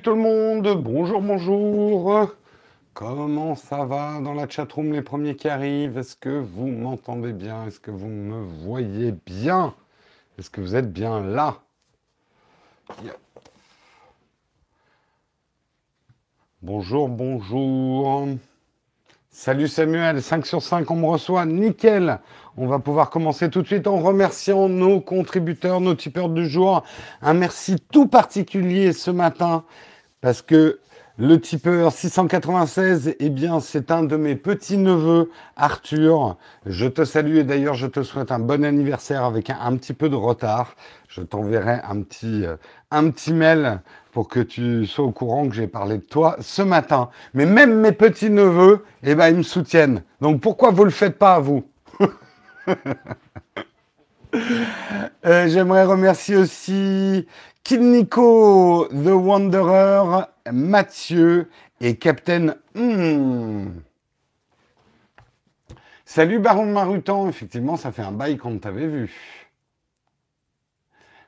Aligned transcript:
tout 0.00 0.10
le 0.10 0.16
monde, 0.16 0.80
bonjour, 0.82 1.20
bonjour. 1.20 2.28
Comment 2.94 3.54
ça 3.54 3.84
va 3.84 4.20
dans 4.20 4.34
la 4.34 4.48
chatroom 4.48 4.92
les 4.92 5.02
premiers 5.02 5.34
qui 5.34 5.48
arrivent? 5.48 5.98
Est-ce 5.98 6.14
que 6.14 6.28
vous 6.28 6.68
m'entendez 6.68 7.32
bien? 7.32 7.66
Est-ce 7.66 7.80
que 7.80 7.90
vous 7.90 8.06
me 8.06 8.44
voyez 8.64 9.12
bien? 9.26 9.74
Est-ce 10.38 10.50
que 10.50 10.60
vous 10.60 10.76
êtes 10.76 10.92
bien 10.92 11.20
là? 11.20 11.56
Bonjour, 16.62 17.08
bonjour. 17.08 18.28
Salut 19.30 19.68
Samuel, 19.68 20.22
5 20.22 20.46
sur 20.46 20.62
5, 20.62 20.90
on 20.90 20.96
me 20.96 21.06
reçoit, 21.06 21.44
nickel. 21.44 22.18
On 22.56 22.66
va 22.66 22.78
pouvoir 22.78 23.10
commencer 23.10 23.50
tout 23.50 23.62
de 23.62 23.66
suite 23.66 23.86
en 23.86 23.98
remerciant 23.98 24.68
nos 24.68 25.00
contributeurs, 25.00 25.80
nos 25.80 25.94
tipeurs 25.94 26.28
du 26.28 26.48
jour. 26.48 26.82
Un 27.22 27.34
merci 27.34 27.76
tout 27.92 28.06
particulier 28.06 28.92
ce 28.92 29.10
matin 29.10 29.64
parce 30.20 30.42
que 30.42 30.78
le 31.20 31.40
tipeur 31.40 31.90
696, 31.90 33.16
eh 33.18 33.28
bien, 33.28 33.58
c'est 33.58 33.90
un 33.90 34.04
de 34.04 34.16
mes 34.16 34.36
petits-neveux, 34.36 35.32
Arthur. 35.56 36.36
Je 36.64 36.86
te 36.86 37.04
salue 37.04 37.38
et 37.38 37.42
d'ailleurs, 37.42 37.74
je 37.74 37.88
te 37.88 38.04
souhaite 38.04 38.30
un 38.30 38.38
bon 38.38 38.64
anniversaire 38.64 39.24
avec 39.24 39.50
un, 39.50 39.76
petit 39.76 39.94
peu 39.94 40.08
de 40.08 40.14
retard. 40.14 40.76
Je 41.08 41.20
t'enverrai 41.22 41.80
un 41.88 42.02
petit, 42.02 42.46
euh, 42.46 42.54
un 42.92 43.10
petit 43.10 43.32
mail 43.32 43.80
pour 44.12 44.28
que 44.28 44.38
tu 44.38 44.86
sois 44.86 45.06
au 45.06 45.10
courant 45.10 45.48
que 45.48 45.56
j'ai 45.56 45.66
parlé 45.66 45.96
de 45.98 46.04
toi 46.04 46.36
ce 46.40 46.62
matin. 46.62 47.10
Mais 47.34 47.46
même 47.46 47.80
mes 47.80 47.90
petits-neveux, 47.90 48.84
eh 49.02 49.16
ben, 49.16 49.28
ils 49.30 49.38
me 49.38 49.42
soutiennent. 49.42 50.04
Donc 50.20 50.40
pourquoi 50.40 50.70
vous 50.70 50.84
le 50.84 50.90
faites 50.90 51.18
pas, 51.18 51.40
vous? 51.40 51.64
Euh, 55.24 55.48
J'aimerais 55.48 55.84
remercier 55.84 56.36
aussi 56.36 57.26
Kid 57.68 57.82
Nico, 57.82 58.88
The 58.88 59.12
Wanderer, 59.12 60.24
Mathieu 60.50 61.50
et 61.82 61.96
Captain. 61.96 62.54
Hmm. 62.74 63.66
Salut 66.06 66.38
Baron 66.38 66.72
Marutan, 66.72 67.28
effectivement, 67.28 67.76
ça 67.76 67.92
fait 67.92 68.00
un 68.00 68.12
bail 68.12 68.38
qu'on 68.38 68.56
t'avait 68.56 68.86
vu. 68.86 69.12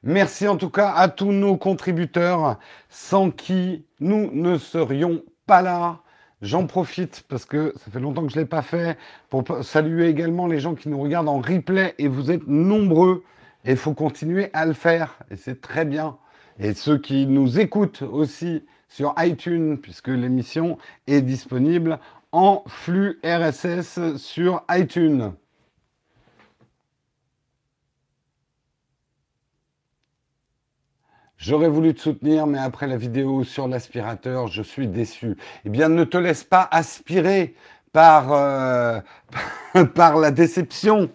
Merci 0.03 0.49
en 0.49 0.57
tout 0.57 0.71
cas 0.71 0.93
à 0.93 1.09
tous 1.09 1.31
nos 1.31 1.59
contributeurs 1.59 2.59
sans 2.89 3.31
qui 3.31 3.85
nous 4.01 4.31
ne 4.33 4.57
serions 4.57 5.23
pas 5.47 5.61
là. 5.61 5.99
J'en 6.41 6.67
profite 6.67 7.23
parce 7.29 7.45
que 7.45 7.75
ça 7.77 7.91
fait 7.91 8.01
longtemps 8.01 8.25
que 8.25 8.33
je 8.33 8.39
ne 8.39 8.45
l'ai 8.45 8.49
pas 8.49 8.63
fait 8.63 8.97
pour 9.29 9.45
saluer 9.63 10.09
également 10.09 10.47
les 10.47 10.59
gens 10.59 10.75
qui 10.75 10.89
nous 10.89 11.03
regardent 11.03 11.29
en 11.29 11.43
replay 11.43 11.95
et 11.99 12.09
vous 12.09 12.31
êtes 12.31 12.47
nombreux 12.47 13.25
et 13.67 13.73
il 13.73 13.77
faut 13.77 13.93
continuer 13.93 14.49
à 14.55 14.65
le 14.65 14.73
faire 14.73 15.19
et 15.31 15.37
c'est 15.37 15.61
très 15.61 15.85
bien. 15.85 16.17
Et 16.63 16.75
ceux 16.75 16.99
qui 16.99 17.27
nous 17.27 17.59
écoutent 17.59 18.03
aussi 18.03 18.63
sur 18.89 19.15
iTunes, 19.19 19.79
puisque 19.79 20.09
l'émission 20.09 20.77
est 21.07 21.23
disponible 21.23 21.99
en 22.33 22.63
flux 22.67 23.19
RSS 23.25 24.17
sur 24.17 24.63
iTunes. 24.71 25.33
J'aurais 31.39 31.71
voulu 31.71 31.95
te 31.95 32.01
soutenir, 32.03 32.47
mais 32.47 32.59
après 32.59 32.87
la 32.87 32.99
vidéo 32.99 33.43
sur 33.45 33.67
l'aspirateur, 33.67 34.49
je 34.49 34.63
suis 34.63 34.87
déçu. 34.87 35.39
Eh 35.65 35.71
bien, 35.71 35.89
ne 35.89 36.05
te 36.05 36.19
laisse 36.19 36.45
pas 36.45 36.69
aspirer 36.71 37.55
par, 37.95 38.33
euh, 38.35 39.01
par 39.95 40.19
la 40.19 40.31
déception. 40.31 41.09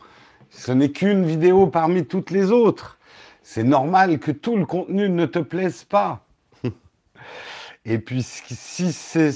Ce 0.49 0.71
n'est 0.71 0.89
qu'une 0.89 1.23
vidéo 1.23 1.67
parmi 1.67 2.07
toutes 2.07 2.31
les 2.31 2.49
autres. 2.49 2.97
C'est 3.47 3.63
normal 3.63 4.17
que 4.17 4.31
tout 4.31 4.57
le 4.57 4.65
contenu 4.65 5.07
ne 5.07 5.27
te 5.27 5.37
plaise 5.37 5.83
pas. 5.83 6.25
Et 7.85 7.99
puis 7.99 8.23
si 8.23 8.91
c'est 8.91 9.31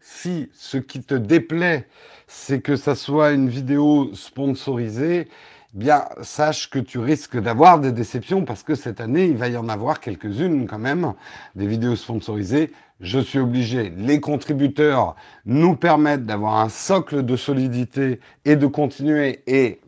si 0.00 0.50
ce 0.52 0.78
qui 0.78 1.00
te 1.00 1.14
déplaît, 1.14 1.86
c'est 2.26 2.60
que 2.60 2.74
ça 2.74 2.96
soit 2.96 3.30
une 3.30 3.48
vidéo 3.48 4.10
sponsorisée, 4.14 5.28
eh 5.28 5.78
bien 5.78 6.06
sache 6.22 6.70
que 6.70 6.80
tu 6.80 6.98
risques 6.98 7.38
d'avoir 7.38 7.78
des 7.78 7.92
déceptions 7.92 8.44
parce 8.44 8.64
que 8.64 8.74
cette 8.74 9.00
année, 9.00 9.26
il 9.26 9.36
va 9.36 9.46
y 9.46 9.56
en 9.56 9.68
avoir 9.68 10.00
quelques-unes 10.00 10.66
quand 10.66 10.80
même, 10.80 11.14
des 11.54 11.68
vidéos 11.68 11.94
sponsorisées. 11.94 12.72
Je 13.00 13.20
suis 13.20 13.38
obligé, 13.38 13.92
les 13.96 14.18
contributeurs 14.18 15.14
nous 15.46 15.76
permettent 15.76 16.26
d'avoir 16.26 16.58
un 16.58 16.68
socle 16.68 17.24
de 17.24 17.36
solidité 17.36 18.18
et 18.44 18.56
de 18.56 18.66
continuer 18.66 19.44
et 19.46 19.80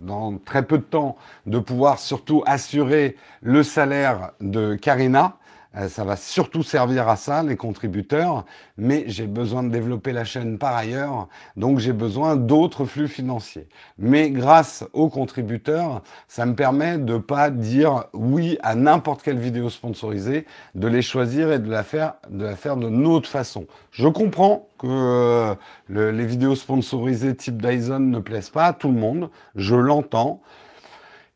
dans 0.00 0.38
très 0.38 0.62
peu 0.62 0.78
de 0.78 0.82
temps, 0.82 1.16
de 1.46 1.58
pouvoir 1.58 1.98
surtout 1.98 2.42
assurer 2.46 3.16
le 3.42 3.62
salaire 3.62 4.32
de 4.40 4.74
Karina. 4.74 5.36
Euh, 5.76 5.88
ça 5.88 6.04
va 6.04 6.16
surtout 6.16 6.62
servir 6.62 7.08
à 7.08 7.16
ça, 7.16 7.42
les 7.42 7.56
contributeurs, 7.56 8.44
mais 8.78 9.04
j'ai 9.08 9.26
besoin 9.26 9.62
de 9.62 9.68
développer 9.68 10.12
la 10.12 10.24
chaîne 10.24 10.58
par 10.58 10.74
ailleurs, 10.74 11.28
donc 11.56 11.78
j'ai 11.78 11.92
besoin 11.92 12.36
d'autres 12.36 12.84
flux 12.84 13.08
financiers. 13.08 13.68
Mais 13.98 14.30
grâce 14.30 14.84
aux 14.92 15.08
contributeurs, 15.08 16.02
ça 16.28 16.46
me 16.46 16.54
permet 16.54 16.98
de 16.98 17.18
pas 17.18 17.50
dire 17.50 18.04
oui 18.14 18.58
à 18.62 18.74
n'importe 18.74 19.22
quelle 19.22 19.38
vidéo 19.38 19.68
sponsorisée, 19.68 20.46
de 20.74 20.88
les 20.88 21.02
choisir 21.02 21.52
et 21.52 21.58
de 21.58 21.70
la 21.70 21.82
faire 21.82 22.14
de 22.30 22.44
la 22.44 22.56
faire 22.56 22.76
de 22.76 22.88
notre 22.88 23.28
façon. 23.28 23.66
Je 23.90 24.08
comprends 24.08 24.68
que 24.78 24.86
euh, 24.88 25.54
les 25.88 26.26
vidéos 26.26 26.54
sponsorisées 26.54 27.34
type 27.34 27.60
Dyson 27.60 28.00
ne 28.00 28.18
plaisent 28.18 28.50
pas 28.50 28.66
à 28.66 28.72
tout 28.72 28.88
le 28.88 28.98
monde, 28.98 29.30
je 29.54 29.74
l'entends. 29.74 30.40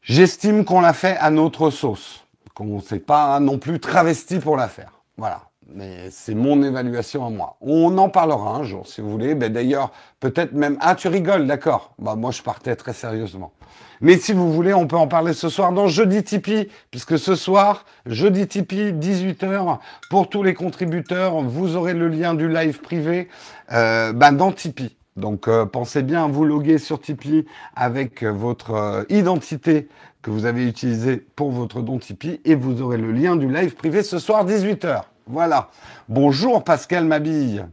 J'estime 0.02 0.64
qu'on 0.64 0.80
l'a 0.80 0.94
fait 0.94 1.16
à 1.18 1.30
notre 1.30 1.70
sauce 1.70 2.24
qu'on 2.60 2.76
ne 2.76 2.82
s'est 2.82 2.98
pas 2.98 3.40
non 3.40 3.58
plus 3.58 3.80
travesti 3.80 4.38
pour 4.38 4.56
la 4.56 4.68
faire. 4.68 4.92
Voilà. 5.16 5.42
Mais 5.72 6.10
c'est 6.10 6.34
mon 6.34 6.62
évaluation 6.62 7.24
à 7.24 7.30
moi. 7.30 7.56
On 7.60 7.96
en 7.96 8.08
parlera 8.08 8.56
un 8.56 8.64
jour, 8.64 8.86
si 8.86 9.00
vous 9.00 9.10
voulez. 9.10 9.34
Ben, 9.34 9.52
D'ailleurs, 9.52 9.92
peut-être 10.18 10.52
même... 10.52 10.76
Ah, 10.80 10.94
tu 10.94 11.08
rigoles, 11.08 11.46
d'accord. 11.46 11.94
Bah, 11.98 12.16
moi, 12.16 12.32
je 12.32 12.42
partais 12.42 12.76
très 12.76 12.92
sérieusement. 12.92 13.52
Mais 14.00 14.18
si 14.18 14.32
vous 14.32 14.52
voulez, 14.52 14.74
on 14.74 14.86
peut 14.86 14.96
en 14.96 15.06
parler 15.06 15.32
ce 15.32 15.48
soir 15.48 15.72
dans 15.72 15.86
Jeudi 15.86 16.22
Tipeee, 16.22 16.68
puisque 16.90 17.18
ce 17.18 17.34
soir, 17.34 17.84
Jeudi 18.04 18.46
Tipeee, 18.46 18.92
18h, 18.92 19.78
pour 20.10 20.28
tous 20.28 20.42
les 20.42 20.54
contributeurs, 20.54 21.40
vous 21.40 21.76
aurez 21.76 21.94
le 21.94 22.08
lien 22.08 22.34
du 22.34 22.48
live 22.48 22.80
privé 22.80 23.28
euh, 23.72 24.12
ben, 24.12 24.32
dans 24.32 24.52
Tipeee. 24.52 24.96
Donc 25.16 25.48
euh, 25.48 25.66
pensez 25.66 26.02
bien 26.02 26.24
à 26.24 26.28
vous 26.28 26.44
loguer 26.44 26.78
sur 26.78 27.00
Tipeee 27.00 27.44
avec 27.76 28.22
votre 28.22 28.72
euh, 28.72 29.04
identité 29.08 29.88
que 30.22 30.30
vous 30.30 30.44
avez 30.44 30.66
utilisé 30.66 31.16
pour 31.16 31.50
votre 31.50 31.80
don 31.80 31.98
Tipeee 31.98 32.40
et 32.44 32.54
vous 32.54 32.82
aurez 32.82 32.98
le 32.98 33.12
lien 33.12 33.36
du 33.36 33.50
live 33.50 33.74
privé 33.74 34.02
ce 34.02 34.18
soir 34.18 34.46
18h. 34.46 35.02
Voilà. 35.26 35.70
Bonjour 36.08 36.62
Pascal 36.64 37.04
Mabille. 37.04 37.66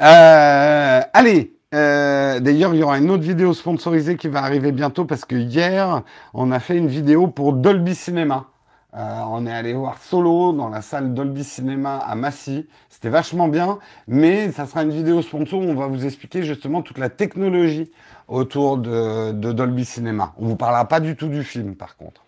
Euh, 0.00 1.00
allez, 1.12 1.54
euh, 1.74 2.40
d'ailleurs, 2.40 2.74
il 2.74 2.80
y 2.80 2.82
aura 2.82 2.98
une 2.98 3.10
autre 3.10 3.22
vidéo 3.22 3.54
sponsorisée 3.54 4.16
qui 4.16 4.28
va 4.28 4.42
arriver 4.42 4.72
bientôt 4.72 5.04
parce 5.04 5.24
que 5.24 5.36
hier, 5.36 6.02
on 6.34 6.50
a 6.50 6.58
fait 6.58 6.76
une 6.76 6.88
vidéo 6.88 7.28
pour 7.28 7.52
Dolby 7.52 7.94
Cinema. 7.94 8.46
Euh, 8.94 9.20
on 9.28 9.46
est 9.46 9.52
allé 9.52 9.72
voir 9.72 9.96
Solo 9.98 10.52
dans 10.52 10.68
la 10.68 10.82
salle 10.82 11.14
Dolby 11.14 11.44
Cinema 11.44 11.96
à 11.96 12.14
Massy. 12.14 12.66
C'était 12.90 13.08
vachement 13.08 13.48
bien, 13.48 13.78
mais 14.06 14.52
ça 14.52 14.66
sera 14.66 14.82
une 14.82 14.90
vidéo 14.90 15.22
sponsor 15.22 15.60
où 15.60 15.64
on 15.64 15.74
va 15.74 15.86
vous 15.86 16.04
expliquer 16.04 16.42
justement 16.42 16.82
toute 16.82 16.98
la 16.98 17.08
technologie 17.08 17.90
autour 18.32 18.78
de, 18.78 19.32
Dolby 19.32 19.84
Cinema. 19.84 20.32
On 20.38 20.46
vous 20.46 20.56
parlera 20.56 20.86
pas 20.86 21.00
du 21.00 21.16
tout 21.16 21.28
du 21.28 21.44
film, 21.44 21.76
par 21.76 21.96
contre. 21.96 22.22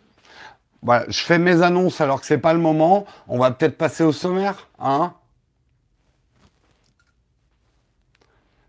Voilà, 0.83 1.07
je 1.09 1.21
fais 1.21 1.39
mes 1.39 1.63
annonces 1.63 2.01
alors 2.03 2.21
que 2.21 2.27
c'est 2.27 2.39
pas 2.39 2.53
le 2.53 2.59
moment. 2.59 3.07
On 3.27 3.39
va 3.39 3.51
peut-être 3.51 3.79
passer 3.79 4.05
au 4.05 4.13
sommaire, 4.13 4.69
hein 4.79 5.15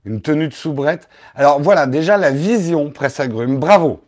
Une 0.06 0.22
tenue 0.22 0.48
de 0.48 0.54
soubrette. 0.54 1.10
Alors 1.34 1.60
voilà, 1.62 1.88
déjà 1.88 2.16
la 2.16 2.32
vision 2.32 2.90
presse 2.90 3.20
agrume. 3.20 3.58
Bravo. 3.58 4.02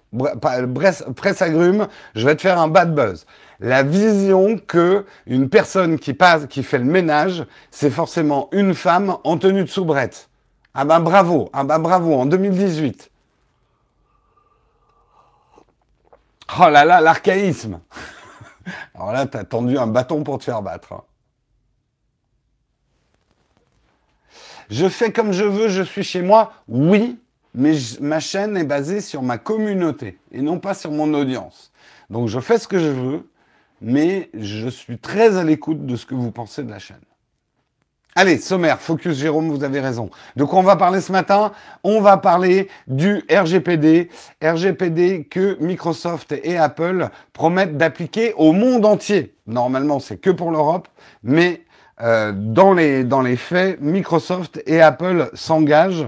Presse 1.16 1.42
agrume, 1.42 1.88
je 2.16 2.26
vais 2.26 2.36
te 2.36 2.42
faire 2.42 2.60
un 2.60 2.70
bad 2.70 2.96
buzz. 2.96 3.26
La 3.60 3.84
vision 3.84 4.58
que 4.58 5.06
une 5.26 5.50
personne 5.50 6.00
qui 6.00 6.14
passe, 6.14 6.46
qui 6.46 6.64
fait 6.64 6.78
le 6.78 6.86
ménage, 6.86 7.46
c'est 7.72 7.90
forcément 7.90 8.48
une 8.54 8.74
femme 8.74 9.18
en 9.26 9.38
tenue 9.38 9.64
de 9.64 9.70
soubrette. 9.70 10.30
Ah 10.74 10.86
ben 10.86 11.02
bravo, 11.02 11.50
ah 11.52 11.66
ben 11.66 11.80
bravo, 11.80 12.14
en 12.14 12.26
2018. 12.26 13.12
Oh 16.60 16.70
là 16.70 16.86
là, 16.86 17.02
l'archaïsme 17.02 17.82
Alors 18.96 19.12
là, 19.12 19.26
t'as 19.26 19.44
tendu 19.44 19.78
un 19.78 19.88
bâton 19.88 20.24
pour 20.24 20.40
te 20.40 20.46
faire 20.46 20.62
battre. 20.62 20.94
Hein. 20.94 21.04
Je 24.70 24.88
fais 24.90 25.12
comme 25.12 25.32
je 25.32 25.44
veux, 25.44 25.68
je 25.70 25.82
suis 25.82 26.04
chez 26.04 26.22
moi, 26.22 26.54
oui, 26.68 27.20
mais 27.54 27.74
ma 28.02 28.20
chaîne 28.20 28.58
est 28.58 28.66
basée 28.66 29.02
sur 29.02 29.24
ma 29.24 29.38
communauté 29.38 30.20
et 30.32 30.42
non 30.42 30.60
pas 30.60 30.74
sur 30.74 30.92
mon 30.92 31.14
audience. 31.14 31.72
Donc 32.10 32.28
je 32.28 32.40
fais 32.40 32.58
ce 32.58 32.68
que 32.68 32.80
je 32.80 32.90
veux, 32.90 33.30
mais 33.82 34.30
je 34.34 34.68
suis 34.68 34.98
très 34.98 35.38
à 35.38 35.44
l'écoute 35.44 35.86
de 35.86 35.96
ce 35.96 36.06
que 36.06 36.16
vous 36.16 36.32
pensez 36.32 36.64
de 36.64 36.70
la 36.70 36.80
chaîne. 36.80 36.98
Allez, 38.20 38.40
sommaire, 38.40 38.80
focus 38.80 39.16
Jérôme, 39.16 39.52
vous 39.52 39.64
avez 39.64 39.80
raison. 39.80 40.10
De 40.36 40.44
quoi 40.44 40.58
on 40.58 40.64
va 40.64 40.76
parler 40.76 41.02
ce 41.02 41.12
matin? 41.12 41.52
On 41.84 42.02
va 42.02 42.18
parler 42.18 42.68
du 42.88 43.24
RGPD. 43.30 44.10
RGPD 44.44 45.26
que 45.26 45.56
Microsoft 45.60 46.32
et 46.32 46.58
Apple 46.58 47.10
promettent 47.32 47.78
d'appliquer 47.78 48.34
au 48.34 48.54
monde 48.54 48.88
entier. 48.88 49.36
Normalement, 49.46 50.00
c'est 50.00 50.18
que 50.18 50.32
pour 50.32 50.50
l'Europe, 50.50 50.88
mais 51.22 51.62
euh, 52.02 52.34
dans, 52.36 52.74
les, 52.74 53.04
dans 53.04 53.22
les 53.22 53.36
faits, 53.36 53.80
Microsoft 53.82 54.64
et 54.66 54.82
Apple 54.82 55.30
s'engagent. 55.36 56.08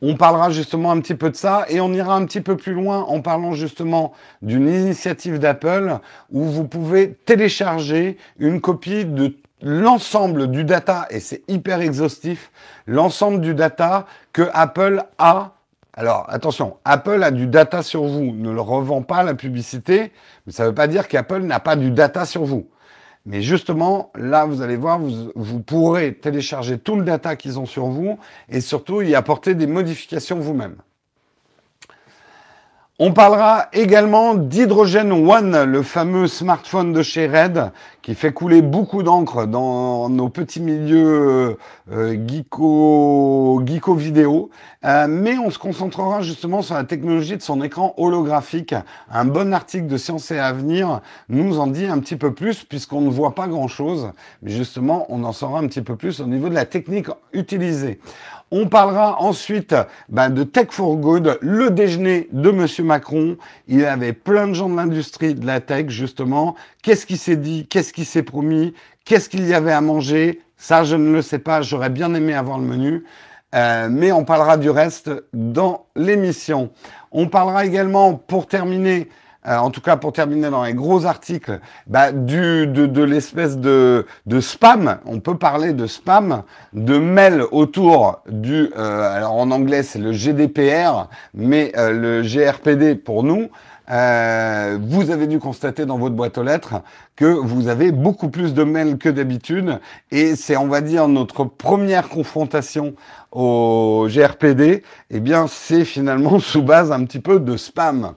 On 0.00 0.16
parlera 0.16 0.48
justement 0.48 0.90
un 0.90 1.00
petit 1.00 1.14
peu 1.14 1.28
de 1.28 1.36
ça 1.36 1.66
et 1.68 1.82
on 1.82 1.92
ira 1.92 2.16
un 2.16 2.24
petit 2.24 2.40
peu 2.40 2.56
plus 2.56 2.72
loin 2.72 3.02
en 3.02 3.20
parlant 3.20 3.52
justement 3.52 4.14
d'une 4.40 4.68
initiative 4.68 5.38
d'Apple 5.38 5.98
où 6.30 6.44
vous 6.44 6.64
pouvez 6.64 7.12
télécharger 7.26 8.16
une 8.38 8.62
copie 8.62 9.04
de 9.04 9.36
l'ensemble 9.62 10.50
du 10.50 10.64
data, 10.64 11.06
et 11.10 11.20
c'est 11.20 11.42
hyper 11.48 11.80
exhaustif, 11.80 12.50
l'ensemble 12.86 13.40
du 13.40 13.54
data 13.54 14.06
que 14.32 14.48
Apple 14.52 15.02
a. 15.18 15.52
Alors 15.96 16.26
attention, 16.28 16.76
Apple 16.84 17.22
a 17.22 17.30
du 17.30 17.46
data 17.46 17.82
sur 17.82 18.04
vous, 18.04 18.32
ne 18.32 18.50
le 18.50 18.60
revend 18.60 19.02
pas 19.02 19.22
la 19.22 19.34
publicité, 19.34 20.12
mais 20.46 20.52
ça 20.52 20.64
ne 20.64 20.68
veut 20.68 20.74
pas 20.74 20.88
dire 20.88 21.08
qu'Apple 21.08 21.42
n'a 21.42 21.60
pas 21.60 21.76
du 21.76 21.90
data 21.90 22.26
sur 22.26 22.44
vous. 22.44 22.68
Mais 23.26 23.40
justement, 23.40 24.10
là, 24.16 24.44
vous 24.44 24.60
allez 24.60 24.76
voir, 24.76 24.98
vous, 24.98 25.32
vous 25.34 25.60
pourrez 25.60 26.14
télécharger 26.14 26.78
tout 26.78 26.96
le 26.96 27.04
data 27.04 27.36
qu'ils 27.36 27.58
ont 27.58 27.64
sur 27.64 27.86
vous 27.86 28.18
et 28.50 28.60
surtout 28.60 29.00
y 29.00 29.14
apporter 29.14 29.54
des 29.54 29.66
modifications 29.66 30.38
vous-même. 30.38 30.76
On 33.00 33.12
parlera 33.12 33.66
également 33.72 34.36
d'Hydrogen 34.36 35.10
One, 35.10 35.64
le 35.64 35.82
fameux 35.82 36.28
smartphone 36.28 36.92
de 36.92 37.02
chez 37.02 37.26
Red, 37.26 37.72
qui 38.02 38.14
fait 38.14 38.32
couler 38.32 38.62
beaucoup 38.62 39.02
d'encre 39.02 39.46
dans 39.46 40.08
nos 40.08 40.28
petits 40.28 40.60
milieux 40.60 41.56
euh, 41.90 42.16
geeko, 42.28 43.64
geeko 43.66 43.94
vidéo. 43.94 44.50
Euh, 44.84 45.08
mais 45.08 45.38
on 45.38 45.50
se 45.50 45.58
concentrera 45.58 46.22
justement 46.22 46.62
sur 46.62 46.76
la 46.76 46.84
technologie 46.84 47.36
de 47.36 47.42
son 47.42 47.62
écran 47.62 47.94
holographique. 47.96 48.76
Un 49.10 49.24
bon 49.24 49.52
article 49.52 49.88
de 49.88 49.96
Science 49.96 50.30
et 50.30 50.38
Avenir 50.38 51.00
nous 51.28 51.58
en 51.58 51.66
dit 51.66 51.86
un 51.86 51.98
petit 51.98 52.16
peu 52.16 52.32
plus, 52.32 52.62
puisqu'on 52.62 53.00
ne 53.00 53.10
voit 53.10 53.34
pas 53.34 53.48
grand-chose. 53.48 54.12
Mais 54.42 54.52
justement, 54.52 55.06
on 55.08 55.24
en 55.24 55.32
saura 55.32 55.58
un 55.58 55.66
petit 55.66 55.82
peu 55.82 55.96
plus 55.96 56.20
au 56.20 56.26
niveau 56.26 56.48
de 56.48 56.54
la 56.54 56.64
technique 56.64 57.08
utilisée. 57.32 57.98
On 58.50 58.68
parlera 58.68 59.20
ensuite 59.20 59.74
ben, 60.08 60.30
de 60.30 60.44
Tech 60.44 60.68
for 60.70 60.96
Good, 60.96 61.38
le 61.40 61.70
déjeuner 61.70 62.28
de 62.32 62.50
Monsieur 62.50 62.84
Macron. 62.84 63.36
Il 63.66 63.84
avait 63.84 64.12
plein 64.12 64.46
de 64.46 64.52
gens 64.52 64.68
de 64.68 64.76
l'industrie 64.76 65.34
de 65.34 65.46
la 65.46 65.60
tech, 65.60 65.88
justement. 65.88 66.54
Qu'est-ce 66.82 67.06
qui 67.06 67.16
s'est 67.16 67.36
dit? 67.36 67.66
Qu'est-ce 67.66 67.92
qui 67.92 68.04
s'est 68.04 68.22
promis? 68.22 68.74
Qu'est-ce 69.04 69.28
qu'il 69.28 69.46
y 69.46 69.54
avait 69.54 69.72
à 69.72 69.80
manger? 69.80 70.40
Ça, 70.56 70.84
je 70.84 70.96
ne 70.96 71.12
le 71.12 71.22
sais 71.22 71.38
pas. 71.38 71.62
J'aurais 71.62 71.90
bien 71.90 72.14
aimé 72.14 72.34
avoir 72.34 72.58
le 72.58 72.64
menu. 72.64 73.04
Euh, 73.54 73.88
mais 73.90 74.12
on 74.12 74.24
parlera 74.24 74.56
du 74.56 74.70
reste 74.70 75.10
dans 75.32 75.86
l'émission. 75.96 76.70
On 77.12 77.28
parlera 77.28 77.64
également, 77.64 78.14
pour 78.14 78.46
terminer, 78.46 79.08
euh, 79.46 79.56
en 79.56 79.70
tout 79.70 79.80
cas 79.80 79.96
pour 79.96 80.12
terminer 80.12 80.50
dans 80.50 80.64
les 80.64 80.74
gros 80.74 81.06
articles, 81.06 81.60
bah, 81.86 82.12
du, 82.12 82.66
de, 82.66 82.86
de 82.86 83.02
l'espèce 83.02 83.58
de, 83.58 84.06
de, 84.26 84.40
spam, 84.40 84.98
on 85.06 85.20
peut 85.20 85.36
parler 85.36 85.72
de 85.72 85.86
spam, 85.86 86.42
de 86.72 86.98
mail 86.98 87.44
autour 87.50 88.20
du, 88.28 88.70
euh, 88.76 89.16
alors 89.16 89.34
en 89.34 89.50
anglais 89.50 89.82
c'est 89.82 89.98
le 89.98 90.12
GDPR, 90.12 91.08
mais 91.34 91.72
euh, 91.76 91.92
le 91.92 92.22
GRPD 92.22 92.94
pour 92.94 93.22
nous, 93.22 93.48
euh, 93.90 94.78
vous 94.80 95.10
avez 95.10 95.26
dû 95.26 95.38
constater 95.38 95.84
dans 95.84 95.98
votre 95.98 96.14
boîte 96.14 96.38
aux 96.38 96.42
lettres 96.42 96.76
que 97.16 97.26
vous 97.26 97.68
avez 97.68 97.92
beaucoup 97.92 98.30
plus 98.30 98.54
de 98.54 98.64
mails 98.64 98.96
que 98.96 99.10
d'habitude 99.10 99.78
et 100.10 100.36
c'est 100.36 100.56
on 100.56 100.68
va 100.68 100.80
dire 100.80 101.06
notre 101.06 101.44
première 101.44 102.08
confrontation 102.08 102.94
au 103.30 104.06
GRPD, 104.08 104.82
eh 105.10 105.20
bien 105.20 105.46
c'est 105.48 105.84
finalement 105.84 106.38
sous 106.40 106.62
base 106.62 106.92
un 106.92 107.04
petit 107.04 107.20
peu 107.20 107.40
de 107.40 107.58
spam. 107.58 108.14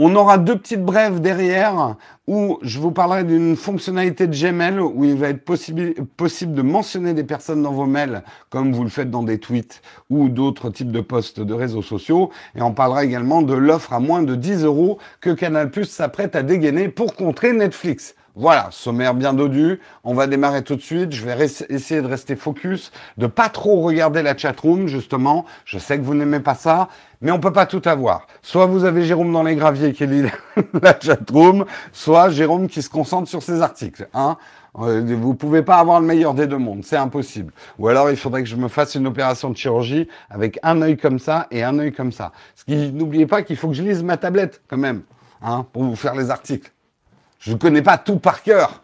On 0.00 0.14
aura 0.14 0.38
deux 0.38 0.56
petites 0.56 0.84
brèves 0.84 1.20
derrière 1.20 1.96
où 2.28 2.60
je 2.62 2.78
vous 2.78 2.92
parlerai 2.92 3.24
d'une 3.24 3.56
fonctionnalité 3.56 4.28
de 4.28 4.32
Gmail 4.32 4.78
où 4.78 5.04
il 5.04 5.16
va 5.16 5.30
être 5.30 5.44
possible, 5.44 6.54
de 6.54 6.62
mentionner 6.62 7.14
des 7.14 7.24
personnes 7.24 7.64
dans 7.64 7.72
vos 7.72 7.86
mails 7.86 8.22
comme 8.48 8.72
vous 8.72 8.84
le 8.84 8.90
faites 8.90 9.10
dans 9.10 9.24
des 9.24 9.40
tweets 9.40 9.82
ou 10.08 10.28
d'autres 10.28 10.70
types 10.70 10.92
de 10.92 11.00
posts 11.00 11.40
de 11.40 11.52
réseaux 11.52 11.82
sociaux. 11.82 12.30
Et 12.54 12.62
on 12.62 12.72
parlera 12.72 13.04
également 13.04 13.42
de 13.42 13.54
l'offre 13.54 13.92
à 13.92 13.98
moins 13.98 14.22
de 14.22 14.36
10 14.36 14.62
euros 14.62 14.98
que 15.20 15.30
Canal 15.30 15.68
Plus 15.68 15.86
s'apprête 15.86 16.36
à 16.36 16.44
dégainer 16.44 16.88
pour 16.88 17.16
contrer 17.16 17.52
Netflix. 17.52 18.14
Voilà, 18.38 18.68
sommaire 18.70 19.14
bien 19.14 19.32
dodu. 19.32 19.80
On 20.04 20.14
va 20.14 20.28
démarrer 20.28 20.62
tout 20.62 20.76
de 20.76 20.80
suite. 20.80 21.10
Je 21.10 21.26
vais 21.26 21.36
essayer 21.70 22.00
de 22.00 22.06
rester 22.06 22.36
focus, 22.36 22.92
de 23.16 23.26
pas 23.26 23.48
trop 23.48 23.80
regarder 23.80 24.22
la 24.22 24.36
chatroom, 24.36 24.86
justement. 24.86 25.44
Je 25.64 25.76
sais 25.76 25.98
que 25.98 26.04
vous 26.04 26.14
n'aimez 26.14 26.38
pas 26.38 26.54
ça, 26.54 26.88
mais 27.20 27.32
on 27.32 27.40
peut 27.40 27.52
pas 27.52 27.66
tout 27.66 27.82
avoir. 27.84 28.28
Soit 28.40 28.66
vous 28.66 28.84
avez 28.84 29.02
Jérôme 29.02 29.32
dans 29.32 29.42
les 29.42 29.56
graviers 29.56 29.92
qui 29.92 30.06
lit 30.06 30.22
la 30.82 30.96
chatroom, 31.00 31.64
soit 31.90 32.30
Jérôme 32.30 32.68
qui 32.68 32.80
se 32.80 32.88
concentre 32.88 33.28
sur 33.28 33.42
ses 33.42 33.60
articles. 33.60 34.08
Hein 34.14 34.36
euh, 34.78 35.02
vous 35.20 35.34
pouvez 35.34 35.62
pas 35.62 35.78
avoir 35.78 36.00
le 36.00 36.06
meilleur 36.06 36.32
des 36.32 36.46
deux 36.46 36.58
mondes, 36.58 36.84
c'est 36.84 36.96
impossible. 36.96 37.52
Ou 37.80 37.88
alors 37.88 38.08
il 38.08 38.16
faudrait 38.16 38.44
que 38.44 38.48
je 38.48 38.54
me 38.54 38.68
fasse 38.68 38.94
une 38.94 39.08
opération 39.08 39.50
de 39.50 39.56
chirurgie 39.56 40.06
avec 40.30 40.60
un 40.62 40.80
œil 40.80 40.96
comme 40.96 41.18
ça 41.18 41.48
et 41.50 41.64
un 41.64 41.76
œil 41.80 41.90
comme 41.90 42.12
ça. 42.12 42.30
Ce 42.54 42.64
qui, 42.64 42.92
n'oubliez 42.92 43.26
pas 43.26 43.42
qu'il 43.42 43.56
faut 43.56 43.66
que 43.66 43.74
je 43.74 43.82
lise 43.82 44.04
ma 44.04 44.16
tablette 44.16 44.62
quand 44.68 44.76
même, 44.76 45.02
hein, 45.42 45.66
pour 45.72 45.82
vous 45.82 45.96
faire 45.96 46.14
les 46.14 46.30
articles. 46.30 46.70
Je 47.38 47.52
ne 47.52 47.58
connais 47.58 47.82
pas 47.82 47.98
tout 47.98 48.18
par 48.18 48.42
cœur. 48.42 48.82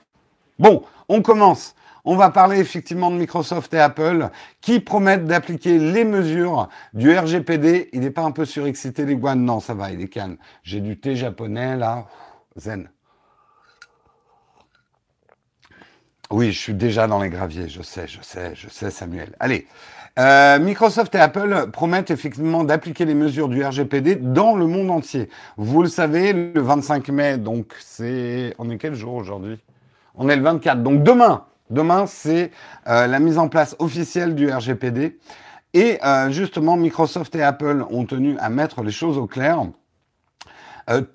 Bon, 0.58 0.84
on 1.08 1.22
commence. 1.22 1.74
On 2.06 2.16
va 2.16 2.30
parler 2.30 2.58
effectivement 2.58 3.10
de 3.10 3.16
Microsoft 3.16 3.72
et 3.72 3.80
Apple 3.80 4.28
qui 4.60 4.78
promettent 4.80 5.24
d'appliquer 5.24 5.78
les 5.78 6.04
mesures 6.04 6.68
du 6.92 7.16
RGPD. 7.16 7.88
Il 7.92 8.00
n'est 8.00 8.10
pas 8.10 8.22
un 8.22 8.30
peu 8.30 8.44
surexcité 8.44 9.06
les 9.06 9.16
guans 9.16 9.36
Non, 9.36 9.58
ça 9.60 9.72
va, 9.72 9.90
il 9.90 10.02
est 10.02 10.08
calme. 10.08 10.36
J'ai 10.62 10.80
du 10.80 10.98
thé 11.00 11.16
japonais 11.16 11.76
là. 11.76 12.06
Zen. 12.56 12.90
Oui, 16.30 16.52
je 16.52 16.58
suis 16.58 16.74
déjà 16.74 17.06
dans 17.06 17.20
les 17.22 17.30
graviers, 17.30 17.68
je 17.68 17.82
sais, 17.82 18.06
je 18.06 18.20
sais, 18.22 18.54
je 18.54 18.68
sais, 18.68 18.90
Samuel. 18.90 19.34
Allez, 19.40 19.66
euh, 20.16 20.60
Microsoft 20.60 21.12
et 21.16 21.18
Apple 21.18 21.70
promettent 21.72 22.12
effectivement 22.12 22.62
d'appliquer 22.62 23.04
les 23.04 23.14
mesures 23.14 23.48
du 23.48 23.64
RGPD 23.64 24.16
dans 24.16 24.54
le 24.54 24.66
monde 24.66 24.90
entier. 24.90 25.28
Vous 25.56 25.82
le 25.82 25.88
savez, 25.88 26.32
le 26.32 26.60
25 26.60 27.08
mai, 27.08 27.36
donc 27.36 27.74
c'est... 27.80 28.54
On 28.58 28.70
est 28.70 28.78
quel 28.78 28.94
jour 28.94 29.14
aujourd'hui? 29.14 29.58
On 30.14 30.28
est 30.28 30.36
le 30.36 30.42
24. 30.42 30.84
Donc 30.84 31.02
demain, 31.02 31.44
demain 31.70 32.06
c'est 32.06 32.52
euh, 32.86 33.08
la 33.08 33.18
mise 33.18 33.38
en 33.38 33.48
place 33.48 33.74
officielle 33.80 34.36
du 34.36 34.48
RGPD. 34.48 35.18
Et 35.72 35.98
euh, 36.04 36.30
justement, 36.30 36.76
Microsoft 36.76 37.34
et 37.34 37.42
Apple 37.42 37.84
ont 37.90 38.04
tenu 38.04 38.36
à 38.38 38.50
mettre 38.50 38.82
les 38.82 38.92
choses 38.92 39.18
au 39.18 39.26
clair. 39.26 39.64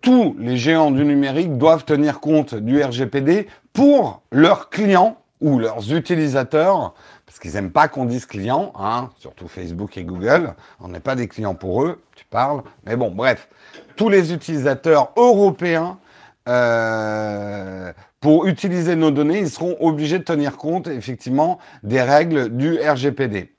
tous 0.01 0.35
les 0.37 0.57
géants 0.57 0.91
du 0.91 1.05
numérique 1.05 1.57
doivent 1.57 1.85
tenir 1.85 2.19
compte 2.19 2.53
du 2.53 2.83
RGPD 2.83 3.47
pour 3.71 4.23
leurs 4.33 4.69
clients 4.69 5.15
ou 5.39 5.57
leurs 5.57 5.93
utilisateurs 5.93 6.93
parce 7.29 7.37
qu'ils 7.37 7.53
n'aiment 7.53 7.69
pas 7.69 7.87
qu'on 7.87 8.05
dise 8.05 8.25
client, 8.25 8.73
hein, 8.75 9.11
surtout 9.19 9.47
Facebook 9.47 9.95
et 9.99 10.03
Google. 10.03 10.55
On 10.79 10.87
n'est 10.87 10.99
pas 10.99 11.13
des 11.13 11.27
clients 11.27 11.53
pour 11.53 11.83
eux, 11.83 12.01
tu 12.15 12.25
parles. 12.25 12.63
Mais 12.87 12.95
bon, 12.95 13.11
bref, 13.11 13.49
tous 13.95 14.09
les 14.09 14.33
utilisateurs 14.33 15.11
européens, 15.15 15.99
euh, 16.47 17.93
pour 18.19 18.47
utiliser 18.47 18.95
nos 18.95 19.11
données, 19.11 19.37
ils 19.37 19.49
seront 19.51 19.77
obligés 19.79 20.17
de 20.17 20.23
tenir 20.23 20.57
compte 20.57 20.87
effectivement 20.87 21.59
des 21.83 22.01
règles 22.01 22.49
du 22.57 22.79
RGPD. 22.79 23.53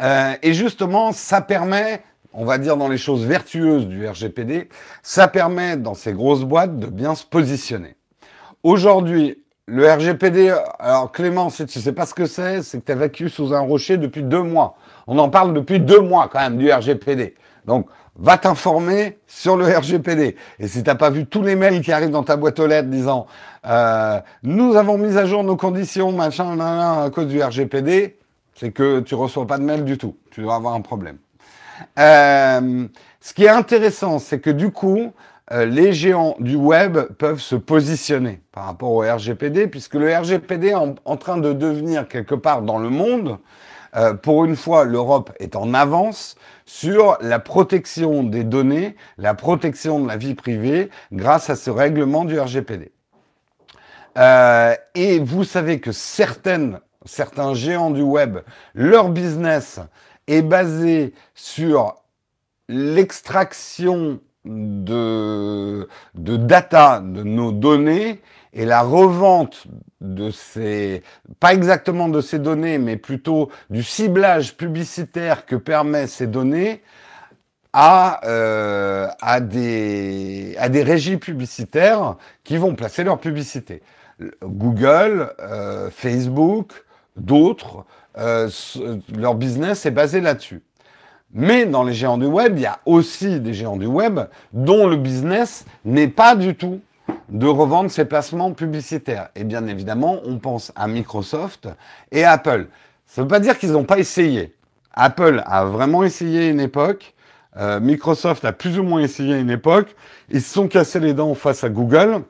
Euh, 0.00 0.32
et 0.42 0.54
justement, 0.54 1.12
ça 1.12 1.42
permet, 1.42 2.02
on 2.32 2.46
va 2.46 2.56
dire 2.56 2.78
dans 2.78 2.88
les 2.88 2.96
choses 2.96 3.26
vertueuses 3.26 3.86
du 3.86 4.08
RGPD, 4.08 4.70
ça 5.02 5.28
permet 5.28 5.76
dans 5.76 5.92
ces 5.92 6.14
grosses 6.14 6.44
boîtes 6.44 6.78
de 6.78 6.86
bien 6.86 7.14
se 7.14 7.26
positionner. 7.26 7.94
Aujourd'hui, 8.62 9.43
le 9.66 9.90
RGPD, 9.90 10.54
alors 10.78 11.10
Clément, 11.10 11.48
si 11.48 11.64
tu 11.64 11.80
sais 11.80 11.92
pas 11.92 12.04
ce 12.04 12.12
que 12.14 12.26
c'est, 12.26 12.62
c'est 12.62 12.80
que 12.80 12.84
tu 12.84 12.92
as 12.92 12.96
vécu 12.96 13.28
sous 13.30 13.54
un 13.54 13.60
rocher 13.60 13.96
depuis 13.96 14.22
deux 14.22 14.42
mois. 14.42 14.76
On 15.06 15.18
en 15.18 15.30
parle 15.30 15.54
depuis 15.54 15.80
deux 15.80 16.00
mois 16.00 16.28
quand 16.30 16.40
même 16.40 16.58
du 16.58 16.70
RGPD. 16.70 17.34
Donc, 17.66 17.86
va 18.16 18.36
t'informer 18.36 19.18
sur 19.26 19.56
le 19.56 19.66
RGPD. 19.66 20.36
Et 20.58 20.68
si 20.68 20.82
t'as 20.82 20.94
pas 20.94 21.10
vu 21.10 21.26
tous 21.26 21.42
les 21.42 21.56
mails 21.56 21.80
qui 21.80 21.92
arrivent 21.92 22.10
dans 22.10 22.22
ta 22.22 22.36
boîte 22.36 22.60
aux 22.60 22.66
lettres 22.66 22.88
disant 22.88 23.26
euh, 23.66 24.20
nous 24.42 24.76
avons 24.76 24.98
mis 24.98 25.16
à 25.16 25.24
jour 25.24 25.42
nos 25.42 25.56
conditions, 25.56 26.12
machin, 26.12 26.58
à 26.60 27.10
cause 27.10 27.26
du 27.26 27.42
RGPD, 27.42 28.18
c'est 28.54 28.70
que 28.70 29.00
tu 29.00 29.14
reçois 29.14 29.46
pas 29.46 29.58
de 29.58 29.64
mail 29.64 29.84
du 29.84 29.98
tout. 29.98 30.16
Tu 30.30 30.42
dois 30.42 30.56
avoir 30.56 30.74
un 30.74 30.82
problème. 30.82 31.16
Euh, 31.98 32.86
ce 33.20 33.34
qui 33.34 33.44
est 33.44 33.48
intéressant, 33.48 34.18
c'est 34.18 34.38
que 34.38 34.50
du 34.50 34.70
coup, 34.70 35.12
euh, 35.52 35.66
les 35.66 35.92
géants 35.92 36.36
du 36.40 36.56
web 36.56 36.98
peuvent 37.18 37.40
se 37.40 37.54
positionner 37.54 38.40
par 38.50 38.64
rapport 38.64 38.92
au 38.92 39.00
RGPD, 39.00 39.66
puisque 39.66 39.94
le 39.94 40.14
RGPD 40.14 40.68
est 40.68 40.74
en, 40.74 41.16
train 41.16 41.36
de 41.36 41.52
devenir 41.52 42.08
quelque 42.08 42.34
part 42.34 42.62
dans 42.62 42.78
le 42.78 42.88
monde, 42.88 43.38
euh, 43.94 44.14
pour 44.14 44.46
une 44.46 44.56
fois, 44.56 44.84
l'Europe 44.84 45.32
est 45.38 45.54
en 45.54 45.74
avance 45.74 46.36
sur 46.64 47.18
la 47.20 47.38
protection 47.38 48.22
des 48.22 48.42
données, 48.42 48.96
la 49.18 49.34
protection 49.34 50.00
de 50.00 50.08
la 50.08 50.16
vie 50.16 50.34
privée, 50.34 50.88
grâce 51.12 51.50
à 51.50 51.56
ce 51.56 51.70
règlement 51.70 52.24
du 52.24 52.40
RGPD. 52.40 52.90
Euh, 54.16 54.74
et 54.94 55.18
vous 55.18 55.44
savez 55.44 55.78
que 55.78 55.92
certains 55.92 56.80
géants 57.52 57.90
du 57.90 58.02
web, 58.02 58.38
leur 58.74 59.10
business 59.10 59.78
est 60.26 60.42
basé 60.42 61.12
sur 61.34 61.96
l'extraction 62.68 64.20
de, 64.44 65.88
de 66.14 66.36
data, 66.36 67.00
de 67.00 67.22
nos 67.22 67.52
données, 67.52 68.20
et 68.52 68.64
la 68.64 68.82
revente 68.82 69.66
de 70.00 70.30
ces, 70.30 71.02
pas 71.40 71.54
exactement 71.54 72.08
de 72.08 72.20
ces 72.20 72.38
données, 72.38 72.78
mais 72.78 72.96
plutôt 72.96 73.50
du 73.70 73.82
ciblage 73.82 74.56
publicitaire 74.56 75.44
que 75.44 75.56
permet 75.56 76.06
ces 76.06 76.26
données 76.26 76.82
à, 77.72 78.20
euh, 78.28 79.08
à, 79.20 79.40
des, 79.40 80.54
à 80.58 80.68
des 80.68 80.84
régies 80.84 81.16
publicitaires 81.16 82.16
qui 82.44 82.56
vont 82.56 82.74
placer 82.76 83.02
leur 83.02 83.18
publicité. 83.18 83.82
Google, 84.42 85.32
euh, 85.40 85.90
Facebook, 85.90 86.84
d'autres, 87.16 87.84
euh, 88.16 88.48
leur 89.16 89.34
business 89.34 89.86
est 89.86 89.90
basé 89.90 90.20
là-dessus. 90.20 90.62
Mais 91.34 91.66
dans 91.66 91.82
les 91.82 91.92
géants 91.92 92.16
du 92.16 92.26
web, 92.26 92.54
il 92.56 92.62
y 92.62 92.66
a 92.66 92.78
aussi 92.86 93.40
des 93.40 93.54
géants 93.54 93.76
du 93.76 93.86
web 93.86 94.20
dont 94.52 94.86
le 94.86 94.96
business 94.96 95.66
n'est 95.84 96.08
pas 96.08 96.36
du 96.36 96.54
tout 96.54 96.80
de 97.28 97.46
revendre 97.48 97.90
ses 97.90 98.04
placements 98.04 98.52
publicitaires. 98.52 99.30
Et 99.34 99.42
bien 99.42 99.66
évidemment, 99.66 100.20
on 100.24 100.38
pense 100.38 100.70
à 100.76 100.86
Microsoft 100.86 101.68
et 102.12 102.24
Apple. 102.24 102.68
Ça 103.06 103.20
ne 103.20 103.24
veut 103.24 103.28
pas 103.28 103.40
dire 103.40 103.58
qu'ils 103.58 103.72
n'ont 103.72 103.84
pas 103.84 103.98
essayé. 103.98 104.54
Apple 104.92 105.42
a 105.44 105.64
vraiment 105.64 106.04
essayé 106.04 106.48
une 106.48 106.60
époque. 106.60 107.14
Euh, 107.56 107.80
Microsoft 107.80 108.44
a 108.44 108.52
plus 108.52 108.78
ou 108.78 108.84
moins 108.84 109.00
essayé 109.00 109.36
une 109.36 109.50
époque. 109.50 109.96
Ils 110.30 110.40
se 110.40 110.54
sont 110.54 110.68
cassés 110.68 111.00
les 111.00 111.14
dents 111.14 111.34
face 111.34 111.64
à 111.64 111.68
Google. 111.68 112.22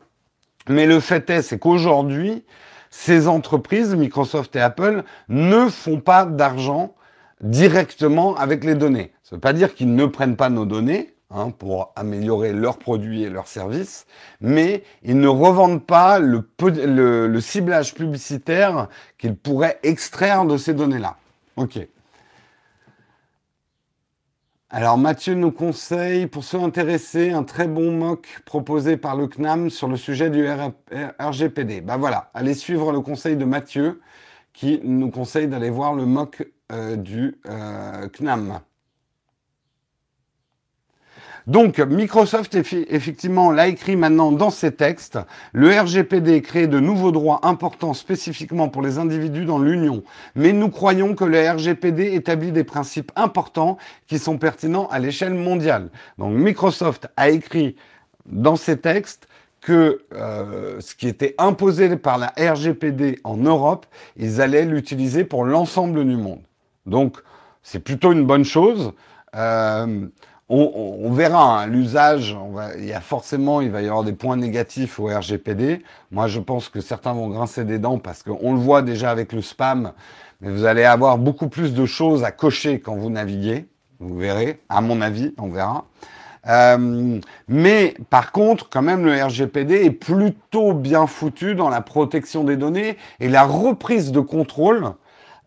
Mais 0.67 0.87
le 0.87 0.99
fait 0.99 1.29
est, 1.29 1.43
c'est 1.43 1.59
qu'aujourd'hui, 1.59 2.43
ces 2.89 3.29
entreprises, 3.29 3.95
Microsoft 3.95 4.57
et 4.57 4.61
Apple, 4.61 5.03
ne 5.29 5.69
font 5.69 6.01
pas 6.01 6.25
d'argent 6.25 6.95
directement 7.41 8.37
avec 8.37 8.65
les 8.65 8.75
données. 8.75 9.13
Ça 9.23 9.33
ne 9.33 9.37
veut 9.37 9.41
pas 9.41 9.53
dire 9.53 9.75
qu'ils 9.75 9.95
ne 9.95 10.07
prennent 10.07 10.37
pas 10.37 10.51
nos 10.51 10.67
données, 10.67 11.15
Hein, 11.37 11.51
pour 11.51 11.93
améliorer 11.97 12.53
leurs 12.53 12.79
produits 12.79 13.25
et 13.25 13.29
leurs 13.29 13.49
services, 13.49 14.07
mais 14.41 14.85
ils 15.03 15.19
ne 15.19 15.27
revendent 15.27 15.85
pas 15.85 16.21
le, 16.21 17.41
ciblage 17.41 17.95
publicitaire 17.95 18.89
qu'ils 19.19 19.35
pourraient 19.35 19.81
extraire 19.83 20.45
de 20.45 20.57
ces 20.57 20.75
données-là. 20.75 21.17
Ok. 21.57 21.81
Alors 24.71 24.97
Mathieu 24.97 25.35
nous 25.35 25.51
conseille, 25.51 26.29
pour 26.29 26.45
ceux 26.45 26.61
intéressés, 26.61 27.33
un 27.33 27.43
très 27.43 27.67
bon 27.67 27.91
mock 27.91 28.43
proposé 28.45 28.97
par 28.97 29.17
le 29.17 29.27
CNAM 29.27 29.71
sur 29.71 29.89
le 29.89 29.97
sujet 29.97 30.31
du 30.31 30.47
RGPD. 31.19 31.81
Ben 31.81 31.97
voilà, 31.97 32.31
allez 32.35 32.55
suivre 32.55 32.93
le 32.93 33.01
conseil 33.01 33.37
de 33.37 33.45
Mathieu 33.45 34.01
qui 34.53 34.81
nous 34.85 35.11
conseille 35.11 35.49
d'aller 35.49 35.71
voir 35.71 35.95
le 35.95 36.07
mock 36.07 36.47
du 36.71 37.37
euh, 37.47 38.09
CNAM. 38.09 38.61
Donc 41.47 41.79
Microsoft 41.79 42.55
effectivement 42.55 43.51
l'a 43.51 43.67
écrit 43.67 43.97
maintenant 43.97 44.33
dans 44.33 44.49
ses 44.49 44.73
textes. 44.73 45.19
Le 45.53 45.79
RGPD 45.79 46.41
crée 46.41 46.67
de 46.67 46.81
nouveaux 46.81 47.13
droits 47.13 47.41
importants 47.43 47.93
spécifiquement 47.93 48.71
pour 48.71 48.81
les 48.81 48.97
individus 48.97 49.45
dans 49.45 49.59
l'Union. 49.59 50.05
Mais 50.37 50.53
nous 50.55 50.71
croyons 50.71 51.15
que 51.15 51.25
le 51.25 51.51
RGPD 51.51 52.15
établit 52.15 52.51
des 52.51 52.65
principes 52.65 53.13
importants 53.15 53.77
qui 54.07 54.19
sont 54.19 54.39
pertinents 54.39 54.89
à 54.89 54.99
l'échelle 54.99 55.35
mondiale. 55.35 55.91
Donc 56.17 56.35
Microsoft 56.35 57.09
a 57.19 57.29
écrit 57.29 57.77
dans 58.25 58.57
ses 58.57 58.79
textes 58.79 59.29
que 59.61 60.03
euh, 60.15 60.81
ce 60.81 60.95
qui 60.95 61.09
était 61.09 61.35
imposé 61.37 61.97
par 61.97 62.17
la 62.17 62.33
RGPD 62.39 63.19
en 63.23 63.37
Europe, 63.37 63.85
ils 64.17 64.41
allaient 64.41 64.65
l'utiliser 64.65 65.25
pour 65.25 65.45
l'ensemble 65.45 66.07
du 66.07 66.17
monde. 66.17 66.41
Donc 66.87 67.19
c'est 67.63 67.81
plutôt 67.81 68.13
une 68.13 68.27
bonne 68.27 68.45
chose. 68.45 68.93
Euh, 69.35 70.07
on, 70.49 71.11
verra 71.11 71.63
hein, 71.63 71.67
l'usage. 71.67 72.37
Il 72.79 72.85
y 72.85 72.93
a 72.93 73.01
forcément, 73.01 73.61
il 73.61 73.71
va 73.71 73.83
y 73.83 73.87
avoir 73.87 74.05
des 74.05 74.13
points 74.13 74.37
négatifs 74.37 75.01
au 75.01 75.07
RGPD. 75.07 75.83
Moi, 76.11 76.29
je 76.29 76.39
pense 76.39 76.69
que 76.69 76.81
certains 76.81 77.15
vont 77.15 77.29
grincer 77.29 77.65
des 77.65 77.79
dents 77.79 77.99
parce 77.99 78.23
qu'on 78.23 78.53
le 78.53 78.59
voit 78.59 78.83
déjà 78.83 79.11
avec 79.11 79.33
le 79.33 79.41
spam. 79.41 79.93
Mais 80.41 80.51
vous 80.51 80.67
allez 80.67 80.85
avoir 80.85 81.17
beaucoup 81.17 81.49
plus 81.49 81.73
de 81.73 81.87
choses 81.87 82.25
à 82.25 82.31
cocher 82.31 82.79
quand 82.81 82.95
vous 82.95 83.11
naviguez. 83.11 83.67
Vous 84.01 84.19
verrez, 84.19 84.61
à 84.69 84.81
mon 84.83 85.01
avis, 85.01 85.35
on 85.39 85.49
verra. 85.49 85.87
Euh, 86.47 87.19
mais 87.49 87.95
par 88.11 88.31
contre, 88.31 88.69
quand 88.69 88.83
même, 88.83 89.07
le 89.07 89.25
RGPD 89.25 89.87
est 89.87 89.91
plutôt 89.91 90.75
bien 90.75 91.07
foutu 91.07 91.55
dans 91.55 91.71
la 91.71 91.81
protection 91.81 92.45
des 92.45 92.59
données 92.59 92.99
et 93.19 93.29
la 93.29 93.45
reprise 93.45 94.13
de 94.13 94.21
contrôle 94.21 94.93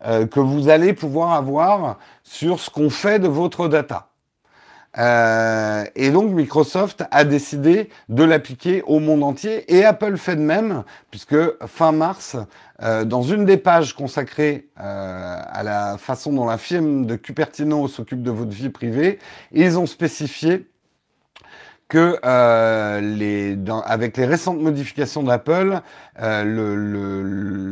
euh, 0.04 0.26
que 0.26 0.40
vous 0.40 0.68
allez 0.68 0.92
pouvoir 0.92 1.32
avoir 1.32 1.98
sur 2.22 2.60
ce 2.60 2.70
qu'on 2.70 2.90
fait 2.90 3.18
de 3.18 3.28
votre 3.28 3.68
data. 3.68 4.08
Euh, 4.96 5.84
et 5.94 6.10
donc 6.10 6.32
Microsoft 6.32 7.04
a 7.10 7.24
décidé 7.24 7.90
de 8.08 8.24
l'appliquer 8.24 8.82
au 8.82 9.00
monde 9.00 9.22
entier 9.22 9.72
et 9.72 9.84
Apple 9.84 10.16
fait 10.16 10.34
de 10.34 10.40
même 10.40 10.82
puisque 11.10 11.36
fin 11.66 11.92
mars, 11.92 12.36
euh, 12.82 13.04
dans 13.04 13.22
une 13.22 13.44
des 13.44 13.58
pages 13.58 13.94
consacrées 13.94 14.68
euh, 14.80 15.40
à 15.44 15.62
la 15.62 15.98
façon 15.98 16.32
dont 16.32 16.46
la 16.46 16.58
firme 16.58 17.06
de 17.06 17.16
Cupertino 17.16 17.86
s'occupe 17.86 18.22
de 18.22 18.30
votre 18.30 18.50
vie 18.50 18.70
privée, 18.70 19.18
ils 19.52 19.78
ont 19.78 19.86
spécifié 19.86 20.66
que 21.88 22.18
euh, 22.22 23.00
les, 23.00 23.56
dans, 23.56 23.80
avec 23.80 24.18
les 24.18 24.26
récentes 24.26 24.60
modifications 24.60 25.22
d'Apple, 25.22 25.80
euh, 26.20 26.44
le, 26.44 26.76
le, 26.76 27.22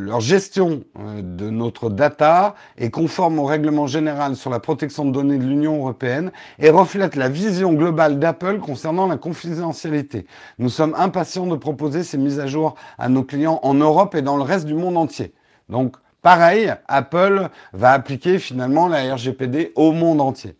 leur 0.07 0.21
gestion 0.21 0.85
euh, 0.99 1.21
de 1.23 1.51
notre 1.51 1.91
data 1.91 2.55
est 2.79 2.89
conforme 2.89 3.39
au 3.39 3.45
règlement 3.45 3.87
général 3.87 4.35
sur 4.35 4.49
la 4.51 4.59
protection 4.59 5.05
de 5.05 5.11
données 5.11 5.37
de 5.37 5.45
l'Union 5.45 5.77
européenne 5.77 6.33
et 6.59 6.71
reflète 6.71 7.15
la 7.15 7.29
vision 7.29 7.75
globale 7.75 8.19
d'Apple 8.19 8.59
concernant 8.59 9.07
la 9.07 9.19
confidentialité. 9.19 10.27
Nous 10.59 10.71
sommes 10.71 10.95
impatients 10.97 11.47
de 11.47 11.57
proposer 11.57 12.03
ces 12.03 12.17
mises 12.17 12.41
à 12.41 12.47
jour 12.47 12.75
à 12.97 13.11
nos 13.11 13.23
clients 13.23 13.61
en 13.63 13.75
Europe 13.75 14.15
et 14.15 14.23
dans 14.23 14.39
le 14.39 14.43
reste 14.43 14.65
du 14.65 14.75
monde 14.75 14.97
entier. 14.97 15.35
Donc, 15.69 15.97
pareil, 16.23 16.73
Apple 16.89 17.51
va 17.75 17.93
appliquer 17.93 18.39
finalement 18.39 18.89
la 18.89 19.15
RGPD 19.15 19.73
au 19.75 19.93
monde 19.93 20.23
entier. 20.23 20.57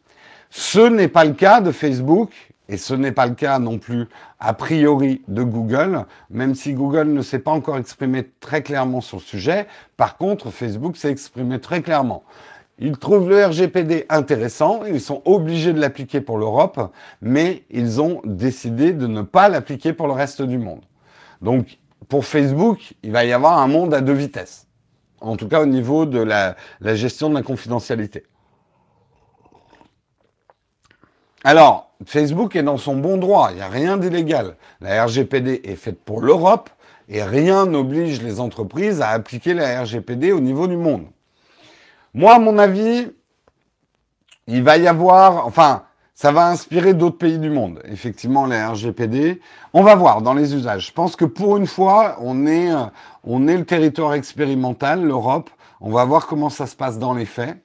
Ce 0.51 0.81
n'est 0.81 1.09
pas 1.09 1.25
le 1.25 1.33
cas 1.33 1.63
de 1.63 1.73
Facebook 1.73 2.31
et 2.69 2.77
ce 2.77 2.95
n'est 2.95 3.13
pas 3.13 3.27
le 3.27 3.35
cas 3.35 3.59
non 3.59 3.79
plus 3.79 4.07
a 4.41 4.55
priori 4.55 5.23
de 5.29 5.43
Google, 5.43 6.05
même 6.31 6.55
si 6.55 6.75
Google 6.75 7.09
ne 7.09 7.23
s'est 7.23 7.39
pas 7.39 7.53
encore 7.53 7.77
exprimé 7.77 8.29
très 8.41 8.63
clairement 8.63 9.01
sur 9.01 9.19
le 9.19 9.23
sujet. 9.23 9.67
Par 9.97 10.17
contre, 10.17 10.51
Facebook 10.51 10.97
s'est 10.97 11.11
exprimé 11.11 11.61
très 11.61 11.83
clairement. 11.83 12.25
Ils 12.79 12.99
trouvent 12.99 13.29
le 13.29 13.43
RGPD 13.47 14.05
intéressant, 14.11 14.85
ils 14.85 15.01
sont 15.01 15.23
obligés 15.25 15.73
de 15.73 15.81
l'appliquer 15.81 16.21
pour 16.21 16.37
l'Europe, 16.37 16.93
mais 17.23 17.65
ils 17.71 18.03
ont 18.03 18.21
décidé 18.25 18.93
de 18.93 19.07
ne 19.07 19.23
pas 19.23 19.49
l'appliquer 19.49 19.95
pour 19.95 20.07
le 20.09 20.13
reste 20.13 20.43
du 20.43 20.59
monde. 20.59 20.83
Donc, 21.41 21.79
pour 22.09 22.27
Facebook, 22.27 22.95
il 23.03 23.13
va 23.13 23.25
y 23.25 23.33
avoir 23.33 23.59
un 23.59 23.67
monde 23.67 23.95
à 23.95 24.03
deux 24.03 24.13
vitesses. 24.13 24.67
En 25.21 25.37
tout 25.37 25.49
cas, 25.49 25.63
au 25.63 25.67
niveau 25.67 26.05
de 26.05 26.19
la, 26.19 26.57
gestion 26.83 27.31
de 27.31 27.35
la 27.35 27.43
confidentialité. 27.43 28.25
Alors, 31.49 31.93
Facebook 32.05 32.57
est 32.57 32.65
dans 32.65 32.77
son 32.77 32.97
bon 32.97 33.19
droit, 33.19 33.51
il 33.53 33.59
n'y 33.59 33.63
a 33.63 33.69
rien 33.69 33.99
d'illégal. 33.99 34.57
La 34.81 35.05
RGPD 35.05 35.61
est 35.63 35.77
faite 35.77 36.01
pour 36.05 36.21
l'Europe 36.21 36.71
et 37.09 37.23
rien 37.23 37.67
n'oblige 37.67 38.21
les 38.21 38.41
entreprises 38.41 39.01
à 39.01 39.11
appliquer 39.11 39.55
la 39.55 39.83
RGPD 39.83 40.33
au 40.33 40.41
niveau 40.41 40.67
du 40.67 40.77
monde. 40.77 41.05
Moi, 42.15 42.35
à 42.35 42.41
mon 42.41 42.59
avis, 42.59 43.13
il 44.49 44.65
va 44.65 44.77
y 44.77 44.89
avoir, 44.89 45.47
enfin, 45.47 45.85
ça 46.17 46.33
va 46.33 46.49
inspirer 46.49 46.95
d'autres 46.95 47.19
pays 47.19 47.39
du 47.39 47.51
monde, 47.51 47.81
effectivement, 47.85 48.47
la 48.47 48.71
RGPD. 48.71 49.41
On 49.73 49.85
va 49.85 49.95
voir 49.95 50.23
dans 50.23 50.35
les 50.35 50.53
usages. 50.53 50.89
Je 50.89 50.93
pense 50.93 51.15
que 51.15 51.25
pour 51.25 51.59
une 51.59 51.69
fois, 51.69 52.17
on 52.23 52.49
est, 52.49 52.73
on 53.23 53.47
est 53.47 53.57
le 53.57 53.65
territoire 53.65 54.15
expérimental, 54.15 55.01
l'Europe. 55.01 55.49
On 55.81 55.93
va 55.93 56.05
voir 56.07 56.27
comment 56.27 56.51
ça 56.51 56.67
se 56.67 56.75
passe 56.75 56.99
dans 56.99 57.15
les 57.15 57.25
faits. 57.25 57.57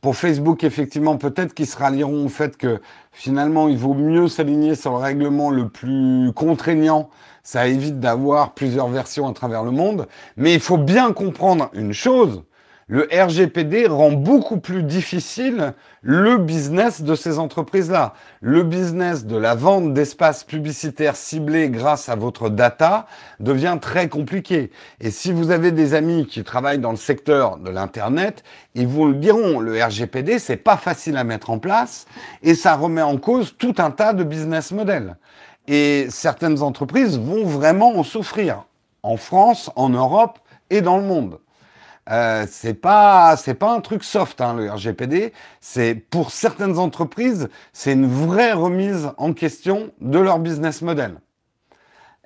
Pour 0.00 0.16
Facebook, 0.16 0.62
effectivement, 0.62 1.16
peut-être 1.16 1.54
qu'ils 1.54 1.66
se 1.66 1.76
rallieront 1.76 2.26
au 2.26 2.28
fait 2.28 2.56
que 2.56 2.80
finalement, 3.12 3.68
il 3.68 3.78
vaut 3.78 3.94
mieux 3.94 4.28
s'aligner 4.28 4.74
sur 4.74 4.92
le 4.92 4.98
règlement 4.98 5.50
le 5.50 5.68
plus 5.68 6.32
contraignant. 6.34 7.08
Ça 7.42 7.66
évite 7.66 7.98
d'avoir 7.98 8.54
plusieurs 8.54 8.88
versions 8.88 9.26
à 9.26 9.32
travers 9.32 9.64
le 9.64 9.70
monde. 9.70 10.06
Mais 10.36 10.54
il 10.54 10.60
faut 10.60 10.78
bien 10.78 11.12
comprendre 11.12 11.70
une 11.72 11.92
chose, 11.92 12.42
le 12.88 13.08
RGPD 13.12 13.88
rend 13.88 14.12
beaucoup 14.12 14.60
plus 14.60 14.84
difficile 14.84 15.74
le 16.02 16.36
business 16.38 17.02
de 17.02 17.16
ces 17.16 17.40
entreprises-là. 17.40 18.14
Le 18.40 18.62
business 18.62 19.26
de 19.26 19.36
la 19.36 19.56
vente 19.56 19.92
d'espaces 19.92 20.44
publicitaires 20.44 21.16
ciblés 21.16 21.68
grâce 21.68 22.08
à 22.08 22.14
votre 22.14 22.48
data 22.48 23.08
devient 23.40 23.78
très 23.80 24.08
compliqué. 24.08 24.70
Et 25.00 25.10
si 25.10 25.32
vous 25.32 25.50
avez 25.50 25.72
des 25.72 25.94
amis 25.94 26.26
qui 26.26 26.44
travaillent 26.44 26.78
dans 26.78 26.92
le 26.92 26.96
secteur 26.96 27.56
de 27.56 27.70
l'Internet, 27.70 28.44
ils 28.76 28.86
vous 28.86 29.08
le 29.08 29.14
diront, 29.14 29.58
le 29.58 29.82
RGPD, 29.82 30.38
c'est 30.38 30.56
pas 30.56 30.76
facile 30.76 31.16
à 31.16 31.24
mettre 31.24 31.50
en 31.50 31.58
place 31.58 32.06
et 32.44 32.54
ça 32.54 32.76
remet 32.76 33.02
en 33.02 33.16
cause 33.16 33.56
tout 33.58 33.74
un 33.78 33.90
tas 33.90 34.12
de 34.12 34.22
business 34.22 34.70
models. 34.70 35.16
Et 35.66 36.06
certaines 36.08 36.62
entreprises 36.62 37.18
vont 37.18 37.44
vraiment 37.44 37.98
en 37.98 38.04
souffrir. 38.04 38.62
En 39.02 39.16
France, 39.16 39.72
en 39.74 39.88
Europe 39.88 40.38
et 40.70 40.82
dans 40.82 40.98
le 40.98 41.04
monde. 41.04 41.40
Euh, 42.08 42.46
c'est 42.48 42.74
pas 42.74 43.36
c'est 43.36 43.54
pas 43.54 43.72
un 43.72 43.80
truc 43.80 44.04
soft 44.04 44.40
hein, 44.40 44.54
le 44.54 44.70
RGPD. 44.70 45.32
C'est 45.60 45.94
pour 45.94 46.30
certaines 46.30 46.78
entreprises, 46.78 47.48
c'est 47.72 47.92
une 47.92 48.06
vraie 48.06 48.52
remise 48.52 49.10
en 49.18 49.32
question 49.32 49.90
de 50.00 50.18
leur 50.18 50.38
business 50.38 50.82
model. 50.82 51.18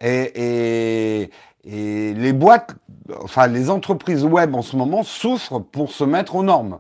Et, 0.03 1.23
et, 1.23 1.31
et 1.65 2.15
les 2.15 2.33
boîtes, 2.33 2.75
enfin 3.23 3.47
les 3.47 3.71
entreprises 3.71 4.25
web 4.25 4.55
en 4.55 4.63
ce 4.63 4.77
moment 4.77 5.03
souffrent 5.03 5.61
pour 5.61 5.93
se 5.93 6.05
mettre 6.05 6.37
aux 6.37 6.43
normes. 6.43 6.79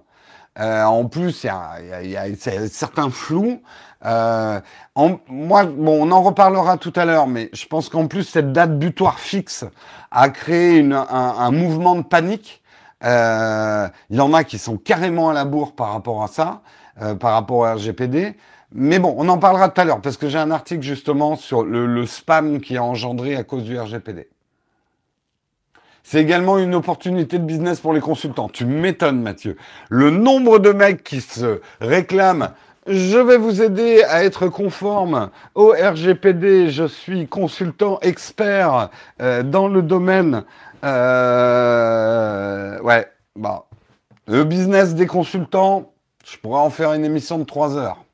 Euh, 0.59 0.85
en 0.85 1.07
plus, 1.07 1.45
il 1.45 1.47
y 1.47 1.51
a, 1.51 1.81
y, 1.81 2.17
a, 2.17 2.29
y 2.29 2.35
a, 2.35 2.69
certains 2.69 3.11
flous. 3.11 3.63
Euh, 4.05 4.61
en, 4.95 5.19
moi, 5.29 5.65
bon, 5.65 6.07
on 6.09 6.11
en 6.11 6.23
reparlera 6.23 6.77
tout 6.77 6.93
à 6.97 7.05
l'heure, 7.05 7.27
mais 7.27 7.51
je 7.53 7.67
pense 7.67 7.89
qu'en 7.89 8.07
plus 8.09 8.25
cette 8.25 8.53
date 8.53 8.79
butoir 8.79 9.21
fixe 9.21 9.65
a 10.11 10.29
créé 10.31 10.79
une, 10.79 10.93
un, 10.93 11.07
un, 11.09 11.51
mouvement 11.51 11.97
de 11.97 12.03
panique. 12.03 12.60
Euh, 13.05 13.89
il 14.11 14.17
y 14.17 14.21
en 14.21 14.35
a 14.35 14.45
qui 14.45 14.59
sont 14.59 14.77
carrément 14.77 15.31
à 15.31 15.33
la 15.33 15.45
bourre 15.45 15.75
par 15.75 15.93
rapport 15.93 16.23
à 16.23 16.29
ça, 16.29 16.63
euh, 17.01 17.15
par 17.15 17.33
rapport 17.33 17.59
au 17.59 17.65
RGPD. 17.65 18.37
Mais 18.73 18.99
bon, 18.99 19.15
on 19.17 19.29
en 19.29 19.39
parlera 19.39 19.69
tout 19.69 19.81
à 19.81 19.85
l'heure 19.85 20.01
parce 20.01 20.17
que 20.17 20.29
j'ai 20.29 20.39
un 20.39 20.51
article 20.51 20.83
justement 20.83 21.37
sur 21.37 21.65
le, 21.65 22.07
spam 22.07 22.61
qui 22.61 22.77
a 22.77 22.85
engendré 22.85 23.37
à 23.37 23.43
cause 23.43 23.65
du 23.65 23.79
RGPD. 23.79 24.29
C'est 26.03 26.21
également 26.21 26.59
une 26.59 26.75
opportunité 26.75 27.39
de 27.39 27.45
business 27.45 27.81
pour 27.81 27.93
les 27.93 28.01
consultants. 28.01 28.49
Tu 28.49 28.65
m'étonnes, 28.65 29.21
Mathieu. 29.23 29.57
Le 29.89 30.11
nombre 30.11 30.59
de 30.59 30.73
mecs 30.73 31.05
qui 31.05 31.21
se 31.21 31.61
réclament 31.81 32.51
je 32.87 33.19
vais 33.19 33.37
vous 33.37 33.63
aider 33.63 34.03
à 34.05 34.25
être 34.25 34.49
conforme 34.49 35.31
au 35.55 35.73
RGPD. 35.73 36.71
Je 36.71 36.85
suis 36.85 37.29
consultant 37.29 37.99
expert 38.01 38.89
euh, 39.21 39.43
dans 39.43 39.69
le 39.69 39.83
domaine. 39.83 40.45
Euh, 40.85 42.79
ouais, 42.81 43.07
bah, 43.37 43.67
le 44.27 44.45
business 44.45 44.95
des 44.95 45.07
consultants, 45.07 45.93
je 46.25 46.39
pourrais 46.39 46.61
en 46.61 46.71
faire 46.71 46.93
une 46.93 47.05
émission 47.05 47.39
de 47.39 47.45
3 47.45 47.77
heures. 47.77 48.05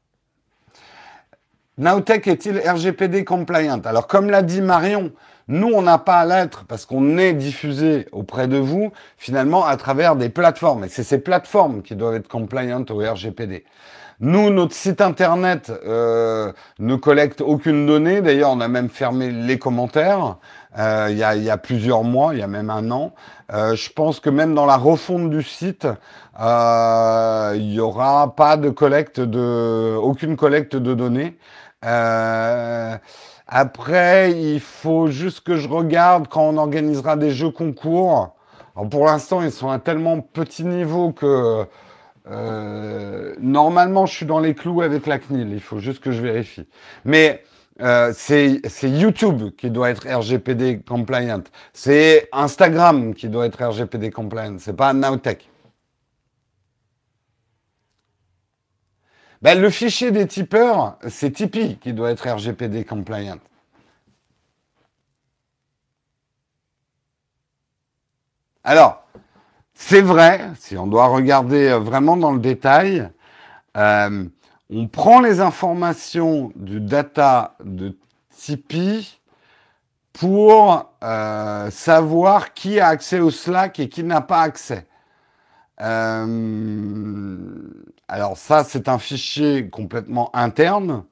Nowtech 1.78 2.26
est-il 2.26 2.58
RGPD 2.58 3.24
compliant? 3.24 3.80
Alors, 3.84 4.06
comme 4.06 4.30
l'a 4.30 4.42
dit 4.42 4.62
Marion, 4.62 5.12
nous, 5.48 5.68
on 5.68 5.82
n'a 5.82 5.98
pas 5.98 6.20
à 6.20 6.24
l'être 6.24 6.64
parce 6.64 6.86
qu'on 6.86 7.18
est 7.18 7.34
diffusé 7.34 8.08
auprès 8.12 8.48
de 8.48 8.56
vous, 8.56 8.92
finalement, 9.18 9.64
à 9.64 9.76
travers 9.76 10.16
des 10.16 10.28
plateformes. 10.28 10.84
Et 10.84 10.88
c'est 10.88 11.04
ces 11.04 11.18
plateformes 11.18 11.82
qui 11.82 11.94
doivent 11.94 12.14
être 12.14 12.28
compliant 12.28 12.84
au 12.88 12.98
RGPD. 12.98 13.64
Nous, 14.18 14.48
notre 14.48 14.74
site 14.74 15.02
internet 15.02 15.70
euh, 15.84 16.50
ne 16.78 16.96
collecte 16.96 17.42
aucune 17.42 17.84
donnée. 17.84 18.22
D'ailleurs, 18.22 18.50
on 18.50 18.60
a 18.60 18.68
même 18.68 18.88
fermé 18.88 19.30
les 19.30 19.58
commentaires 19.58 20.38
euh, 20.78 21.08
il, 21.10 21.18
y 21.18 21.50
a, 21.50 21.56
plusieurs 21.56 22.04
mois, 22.04 22.34
il 22.34 22.40
y 22.40 22.42
a 22.42 22.46
même 22.46 22.70
un 22.70 22.90
an. 22.90 23.14
Euh, 23.52 23.74
je 23.74 23.90
pense 23.90 24.20
que 24.20 24.28
même 24.28 24.54
dans 24.54 24.66
la 24.66 24.76
refonte 24.76 25.30
du 25.30 25.42
site, 25.42 25.86
euh, 26.40 27.52
il 27.56 27.68
n'y 27.68 27.80
aura 27.80 28.34
pas 28.36 28.56
de 28.56 28.70
collecte 28.70 29.20
de, 29.20 29.96
aucune 29.96 30.36
collecte 30.36 30.76
de 30.76 30.94
données. 30.94 31.38
Après, 33.48 34.32
il 34.32 34.60
faut 34.60 35.06
juste 35.06 35.40
que 35.40 35.56
je 35.56 35.68
regarde 35.68 36.28
quand 36.28 36.42
on 36.42 36.56
organisera 36.56 37.16
des 37.16 37.30
jeux 37.30 37.50
concours. 37.50 38.34
Pour 38.90 39.06
l'instant, 39.06 39.40
ils 39.42 39.52
sont 39.52 39.70
à 39.70 39.78
tellement 39.78 40.20
petit 40.20 40.64
niveau 40.64 41.12
que 41.12 41.64
normalement, 43.40 44.04
je 44.06 44.14
suis 44.14 44.26
dans 44.26 44.40
les 44.40 44.54
clous 44.54 44.82
avec 44.82 45.06
la 45.06 45.18
CNIL. 45.18 45.52
Il 45.52 45.60
faut 45.60 45.78
juste 45.78 46.02
que 46.02 46.10
je 46.10 46.20
vérifie. 46.20 46.66
Mais 47.04 47.44
euh, 47.80 48.12
c'est 48.14 48.60
YouTube 48.82 49.54
qui 49.56 49.70
doit 49.70 49.90
être 49.90 50.08
RGPD 50.08 50.80
compliant. 50.82 51.42
C'est 51.72 52.28
Instagram 52.32 53.14
qui 53.14 53.28
doit 53.28 53.46
être 53.46 53.62
RGPD 53.62 54.10
compliant. 54.10 54.56
C'est 54.58 54.76
pas 54.76 54.92
Nowtech. 54.92 55.48
Ben, 59.42 59.60
le 59.60 59.68
fichier 59.70 60.10
des 60.10 60.26
tipeurs, 60.26 60.98
c'est 61.08 61.30
Tipeee 61.30 61.76
qui 61.78 61.92
doit 61.92 62.10
être 62.10 62.26
RGPD 62.28 62.84
compliant. 62.84 63.38
Alors, 68.64 69.04
c'est 69.74 70.00
vrai, 70.00 70.50
si 70.58 70.76
on 70.76 70.86
doit 70.86 71.06
regarder 71.06 71.68
euh, 71.68 71.78
vraiment 71.78 72.16
dans 72.16 72.32
le 72.32 72.40
détail, 72.40 73.08
euh, 73.76 74.24
on 74.70 74.88
prend 74.88 75.20
les 75.20 75.40
informations 75.40 76.52
du 76.56 76.80
data 76.80 77.56
de 77.64 77.96
Tipeee 78.36 79.20
pour 80.12 80.92
euh, 81.04 81.70
savoir 81.70 82.54
qui 82.54 82.80
a 82.80 82.88
accès 82.88 83.20
au 83.20 83.30
Slack 83.30 83.78
et 83.80 83.88
qui 83.88 84.02
n'a 84.02 84.20
pas 84.20 84.40
accès. 84.40 84.86
Euh, 85.80 87.36
alors 88.08 88.36
ça, 88.36 88.64
c'est 88.64 88.88
un 88.88 88.98
fichier 88.98 89.68
complètement 89.68 90.34
interne 90.34 91.04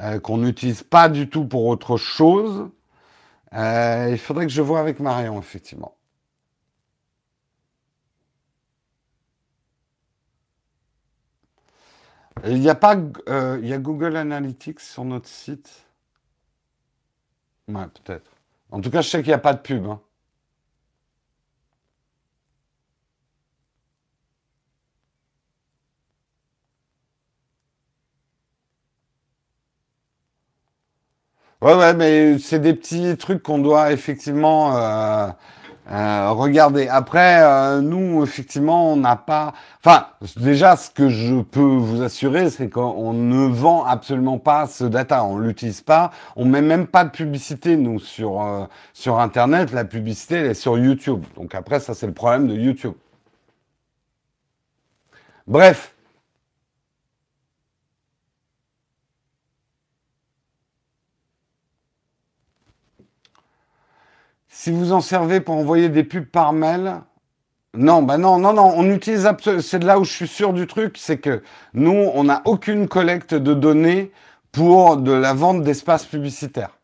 euh, 0.00 0.20
qu'on 0.20 0.38
n'utilise 0.38 0.82
pas 0.82 1.08
du 1.08 1.28
tout 1.28 1.46
pour 1.46 1.66
autre 1.66 1.96
chose. 1.96 2.68
Il 3.56 4.18
faudrait 4.18 4.46
que 4.46 4.52
je 4.52 4.62
vois 4.62 4.80
avec 4.80 4.98
Marion, 4.98 5.38
effectivement. 5.38 5.94
Il 12.46 12.60
n'y 12.60 12.68
a 12.70 12.74
pas, 12.74 12.96
euh, 13.28 13.58
y 13.62 13.72
a 13.72 13.78
Google 13.78 14.16
Analytics 14.16 14.80
sur 14.80 15.04
notre 15.04 15.28
site? 15.28 15.84
Ouais, 17.68 17.86
peut-être. 17.88 18.30
En 18.70 18.80
tout 18.80 18.90
cas, 18.90 19.02
je 19.02 19.08
sais 19.10 19.18
qu'il 19.22 19.28
n'y 19.28 19.34
a 19.34 19.38
pas 19.38 19.52
de 19.54 19.60
pub. 19.60 19.84
Hein. 19.86 20.00
Ouais, 31.62 31.74
ouais, 31.74 31.94
mais 31.94 32.38
c'est 32.38 32.58
des 32.60 32.74
petits 32.74 33.16
trucs 33.16 33.42
qu'on 33.42 33.58
doit 33.58 33.92
effectivement 33.92 34.76
euh, 34.76 35.28
euh, 35.90 36.30
regarder. 36.30 36.88
Après, 36.88 37.42
euh, 37.42 37.80
nous, 37.82 38.22
effectivement, 38.22 38.92
on 38.92 38.96
n'a 38.96 39.16
pas. 39.16 39.52
Enfin, 39.84 40.06
déjà, 40.36 40.76
ce 40.76 40.90
que 40.90 41.10
je 41.10 41.42
peux 41.42 41.60
vous 41.60 42.02
assurer, 42.02 42.48
c'est 42.48 42.70
qu'on 42.70 43.12
ne 43.12 43.46
vend 43.46 43.84
absolument 43.84 44.38
pas 44.38 44.66
ce 44.66 44.84
data. 44.84 45.24
On 45.24 45.38
l'utilise 45.38 45.82
pas. 45.82 46.10
On 46.36 46.46
met 46.46 46.62
même 46.62 46.86
pas 46.86 47.04
de 47.04 47.10
publicité 47.10 47.76
nous 47.76 47.98
sur 47.98 48.42
euh, 48.42 48.64
sur 48.94 49.20
Internet. 49.20 49.72
La 49.72 49.84
publicité, 49.84 50.36
elle 50.36 50.46
est 50.46 50.54
sur 50.54 50.78
YouTube. 50.78 51.24
Donc 51.36 51.54
après, 51.54 51.80
ça, 51.80 51.92
c'est 51.94 52.06
le 52.06 52.14
problème 52.14 52.48
de 52.48 52.54
YouTube. 52.54 52.94
Bref. 55.46 55.93
Si 64.64 64.70
vous 64.70 64.92
en 64.92 65.02
servez 65.02 65.42
pour 65.42 65.56
envoyer 65.56 65.90
des 65.90 66.04
pubs 66.04 66.24
par 66.24 66.54
mail, 66.54 67.02
non, 67.74 68.02
bah 68.02 68.16
non, 68.16 68.38
non, 68.38 68.54
non, 68.54 68.72
on 68.74 68.90
utilise 68.90 69.28
c'est 69.60 69.84
là 69.84 69.98
où 69.98 70.04
je 70.04 70.10
suis 70.10 70.26
sûr 70.26 70.54
du 70.54 70.66
truc, 70.66 70.96
c'est 70.98 71.18
que 71.18 71.42
nous, 71.74 71.92
on 71.92 72.24
n'a 72.24 72.40
aucune 72.46 72.88
collecte 72.88 73.34
de 73.34 73.52
données 73.52 74.10
pour 74.52 74.96
de 74.96 75.12
la 75.12 75.34
vente 75.34 75.62
d'espaces 75.64 76.06
publicitaires. 76.06 76.78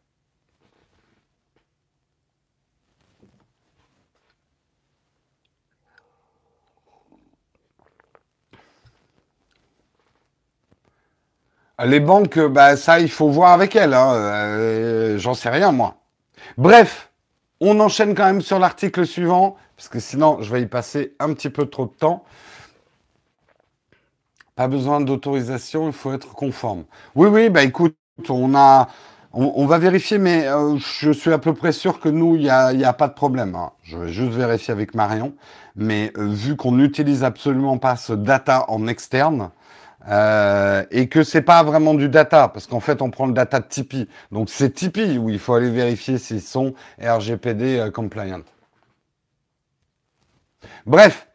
Les 11.82 12.00
banques, 12.00 12.38
bah 12.38 12.76
ça, 12.76 13.00
il 13.00 13.10
faut 13.10 13.30
voir 13.30 13.52
avec 13.52 13.74
elles. 13.74 13.94
Hein. 13.94 14.12
Euh, 14.12 15.18
J'en 15.18 15.32
sais 15.32 15.48
rien, 15.48 15.72
moi. 15.72 15.96
Bref, 16.58 17.09
on 17.60 17.78
enchaîne 17.80 18.14
quand 18.14 18.24
même 18.24 18.40
sur 18.42 18.58
l'article 18.58 19.06
suivant, 19.06 19.56
parce 19.76 19.88
que 19.88 20.00
sinon, 20.00 20.40
je 20.42 20.52
vais 20.52 20.62
y 20.62 20.66
passer 20.66 21.14
un 21.18 21.32
petit 21.34 21.50
peu 21.50 21.66
trop 21.66 21.86
de 21.86 21.92
temps. 21.92 22.24
Pas 24.56 24.68
besoin 24.68 25.00
d'autorisation, 25.00 25.86
il 25.86 25.92
faut 25.92 26.12
être 26.12 26.34
conforme. 26.34 26.84
Oui, 27.14 27.28
oui, 27.28 27.48
bah 27.48 27.62
écoute, 27.62 27.96
on 28.28 28.46
va 29.66 29.78
vérifier, 29.78 30.18
mais 30.18 30.46
euh, 30.46 30.76
je 30.78 31.10
suis 31.12 31.32
à 31.32 31.38
peu 31.38 31.54
près 31.54 31.72
sûr 31.72 32.00
que 32.00 32.08
nous, 32.08 32.36
il 32.36 32.42
n'y 32.42 32.50
a, 32.50 32.72
y 32.72 32.84
a, 32.84 32.92
pas 32.92 33.08
de 33.08 33.14
problème. 33.14 33.54
Hein. 33.54 33.72
Je 33.82 33.96
vais 33.96 34.12
juste 34.12 34.32
vérifier 34.32 34.72
avec 34.72 34.94
Marion. 34.94 35.34
Mais 35.76 36.12
euh, 36.18 36.26
vu 36.28 36.56
qu'on 36.56 36.72
n'utilise 36.72 37.24
absolument 37.24 37.78
pas 37.78 37.96
ce 37.96 38.12
data 38.12 38.64
en 38.68 38.86
externe, 38.86 39.50
euh, 40.08 40.84
et 40.90 41.08
que 41.08 41.22
c'est 41.22 41.42
pas 41.42 41.62
vraiment 41.62 41.94
du 41.94 42.08
data, 42.08 42.48
parce 42.48 42.66
qu'en 42.66 42.80
fait, 42.80 43.02
on 43.02 43.10
prend 43.10 43.26
le 43.26 43.32
data 43.32 43.60
de 43.60 43.66
Tipeee. 43.66 44.08
Donc, 44.32 44.48
c'est 44.50 44.70
Tipeee 44.70 45.18
où 45.18 45.30
il 45.30 45.38
faut 45.38 45.54
aller 45.54 45.70
vérifier 45.70 46.18
s'ils 46.18 46.42
sont 46.42 46.74
RGPD 47.00 47.78
euh, 47.78 47.90
compliant. 47.90 48.40
Bref, 50.86 51.26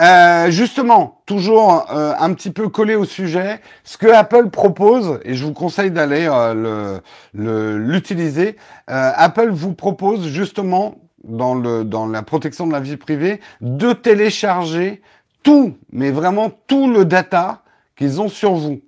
euh, 0.00 0.50
justement, 0.50 1.20
toujours 1.26 1.86
euh, 1.92 2.14
un 2.18 2.32
petit 2.32 2.50
peu 2.50 2.68
collé 2.68 2.94
au 2.94 3.04
sujet, 3.04 3.60
ce 3.84 3.98
que 3.98 4.06
Apple 4.06 4.48
propose, 4.48 5.20
et 5.24 5.34
je 5.34 5.44
vous 5.44 5.52
conseille 5.52 5.90
d'aller 5.90 6.26
euh, 6.30 7.00
l'utiliser, 7.34 8.56
Apple 8.86 9.50
vous 9.50 9.74
propose 9.74 10.26
justement 10.28 10.94
dans, 11.24 11.54
le, 11.54 11.84
dans 11.84 12.06
la 12.06 12.22
protection 12.22 12.66
de 12.66 12.72
la 12.72 12.80
vie 12.80 12.96
privée 12.96 13.40
de 13.60 13.92
télécharger 13.92 15.02
tout, 15.42 15.76
mais 15.92 16.10
vraiment 16.10 16.50
tout 16.66 16.90
le 16.90 17.04
data 17.04 17.62
qu'ils 18.00 18.18
ont 18.22 18.28
sur 18.28 18.54
vous. 18.54 18.80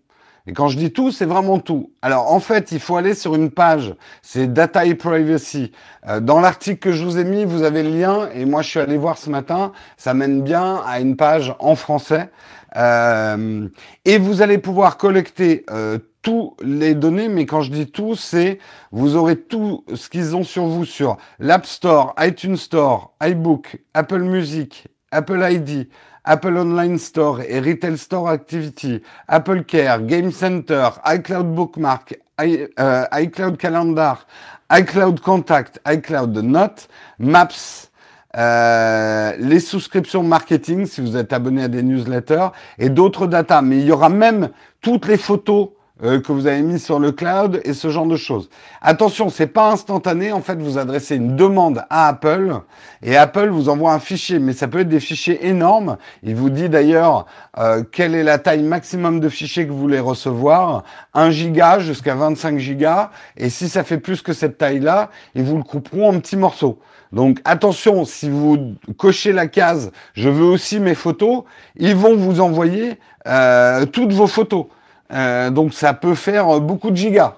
Et 0.46 0.54
quand 0.54 0.68
je 0.68 0.78
dis 0.78 0.90
tout, 0.90 1.12
c'est 1.12 1.26
vraiment 1.26 1.58
tout. 1.58 1.92
Alors 2.00 2.32
en 2.32 2.40
fait, 2.40 2.72
il 2.72 2.80
faut 2.80 2.96
aller 2.96 3.14
sur 3.14 3.34
une 3.34 3.50
page, 3.50 3.94
c'est 4.22 4.50
Data 4.50 4.86
et 4.86 4.94
Privacy. 4.94 5.70
Euh, 6.08 6.18
dans 6.18 6.40
l'article 6.40 6.78
que 6.78 6.92
je 6.92 7.04
vous 7.04 7.18
ai 7.18 7.24
mis, 7.24 7.44
vous 7.44 7.62
avez 7.62 7.82
le 7.82 7.90
lien, 7.90 8.30
et 8.34 8.46
moi 8.46 8.62
je 8.62 8.70
suis 8.70 8.80
allé 8.80 8.96
voir 8.96 9.18
ce 9.18 9.28
matin, 9.28 9.72
ça 9.98 10.14
mène 10.14 10.40
bien 10.42 10.82
à 10.86 10.98
une 10.98 11.16
page 11.16 11.54
en 11.58 11.76
français. 11.76 12.30
Euh, 12.76 13.68
et 14.06 14.16
vous 14.16 14.40
allez 14.40 14.56
pouvoir 14.56 14.96
collecter 14.96 15.66
euh, 15.70 15.98
tous 16.22 16.56
les 16.62 16.94
données, 16.94 17.28
mais 17.28 17.44
quand 17.44 17.60
je 17.60 17.70
dis 17.70 17.86
tout, 17.86 18.16
c'est 18.16 18.58
vous 18.92 19.14
aurez 19.14 19.36
tout 19.36 19.84
ce 19.94 20.08
qu'ils 20.08 20.34
ont 20.34 20.44
sur 20.44 20.64
vous 20.64 20.86
sur 20.86 21.18
l'App 21.38 21.66
Store, 21.66 22.14
iTunes 22.18 22.56
Store, 22.56 23.14
iBook, 23.22 23.76
Apple 23.92 24.22
Music, 24.22 24.88
Apple 25.12 25.46
ID, 25.48 25.88
Apple 26.24 26.56
Online 26.56 26.98
Store 26.98 27.40
et 27.40 27.60
Retail 27.60 27.98
Store 27.98 28.28
Activity, 28.28 29.02
Apple 29.28 29.64
Care, 29.64 30.02
Game 30.02 30.30
Center, 30.30 30.88
iCloud 31.04 31.54
Bookmark, 31.54 32.18
euh, 32.40 33.04
iCloud 33.12 33.56
Calendar, 33.56 34.26
iCloud 34.70 35.20
Contact, 35.20 35.80
iCloud 35.86 36.36
Note, 36.38 36.88
Maps, 37.18 37.90
euh, 38.36 39.32
les 39.38 39.60
souscriptions 39.60 40.22
marketing 40.22 40.86
si 40.86 41.00
vous 41.00 41.16
êtes 41.16 41.32
abonné 41.32 41.64
à 41.64 41.68
des 41.68 41.82
newsletters 41.82 42.48
et 42.78 42.88
d'autres 42.88 43.26
data. 43.26 43.60
Mais 43.60 43.78
il 43.78 43.84
y 43.84 43.92
aura 43.92 44.08
même 44.08 44.50
toutes 44.80 45.06
les 45.06 45.18
photos 45.18 45.70
euh, 46.02 46.20
que 46.20 46.32
vous 46.32 46.46
avez 46.46 46.62
mis 46.62 46.78
sur 46.78 46.98
le 46.98 47.12
cloud 47.12 47.60
et 47.64 47.72
ce 47.72 47.90
genre 47.90 48.06
de 48.06 48.16
choses. 48.16 48.48
Attention, 48.80 49.28
c'est 49.28 49.46
pas 49.46 49.70
instantané. 49.70 50.32
En 50.32 50.40
fait, 50.40 50.56
vous 50.56 50.78
adressez 50.78 51.16
une 51.16 51.36
demande 51.36 51.84
à 51.90 52.08
Apple 52.08 52.60
et 53.02 53.16
Apple 53.16 53.48
vous 53.48 53.68
envoie 53.68 53.92
un 53.92 53.98
fichier, 53.98 54.38
mais 54.38 54.52
ça 54.52 54.68
peut 54.68 54.80
être 54.80 54.88
des 54.88 55.00
fichiers 55.00 55.46
énormes. 55.46 55.96
Il 56.22 56.34
vous 56.34 56.50
dit 56.50 56.68
d'ailleurs 56.68 57.26
euh, 57.58 57.82
quelle 57.90 58.14
est 58.14 58.22
la 58.24 58.38
taille 58.38 58.62
maximum 58.62 59.20
de 59.20 59.28
fichiers 59.28 59.66
que 59.66 59.72
vous 59.72 59.78
voulez 59.78 60.00
recevoir, 60.00 60.84
1 61.14 61.30
giga 61.30 61.78
jusqu'à 61.78 62.14
25 62.14 62.58
gigas. 62.58 63.10
Et 63.36 63.50
si 63.50 63.68
ça 63.68 63.84
fait 63.84 63.98
plus 63.98 64.22
que 64.22 64.32
cette 64.32 64.58
taille-là, 64.58 65.10
ils 65.34 65.42
vous 65.42 65.56
le 65.56 65.62
couperont 65.62 66.08
en 66.08 66.20
petits 66.20 66.36
morceaux. 66.36 66.78
Donc 67.12 67.40
attention, 67.44 68.04
si 68.04 68.30
vous 68.30 68.74
cochez 68.96 69.32
la 69.32 69.46
case, 69.46 69.92
je 70.14 70.28
veux 70.28 70.46
aussi 70.46 70.80
mes 70.80 70.94
photos, 70.94 71.44
ils 71.76 71.94
vont 71.94 72.16
vous 72.16 72.40
envoyer 72.40 72.98
euh, 73.26 73.84
toutes 73.86 74.12
vos 74.12 74.26
photos. 74.26 74.66
Euh, 75.12 75.50
donc 75.50 75.74
ça 75.74 75.94
peut 75.94 76.14
faire 76.14 76.60
beaucoup 76.60 76.90
de 76.90 76.96
gigas. 76.96 77.36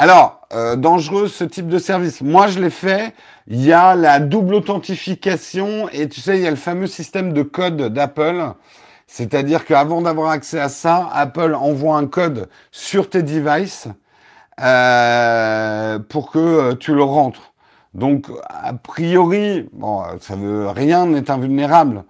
Alors, 0.00 0.46
euh, 0.52 0.76
dangereux 0.76 1.26
ce 1.26 1.42
type 1.42 1.66
de 1.66 1.78
service. 1.78 2.20
Moi, 2.22 2.46
je 2.46 2.60
l'ai 2.60 2.70
fait. 2.70 3.14
Il 3.48 3.60
y 3.64 3.72
a 3.72 3.96
la 3.96 4.20
double 4.20 4.54
authentification 4.54 5.88
et 5.90 6.08
tu 6.08 6.20
sais, 6.20 6.36
il 6.38 6.42
y 6.44 6.46
a 6.46 6.50
le 6.50 6.56
fameux 6.56 6.86
système 6.86 7.32
de 7.32 7.42
code 7.42 7.92
d'Apple. 7.92 8.52
C'est-à-dire 9.08 9.64
qu'avant 9.64 10.02
d'avoir 10.02 10.30
accès 10.30 10.60
à 10.60 10.68
ça, 10.68 11.08
Apple 11.12 11.54
envoie 11.54 11.96
un 11.96 12.06
code 12.06 12.48
sur 12.70 13.10
tes 13.10 13.24
devices 13.24 13.88
euh, 14.60 15.98
pour 15.98 16.30
que 16.30 16.74
tu 16.74 16.94
le 16.94 17.02
rentres. 17.02 17.52
Donc, 17.94 18.26
a 18.48 18.74
priori, 18.74 19.68
bon, 19.72 20.02
ça 20.20 20.36
veut 20.36 20.68
rien 20.68 21.06
n'est 21.06 21.30
invulnérable. 21.30 22.04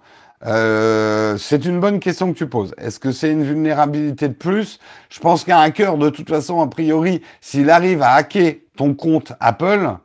Euh, 0.45 1.37
c'est 1.37 1.65
une 1.65 1.79
bonne 1.79 1.99
question 1.99 2.31
que 2.31 2.37
tu 2.37 2.47
poses. 2.47 2.73
Est-ce 2.77 2.99
que 2.99 3.11
c'est 3.11 3.31
une 3.31 3.43
vulnérabilité 3.43 4.27
de 4.27 4.33
plus? 4.33 4.79
Je 5.09 5.19
pense 5.19 5.43
qu'un 5.43 5.59
hacker, 5.59 5.97
de 5.97 6.09
toute 6.09 6.29
façon, 6.29 6.61
a 6.61 6.67
priori, 6.67 7.21
s'il 7.41 7.69
arrive 7.69 8.01
à 8.01 8.13
hacker 8.13 8.55
ton 8.77 8.93
compte 8.93 9.33
Apple, 9.39 9.97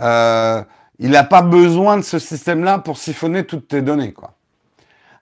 euh, 0.00 0.62
il 0.98 1.10
n'a 1.10 1.24
pas 1.24 1.42
besoin 1.42 1.96
de 1.96 2.02
ce 2.02 2.18
système-là 2.18 2.78
pour 2.78 2.98
siphonner 2.98 3.44
toutes 3.44 3.68
tes 3.68 3.82
données, 3.82 4.12
quoi. 4.12 4.34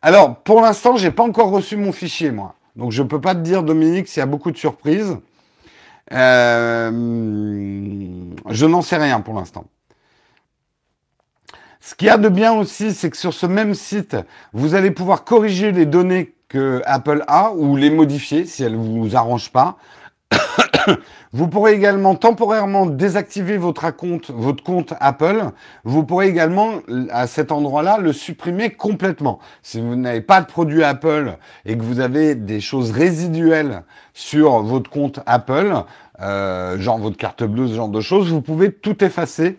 Alors, 0.03 0.37
pour 0.37 0.63
l'instant, 0.63 0.97
j'ai 0.97 1.11
pas 1.11 1.23
encore 1.23 1.51
reçu 1.51 1.77
mon 1.77 1.93
fichier, 1.93 2.31
moi. 2.31 2.55
Donc, 2.75 2.91
je 2.91 3.03
peux 3.03 3.21
pas 3.21 3.35
te 3.35 3.41
dire, 3.41 3.63
Dominique, 3.63 4.09
s'il 4.09 4.21
y 4.21 4.23
a 4.23 4.27
beaucoup 4.27 4.51
de 4.51 4.57
surprises. 4.57 5.17
Euh, 6.13 6.91
je 8.49 8.67
n'en 8.67 8.83
sais 8.83 8.97
rien 8.97 9.21
pour 9.21 9.35
l'instant. 9.35 9.65
Ce 11.81 11.95
qu'il 11.95 12.09
y 12.09 12.11
a 12.11 12.19
de 12.19 12.29
bien 12.29 12.53
aussi, 12.53 12.93
c'est 12.93 13.09
que 13.09 13.17
sur 13.17 13.33
ce 13.33 13.47
même 13.47 13.75
site, 13.75 14.17
vous 14.53 14.75
allez 14.75 14.91
pouvoir 14.91 15.25
corriger 15.25 15.73
les 15.73 15.87
données 15.87 16.35
que 16.49 16.83
Apple 16.85 17.25
a 17.27 17.53
ou 17.55 17.77
les 17.77 17.89
modifier 17.89 18.45
si 18.45 18.63
elles 18.63 18.79
ne 18.79 19.01
vous 19.01 19.17
arrangent 19.17 19.51
pas. 19.51 19.79
vous 21.33 21.49
pourrez 21.49 21.73
également 21.73 22.17
temporairement 22.17 22.85
désactiver 22.85 23.57
votre 23.57 23.91
compte, 23.97 24.31
votre 24.31 24.63
compte 24.63 24.93
Apple. 25.01 25.43
Vous 25.85 26.05
pourrez 26.05 26.29
également, 26.29 26.81
à 27.11 27.27
cet 27.27 27.51
endroit-là, 27.51 27.97
le 27.97 28.13
supprimer 28.13 28.71
complètement. 28.71 29.39
Si 29.63 29.81
vous 29.81 29.97
n'avez 29.97 30.21
pas 30.21 30.43
de 30.43 30.47
produit 30.47 30.85
Apple 30.85 31.39
et 31.65 31.79
que 31.79 31.83
vous 31.83 32.01
avez 32.01 32.35
des 32.35 32.61
choses 32.61 32.91
résiduelles 32.91 33.85
sur 34.13 34.63
votre 34.63 34.91
compte 34.91 35.21
Apple, 35.25 35.75
euh, 36.21 36.79
genre 36.79 36.99
votre 36.99 37.17
carte 37.17 37.43
bleue, 37.43 37.69
ce 37.69 37.75
genre 37.75 37.89
de 37.89 38.03
choses, 38.03 38.31
vous 38.31 38.43
pouvez 38.43 38.71
tout 38.71 39.03
effacer 39.03 39.59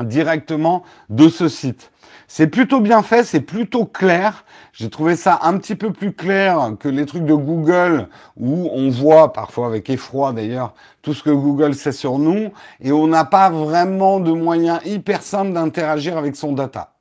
directement 0.00 0.82
de 1.08 1.28
ce 1.28 1.48
site. 1.48 1.90
C'est 2.26 2.46
plutôt 2.46 2.80
bien 2.80 3.02
fait, 3.02 3.22
c'est 3.22 3.40
plutôt 3.40 3.84
clair. 3.84 4.44
J'ai 4.72 4.90
trouvé 4.90 5.14
ça 5.14 5.38
un 5.42 5.58
petit 5.58 5.76
peu 5.76 5.92
plus 5.92 6.12
clair 6.12 6.72
que 6.80 6.88
les 6.88 7.06
trucs 7.06 7.26
de 7.26 7.34
Google 7.34 8.08
où 8.36 8.68
on 8.72 8.90
voit, 8.90 9.32
parfois 9.32 9.66
avec 9.66 9.90
effroi 9.90 10.32
d'ailleurs, 10.32 10.74
tout 11.02 11.14
ce 11.14 11.22
que 11.22 11.30
Google 11.30 11.74
sait 11.74 11.92
sur 11.92 12.18
nous 12.18 12.50
et 12.80 12.92
on 12.92 13.06
n'a 13.06 13.24
pas 13.24 13.50
vraiment 13.50 14.20
de 14.20 14.32
moyens 14.32 14.80
hyper 14.84 15.22
simples 15.22 15.52
d'interagir 15.52 16.16
avec 16.16 16.34
son 16.34 16.52
data. 16.52 16.94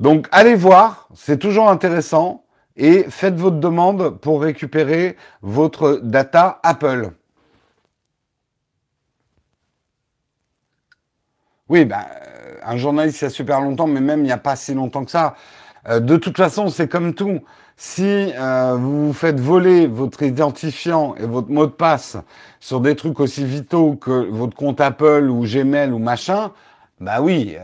Donc 0.00 0.28
allez 0.32 0.54
voir, 0.54 1.08
c'est 1.14 1.38
toujours 1.38 1.68
intéressant 1.68 2.44
et 2.76 3.04
faites 3.08 3.36
votre 3.36 3.58
demande 3.58 4.18
pour 4.20 4.42
récupérer 4.42 5.16
votre 5.42 6.00
data 6.02 6.60
Apple. 6.62 7.10
Oui, 11.74 11.84
ben, 11.84 12.04
un 12.64 12.76
journaliste, 12.76 13.22
il 13.22 13.24
y 13.24 13.26
a 13.26 13.30
super 13.30 13.60
longtemps, 13.60 13.88
mais 13.88 14.00
même 14.00 14.20
il 14.20 14.26
n'y 14.26 14.30
a 14.30 14.38
pas 14.38 14.54
si 14.54 14.74
longtemps 14.74 15.04
que 15.04 15.10
ça. 15.10 15.34
Euh, 15.88 15.98
de 15.98 16.16
toute 16.16 16.36
façon, 16.36 16.68
c'est 16.68 16.86
comme 16.86 17.14
tout. 17.14 17.40
Si 17.76 18.30
euh, 18.36 18.76
vous 18.78 19.08
vous 19.08 19.12
faites 19.12 19.40
voler 19.40 19.88
votre 19.88 20.22
identifiant 20.22 21.16
et 21.16 21.26
votre 21.26 21.50
mot 21.50 21.66
de 21.66 21.72
passe 21.72 22.16
sur 22.60 22.80
des 22.80 22.94
trucs 22.94 23.18
aussi 23.18 23.44
vitaux 23.44 23.96
que 23.96 24.30
votre 24.30 24.56
compte 24.56 24.80
Apple 24.80 25.28
ou 25.28 25.44
Gmail 25.44 25.90
ou 25.90 25.98
machin, 25.98 26.52
bah 27.00 27.20
oui, 27.20 27.56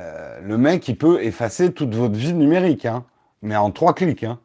le 0.42 0.58
mec, 0.58 0.88
il 0.88 0.98
peut 0.98 1.22
effacer 1.22 1.72
toute 1.72 1.94
votre 1.94 2.16
vie 2.16 2.34
numérique, 2.34 2.86
hein, 2.86 3.04
mais 3.42 3.54
en 3.54 3.70
trois 3.70 3.94
clics. 3.94 4.24
Hein. 4.24 4.40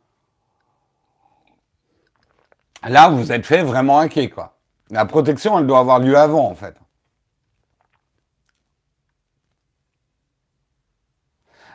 Là, 2.88 3.10
vous 3.10 3.32
êtes 3.32 3.48
fait 3.48 3.64
vraiment 3.64 3.98
hacker, 3.98 4.30
quoi. 4.30 4.58
La 4.92 5.06
protection, 5.06 5.58
elle 5.58 5.66
doit 5.66 5.80
avoir 5.80 5.98
lieu 5.98 6.16
avant, 6.16 6.48
en 6.48 6.54
fait. 6.54 6.76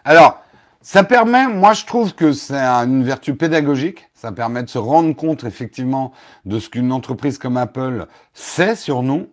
Alors, 0.05 0.43
ça 0.83 1.05
permet, 1.05 1.47
moi 1.47 1.75
je 1.75 1.85
trouve 1.85 2.15
que 2.15 2.33
c'est 2.33 2.57
une 2.57 3.05
vertu 3.05 3.35
pédagogique, 3.35 4.09
ça 4.15 4.33
permet 4.33 4.63
de 4.63 4.69
se 4.71 4.79
rendre 4.79 5.15
compte 5.15 5.45
effectivement 5.45 6.13
de 6.47 6.59
ce 6.59 6.71
qu'une 6.71 6.91
entreprise 6.91 7.37
comme 7.37 7.59
Apple 7.59 8.07
sait 8.33 8.77
sur 8.77 9.03
nous. 9.03 9.29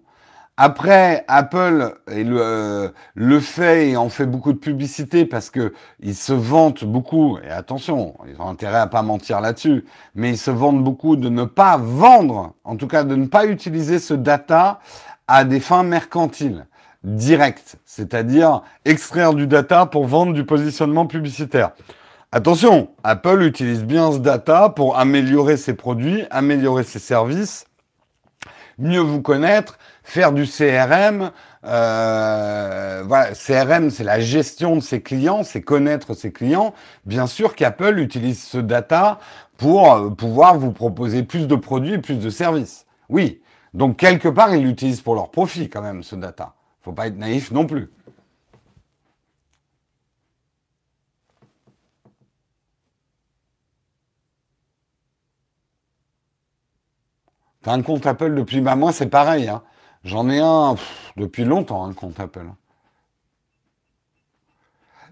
Après, 0.58 1.24
Apple 1.28 2.00
le, 2.08 2.92
le 3.14 3.40
fait 3.40 3.92
et 3.92 3.98
en 3.98 4.10
fait 4.10 4.26
beaucoup 4.26 4.52
de 4.52 4.58
publicité 4.58 5.26
parce 5.26 5.50
que 5.50 5.74
ils 6.02 6.16
se 6.16 6.34
vantent 6.34 6.84
beaucoup, 6.84 7.38
et 7.38 7.50
attention, 7.50 8.16
ils 8.28 8.42
ont 8.42 8.50
intérêt 8.50 8.80
à 8.80 8.88
pas 8.88 9.04
mentir 9.04 9.40
là-dessus, 9.40 9.86
mais 10.16 10.32
ils 10.32 10.38
se 10.38 10.52
vantent 10.52 10.84
beaucoup 10.84 11.16
de 11.16 11.30
ne 11.30 11.44
pas 11.46 11.78
vendre, 11.78 12.56
en 12.64 12.76
tout 12.76 12.88
cas 12.88 13.04
de 13.04 13.16
ne 13.16 13.28
pas 13.28 13.46
utiliser 13.46 14.00
ce 14.00 14.16
data 14.16 14.80
à 15.28 15.46
des 15.46 15.60
fins 15.60 15.84
mercantiles 15.84 16.66
direct, 17.08 17.78
c'est-à-dire 17.86 18.62
extraire 18.86 19.34
du 19.34 19.48
data 19.48 19.86
pour 19.86 20.06
vendre 20.06 20.34
du 20.34 20.46
positionnement 20.46 21.08
publicitaire. 21.08 21.72
Attention, 22.34 22.90
Apple 23.04 23.42
utilise 23.44 23.84
bien 23.86 24.12
ce 24.12 24.18
data 24.18 24.70
pour 24.70 24.98
améliorer 24.98 25.56
ses 25.56 25.74
produits, 25.74 26.26
améliorer 26.30 26.84
ses 26.84 27.00
services, 27.00 27.66
mieux 28.78 29.00
vous 29.00 29.22
connaître, 29.22 29.80
faire 30.04 30.34
du 30.34 30.46
CRM. 30.46 31.32
Euh, 31.64 33.04
CRM, 33.34 33.90
c'est 33.90 34.04
la 34.04 34.20
gestion 34.20 34.76
de 34.76 34.82
ses 34.82 35.02
clients, 35.02 35.44
c'est 35.44 35.62
connaître 35.62 36.14
ses 36.14 36.34
clients. 36.34 36.74
Bien 37.06 37.28
sûr 37.28 37.56
qu'Apple 37.56 38.00
utilise 38.00 38.44
ce 38.44 38.58
data 38.58 39.20
pour 39.58 39.94
euh, 39.94 40.10
pouvoir 40.10 40.58
vous 40.58 40.74
proposer 40.74 41.24
plus 41.24 41.48
de 41.48 41.56
produits 41.56 41.98
plus 41.98 42.20
de 42.20 42.30
services. 42.30 42.86
Oui, 43.08 43.42
donc 43.74 43.98
quelque 43.98 44.28
part, 44.28 44.54
ils 44.54 44.64
l'utilisent 44.64 45.02
pour 45.02 45.16
leur 45.16 45.32
profit 45.32 45.70
quand 45.70 45.82
même, 45.82 46.04
ce 46.04 46.18
data 46.18 46.57
faut 46.88 46.94
pas 46.94 47.08
être 47.08 47.18
naïf 47.18 47.52
non 47.52 47.68
plus. 47.68 47.90
T'as 57.62 57.74
un 57.74 57.82
compte 57.82 58.08
Apple 58.08 58.34
depuis... 58.36 58.62
Bah 58.62 58.78
moi, 58.78 58.94
c'est 58.94 59.10
pareil. 59.10 59.50
Hein. 59.50 59.64
J'en 60.06 60.30
ai 60.30 60.40
un 60.40 60.76
depuis 61.18 61.44
longtemps, 61.44 61.84
un 61.86 61.92
compte 61.92 62.22
Apple. 62.22 62.48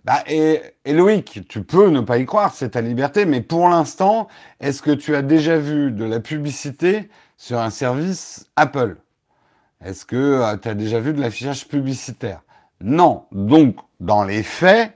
Bah, 0.05 0.23
et, 0.27 0.61
et, 0.85 0.93
Loïc, 0.93 1.45
tu 1.49 1.61
peux 1.61 1.89
ne 1.89 1.99
pas 1.99 2.19
y 2.19 2.25
croire, 2.25 2.53
c'est 2.53 2.69
ta 2.69 2.81
liberté, 2.81 3.25
mais 3.25 3.41
pour 3.41 3.67
l'instant, 3.67 4.29
est-ce 4.61 4.81
que 4.81 4.91
tu 4.91 5.13
as 5.13 5.23
déjà 5.23 5.57
vu 5.57 5.91
de 5.91 6.05
la 6.05 6.21
publicité 6.21 7.09
sur 7.35 7.59
un 7.59 7.69
service 7.69 8.49
Apple? 8.55 8.95
Est-ce 9.83 10.05
que 10.05 10.15
euh, 10.15 10.57
tu 10.57 10.67
as 10.67 10.73
déjà 10.73 10.99
vu 10.99 11.13
de 11.13 11.21
l'affichage 11.21 11.67
publicitaire? 11.67 12.41
Non. 12.81 13.25
Donc, 13.31 13.77
dans 13.99 14.23
les 14.23 14.43
faits, 14.43 14.93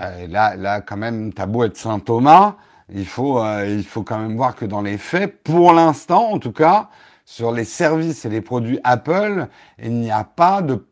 euh, 0.00 0.26
là, 0.26 0.56
là, 0.56 0.80
quand 0.80 0.96
même, 0.96 1.32
t'as 1.32 1.46
beau 1.46 1.64
être 1.64 1.76
Saint 1.76 1.98
Thomas, 1.98 2.56
il 2.92 3.06
faut, 3.06 3.40
euh, 3.40 3.66
il 3.66 3.84
faut 3.84 4.02
quand 4.02 4.18
même 4.18 4.36
voir 4.36 4.54
que 4.54 4.64
dans 4.64 4.82
les 4.82 4.98
faits, 4.98 5.42
pour 5.42 5.72
l'instant, 5.72 6.30
en 6.30 6.38
tout 6.38 6.52
cas, 6.52 6.88
sur 7.24 7.52
les 7.52 7.64
services 7.64 8.24
et 8.24 8.28
les 8.28 8.40
produits 8.40 8.80
Apple, 8.82 9.46
il 9.78 9.92
n'y 9.92 10.10
a 10.10 10.24
pas 10.24 10.62
de, 10.62 10.84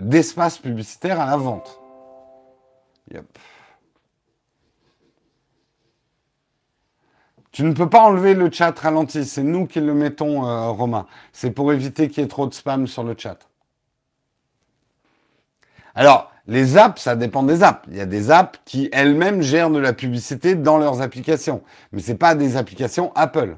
d'espace 0.00 0.58
publicitaire 0.58 1.20
à 1.20 1.26
la 1.26 1.36
vente. 1.36 1.80
Tu 7.52 7.64
ne 7.64 7.72
peux 7.72 7.88
pas 7.88 8.02
enlever 8.02 8.34
le 8.34 8.50
chat 8.50 8.78
ralenti, 8.78 9.24
c'est 9.24 9.42
nous 9.42 9.66
qui 9.66 9.80
le 9.80 9.94
mettons, 9.94 10.46
euh, 10.46 10.68
Romain. 10.70 11.06
C'est 11.32 11.50
pour 11.50 11.72
éviter 11.72 12.08
qu'il 12.08 12.22
y 12.22 12.26
ait 12.26 12.28
trop 12.28 12.46
de 12.46 12.54
spam 12.54 12.86
sur 12.86 13.02
le 13.02 13.14
chat. 13.18 13.38
Alors, 15.94 16.30
les 16.46 16.76
apps, 16.78 17.02
ça 17.02 17.16
dépend 17.16 17.42
des 17.42 17.62
apps. 17.62 17.86
Il 17.90 17.96
y 17.96 18.00
a 18.00 18.06
des 18.06 18.30
apps 18.30 18.60
qui 18.64 18.88
elles-mêmes 18.92 19.42
gèrent 19.42 19.70
de 19.70 19.78
la 19.78 19.92
publicité 19.92 20.54
dans 20.54 20.78
leurs 20.78 21.00
applications, 21.02 21.62
mais 21.92 22.00
ce 22.00 22.12
n'est 22.12 22.18
pas 22.18 22.34
des 22.34 22.56
applications 22.56 23.12
Apple. 23.14 23.56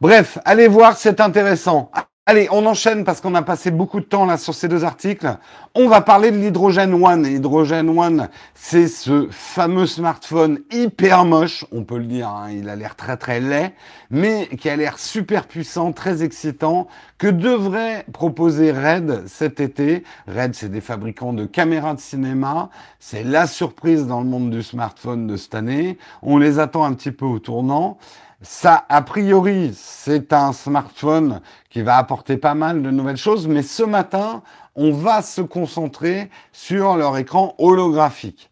Bref, 0.00 0.38
allez 0.44 0.68
voir, 0.68 0.96
c'est 0.96 1.20
intéressant. 1.20 1.90
Allez, 2.30 2.46
on 2.50 2.66
enchaîne 2.66 3.04
parce 3.04 3.22
qu'on 3.22 3.34
a 3.34 3.40
passé 3.40 3.70
beaucoup 3.70 4.00
de 4.00 4.04
temps 4.04 4.26
là 4.26 4.36
sur 4.36 4.52
ces 4.52 4.68
deux 4.68 4.84
articles. 4.84 5.38
On 5.74 5.88
va 5.88 6.02
parler 6.02 6.30
de 6.30 6.36
l'Hydrogen 6.36 6.92
One. 7.02 7.22
L'Hydrogen 7.22 7.88
One, 7.88 8.28
c'est 8.54 8.86
ce 8.86 9.28
fameux 9.30 9.86
smartphone 9.86 10.58
hyper 10.70 11.24
moche, 11.24 11.64
on 11.72 11.84
peut 11.84 11.96
le 11.96 12.04
dire, 12.04 12.28
hein, 12.28 12.50
il 12.50 12.68
a 12.68 12.76
l'air 12.76 12.96
très 12.96 13.16
très 13.16 13.40
laid, 13.40 13.72
mais 14.10 14.46
qui 14.60 14.68
a 14.68 14.76
l'air 14.76 14.98
super 14.98 15.46
puissant, 15.46 15.92
très 15.92 16.22
excitant, 16.22 16.88
que 17.16 17.28
devrait 17.28 18.04
proposer 18.12 18.72
Red 18.72 19.26
cet 19.26 19.58
été. 19.58 20.04
Red, 20.26 20.54
c'est 20.54 20.68
des 20.68 20.82
fabricants 20.82 21.32
de 21.32 21.46
caméras 21.46 21.94
de 21.94 22.00
cinéma. 22.00 22.68
C'est 23.00 23.24
la 23.24 23.46
surprise 23.46 24.06
dans 24.06 24.20
le 24.20 24.26
monde 24.26 24.50
du 24.50 24.62
smartphone 24.62 25.26
de 25.28 25.38
cette 25.38 25.54
année. 25.54 25.96
On 26.20 26.36
les 26.36 26.58
attend 26.58 26.84
un 26.84 26.92
petit 26.92 27.10
peu 27.10 27.24
au 27.24 27.38
tournant. 27.38 27.96
Ça, 28.40 28.84
a 28.88 29.02
priori, 29.02 29.72
c'est 29.76 30.32
un 30.32 30.52
smartphone 30.52 31.40
qui 31.70 31.82
va 31.82 31.96
apporter 31.96 32.36
pas 32.36 32.54
mal 32.54 32.82
de 32.82 32.90
nouvelles 32.90 33.16
choses, 33.16 33.48
mais 33.48 33.62
ce 33.62 33.82
matin, 33.82 34.42
on 34.76 34.92
va 34.92 35.22
se 35.22 35.40
concentrer 35.40 36.30
sur 36.52 36.96
leur 36.96 37.18
écran 37.18 37.56
holographique. 37.58 38.48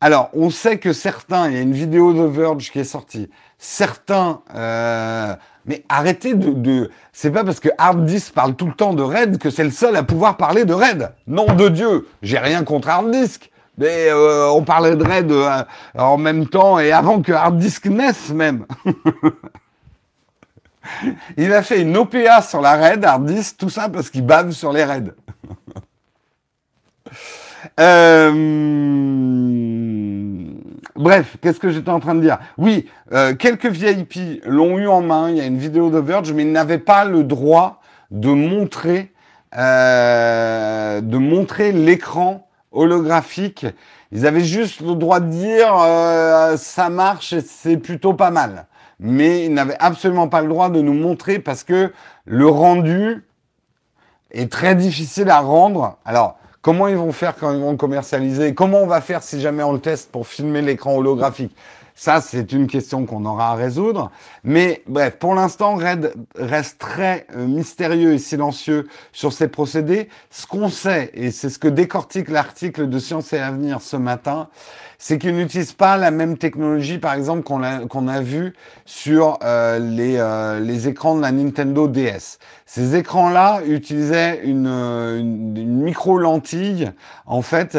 Alors, 0.00 0.30
on 0.32 0.48
sait 0.48 0.78
que 0.78 0.94
certains, 0.94 1.50
il 1.50 1.54
y 1.54 1.58
a 1.58 1.60
une 1.60 1.74
vidéo 1.74 2.14
de 2.14 2.22
Verge 2.22 2.72
qui 2.72 2.78
est 2.78 2.84
sortie, 2.84 3.28
certains, 3.58 4.40
euh, 4.54 5.36
mais 5.66 5.84
arrêtez 5.90 6.32
de, 6.32 6.90
c'est 7.12 7.30
pas 7.30 7.44
parce 7.44 7.60
que 7.60 7.68
Harddisk 7.76 8.32
parle 8.32 8.56
tout 8.56 8.66
le 8.66 8.72
temps 8.72 8.94
de 8.94 9.02
Red 9.02 9.36
que 9.36 9.50
c'est 9.50 9.62
le 9.62 9.70
seul 9.70 9.94
à 9.94 10.02
pouvoir 10.02 10.38
parler 10.38 10.64
de 10.64 10.72
Red. 10.72 11.12
Nom 11.26 11.54
de 11.54 11.68
Dieu, 11.68 12.08
j'ai 12.22 12.38
rien 12.38 12.64
contre 12.64 12.88
Harddisk. 12.88 13.51
Mais 13.78 14.08
euh, 14.08 14.50
on 14.50 14.64
parlait 14.64 14.96
de 14.96 15.04
euh, 15.04 15.62
en 15.96 16.18
même 16.18 16.46
temps 16.46 16.78
et 16.78 16.92
avant 16.92 17.22
que 17.22 17.32
Hard 17.32 17.56
Disk 17.56 17.86
naisse 17.86 18.28
même. 18.30 18.66
il 21.38 21.50
a 21.52 21.62
fait 21.62 21.80
une 21.80 21.96
OPA 21.96 22.42
sur 22.42 22.60
la 22.60 22.76
Red, 22.76 23.04
Hard 23.04 23.24
Disk, 23.24 23.56
tout 23.56 23.70
ça 23.70 23.88
parce 23.88 24.10
qu'il 24.10 24.26
bave 24.26 24.52
sur 24.52 24.72
les 24.72 24.84
Raids. 24.84 25.10
Euh, 27.80 28.32
bref, 30.96 31.36
qu'est-ce 31.40 31.60
que 31.60 31.70
j'étais 31.70 31.90
en 31.90 32.00
train 32.00 32.16
de 32.16 32.20
dire? 32.20 32.38
Oui, 32.58 32.88
quelques 33.38 33.66
VIP 33.66 34.42
l'ont 34.44 34.78
eu 34.78 34.88
en 34.88 35.00
main. 35.00 35.30
Il 35.30 35.36
y 35.36 35.40
a 35.40 35.46
une 35.46 35.58
vidéo 35.58 35.88
de 35.88 35.98
Verge, 35.98 36.32
mais 36.32 36.42
ils 36.42 36.50
n'avaient 36.50 36.78
pas 36.78 37.04
le 37.04 37.22
droit 37.22 37.80
de 38.10 38.30
montrer, 38.30 39.12
de 39.52 41.16
montrer 41.16 41.70
l'écran 41.70 42.48
holographique. 42.72 43.66
Ils 44.10 44.26
avaient 44.26 44.44
juste 44.44 44.80
le 44.80 44.94
droit 44.94 45.20
de 45.20 45.28
dire 45.28 45.74
euh, 45.74 46.56
ça 46.56 46.90
marche 46.90 47.34
c'est 47.46 47.76
plutôt 47.76 48.14
pas 48.14 48.30
mal. 48.30 48.66
Mais 48.98 49.46
ils 49.46 49.54
n'avaient 49.54 49.76
absolument 49.78 50.28
pas 50.28 50.42
le 50.42 50.48
droit 50.48 50.70
de 50.70 50.80
nous 50.80 50.92
montrer 50.92 51.38
parce 51.38 51.64
que 51.64 51.92
le 52.24 52.46
rendu 52.46 53.24
est 54.30 54.50
très 54.50 54.74
difficile 54.74 55.28
à 55.30 55.40
rendre. 55.40 55.98
Alors, 56.04 56.38
comment 56.60 56.88
ils 56.88 56.96
vont 56.96 57.12
faire 57.12 57.36
quand 57.36 57.52
ils 57.52 57.60
vont 57.60 57.76
commercialiser? 57.76 58.54
Comment 58.54 58.78
on 58.78 58.86
va 58.86 59.00
faire 59.00 59.22
si 59.22 59.40
jamais 59.40 59.62
on 59.62 59.72
le 59.72 59.80
teste 59.80 60.10
pour 60.10 60.26
filmer 60.26 60.62
l'écran 60.62 60.94
holographique? 60.96 61.54
Ça, 62.02 62.20
c'est 62.20 62.50
une 62.50 62.66
question 62.66 63.06
qu'on 63.06 63.24
aura 63.26 63.52
à 63.52 63.54
résoudre. 63.54 64.10
Mais 64.42 64.82
bref, 64.88 65.18
pour 65.20 65.36
l'instant, 65.36 65.76
Red 65.76 66.12
reste 66.34 66.80
très 66.80 67.28
euh, 67.36 67.46
mystérieux 67.46 68.14
et 68.14 68.18
silencieux 68.18 68.88
sur 69.12 69.32
ces 69.32 69.46
procédés. 69.46 70.08
Ce 70.28 70.44
qu'on 70.44 70.68
sait, 70.68 71.12
et 71.14 71.30
c'est 71.30 71.48
ce 71.48 71.60
que 71.60 71.68
décortique 71.68 72.28
l'article 72.28 72.88
de 72.88 72.98
Science 72.98 73.32
et 73.32 73.38
Avenir 73.38 73.80
ce 73.80 73.96
matin, 73.96 74.48
c'est 74.98 75.16
qu'ils 75.16 75.36
n'utilisent 75.36 75.74
pas 75.74 75.96
la 75.96 76.10
même 76.10 76.38
technologie, 76.38 76.98
par 76.98 77.14
exemple, 77.14 77.44
qu'on 77.44 77.62
a, 77.62 77.86
qu'on 77.86 78.08
a 78.08 78.20
vu 78.20 78.52
sur 78.84 79.38
euh, 79.44 79.78
les, 79.78 80.16
euh, 80.18 80.58
les 80.58 80.88
écrans 80.88 81.14
de 81.14 81.22
la 81.22 81.30
Nintendo 81.30 81.86
DS. 81.86 82.40
Ces 82.66 82.96
écrans-là 82.96 83.60
utilisaient 83.64 84.40
une 84.42 85.84
micro-lentille, 85.84 86.90
en 87.26 87.42
fait, 87.42 87.78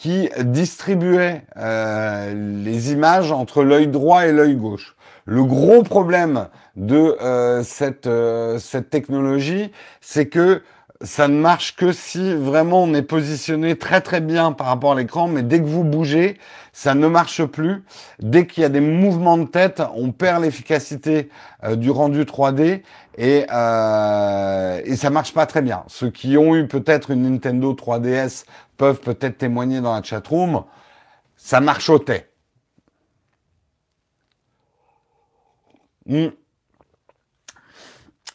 qui 0.00 0.30
distribuait 0.44 1.42
euh, 1.58 2.32
les 2.64 2.90
images 2.92 3.32
entre 3.32 3.62
l'œil 3.62 3.86
droit 3.86 4.26
et 4.26 4.32
l'œil 4.32 4.56
gauche. 4.56 4.96
Le 5.26 5.44
gros 5.44 5.82
problème 5.82 6.48
de 6.74 7.18
euh, 7.20 7.62
cette, 7.62 8.06
euh, 8.06 8.58
cette 8.58 8.88
technologie, 8.88 9.70
c'est 10.00 10.24
que 10.24 10.62
ça 11.02 11.28
ne 11.28 11.38
marche 11.38 11.76
que 11.76 11.92
si 11.92 12.32
vraiment 12.32 12.84
on 12.84 12.94
est 12.94 13.02
positionné 13.02 13.76
très 13.76 14.00
très 14.00 14.22
bien 14.22 14.52
par 14.52 14.68
rapport 14.68 14.92
à 14.92 14.94
l'écran, 14.94 15.28
mais 15.28 15.42
dès 15.42 15.60
que 15.60 15.66
vous 15.66 15.84
bougez, 15.84 16.38
ça 16.72 16.94
ne 16.94 17.06
marche 17.06 17.44
plus. 17.44 17.84
Dès 18.20 18.46
qu'il 18.46 18.62
y 18.62 18.66
a 18.66 18.70
des 18.70 18.80
mouvements 18.80 19.36
de 19.36 19.44
tête, 19.44 19.82
on 19.96 20.12
perd 20.12 20.42
l'efficacité 20.42 21.28
du 21.76 21.90
rendu 21.90 22.24
3D 22.24 22.80
et, 23.20 23.44
euh, 23.52 24.80
et 24.82 24.96
ça 24.96 25.10
marche 25.10 25.34
pas 25.34 25.44
très 25.44 25.60
bien. 25.60 25.84
Ceux 25.88 26.08
qui 26.10 26.38
ont 26.38 26.56
eu 26.56 26.66
peut-être 26.66 27.10
une 27.10 27.30
Nintendo 27.30 27.74
3DS 27.74 28.46
peuvent 28.78 29.00
peut-être 29.00 29.36
témoigner 29.36 29.82
dans 29.82 29.94
la 29.94 30.02
chatroom. 30.02 30.64
Ça 31.36 31.60
marchotait. 31.60 32.30
Hmm. 36.06 36.28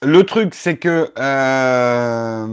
Le 0.03 0.23
truc, 0.23 0.53
c'est 0.53 0.77
que 0.77 1.11
euh, 1.17 2.45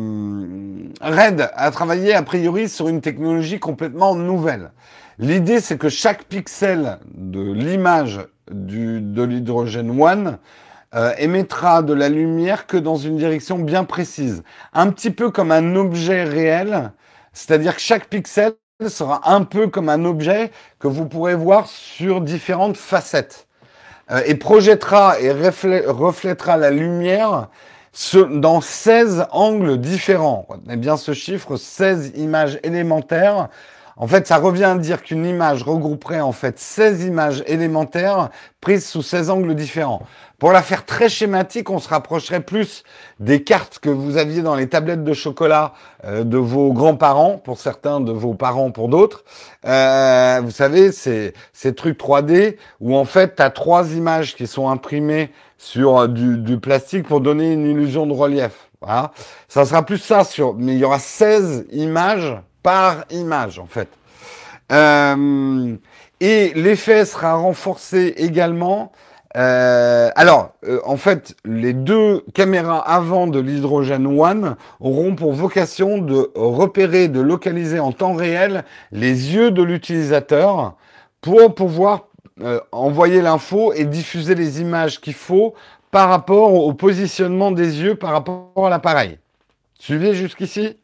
Red 1.02 1.50
a 1.54 1.70
travaillé 1.70 2.14
a 2.14 2.22
priori 2.22 2.70
sur 2.70 2.88
une 2.88 3.02
technologie 3.02 3.60
complètement 3.60 4.14
nouvelle. 4.14 4.72
L'idée, 5.18 5.60
c'est 5.60 5.76
que 5.76 5.90
chaque 5.90 6.24
pixel 6.24 6.98
de 7.12 7.52
l'image 7.52 8.20
de 8.50 9.22
l'hydrogène 9.22 10.00
One 10.00 10.38
euh, 10.94 11.12
émettra 11.18 11.82
de 11.82 11.92
la 11.92 12.08
lumière 12.08 12.66
que 12.66 12.76
dans 12.76 12.96
une 12.96 13.16
direction 13.16 13.58
bien 13.58 13.84
précise. 13.84 14.42
Un 14.72 14.90
petit 14.90 15.10
peu 15.10 15.30
comme 15.30 15.50
un 15.50 15.74
objet 15.76 16.24
réel, 16.24 16.92
c'est-à-dire 17.32 17.74
que 17.76 17.80
chaque 17.80 18.06
pixel 18.06 18.54
sera 18.86 19.32
un 19.32 19.44
peu 19.44 19.68
comme 19.68 19.88
un 19.88 20.04
objet 20.04 20.50
que 20.78 20.88
vous 20.88 21.06
pourrez 21.06 21.34
voir 21.34 21.66
sur 21.66 22.20
différentes 22.20 22.76
facettes. 22.76 23.46
Euh, 24.10 24.20
et 24.26 24.34
projettera 24.34 25.20
et 25.20 25.30
reflètera 25.30 26.56
la 26.56 26.70
lumière 26.70 27.48
dans 28.30 28.60
16 28.60 29.26
angles 29.30 29.78
différents. 29.78 30.46
Retenez 30.48 30.76
bien 30.76 30.96
ce 30.96 31.14
chiffre, 31.14 31.56
16 31.56 32.12
images 32.16 32.58
élémentaires 32.64 33.48
en 33.96 34.06
fait, 34.06 34.26
ça 34.26 34.38
revient 34.38 34.64
à 34.64 34.74
dire 34.76 35.02
qu'une 35.02 35.26
image 35.26 35.62
regrouperait 35.62 36.20
en 36.20 36.32
fait 36.32 36.58
16 36.58 37.04
images 37.04 37.44
élémentaires 37.46 38.30
prises 38.60 38.86
sous 38.86 39.02
16 39.02 39.30
angles 39.30 39.54
différents. 39.54 40.02
Pour 40.42 40.50
la 40.50 40.62
faire 40.62 40.84
très 40.84 41.08
schématique, 41.08 41.70
on 41.70 41.78
se 41.78 41.88
rapprocherait 41.88 42.40
plus 42.40 42.82
des 43.20 43.44
cartes 43.44 43.78
que 43.78 43.88
vous 43.88 44.16
aviez 44.16 44.42
dans 44.42 44.56
les 44.56 44.68
tablettes 44.68 45.04
de 45.04 45.12
chocolat 45.12 45.72
euh, 46.04 46.24
de 46.24 46.36
vos 46.36 46.72
grands-parents, 46.72 47.38
pour 47.38 47.60
certains, 47.60 48.00
de 48.00 48.10
vos 48.10 48.34
parents 48.34 48.72
pour 48.72 48.88
d'autres. 48.88 49.22
Euh, 49.64 50.40
vous 50.42 50.50
savez, 50.50 50.90
c'est 50.90 51.32
ces 51.52 51.76
trucs 51.76 51.96
3D 51.96 52.56
où 52.80 52.96
en 52.96 53.04
fait, 53.04 53.36
tu 53.36 53.42
as 53.42 53.50
trois 53.50 53.92
images 53.92 54.34
qui 54.34 54.48
sont 54.48 54.68
imprimées 54.68 55.30
sur 55.58 56.08
du, 56.08 56.38
du 56.38 56.58
plastique 56.58 57.06
pour 57.06 57.20
donner 57.20 57.52
une 57.52 57.64
illusion 57.64 58.08
de 58.08 58.12
relief. 58.12 58.68
Voilà. 58.80 59.12
Ça 59.46 59.64
sera 59.64 59.86
plus 59.86 59.98
ça 59.98 60.24
sur, 60.24 60.54
mais 60.54 60.72
il 60.72 60.78
y 60.78 60.84
aura 60.84 60.98
16 60.98 61.66
images 61.70 62.36
par 62.64 63.04
image, 63.10 63.60
en 63.60 63.66
fait. 63.66 63.86
Euh, 64.72 65.76
et 66.18 66.52
l'effet 66.56 67.04
sera 67.04 67.34
renforcé 67.34 68.14
également. 68.16 68.90
Euh, 69.36 70.10
alors, 70.14 70.52
euh, 70.64 70.80
en 70.84 70.96
fait, 70.96 71.34
les 71.44 71.72
deux 71.72 72.24
caméras 72.34 72.80
avant 72.80 73.26
de 73.26 73.40
l'Hydrogen 73.40 74.04
One 74.06 74.56
auront 74.80 75.14
pour 75.14 75.32
vocation 75.32 75.98
de 75.98 76.30
repérer, 76.34 77.08
de 77.08 77.20
localiser 77.20 77.80
en 77.80 77.92
temps 77.92 78.12
réel 78.12 78.64
les 78.90 79.34
yeux 79.34 79.50
de 79.50 79.62
l'utilisateur 79.62 80.76
pour 81.20 81.54
pouvoir 81.54 82.08
envoyer 82.72 83.22
l'info 83.22 83.72
et 83.74 83.84
diffuser 83.84 84.34
les 84.34 84.60
images 84.60 85.00
qu'il 85.00 85.14
faut 85.14 85.54
par 85.92 86.08
rapport 86.08 86.54
au 86.54 86.72
positionnement 86.72 87.52
des 87.52 87.82
yeux 87.82 87.94
par 87.94 88.10
rapport 88.10 88.66
à 88.66 88.70
l'appareil. 88.70 89.18
Suivez 89.78 90.14
jusqu'ici? 90.14 90.76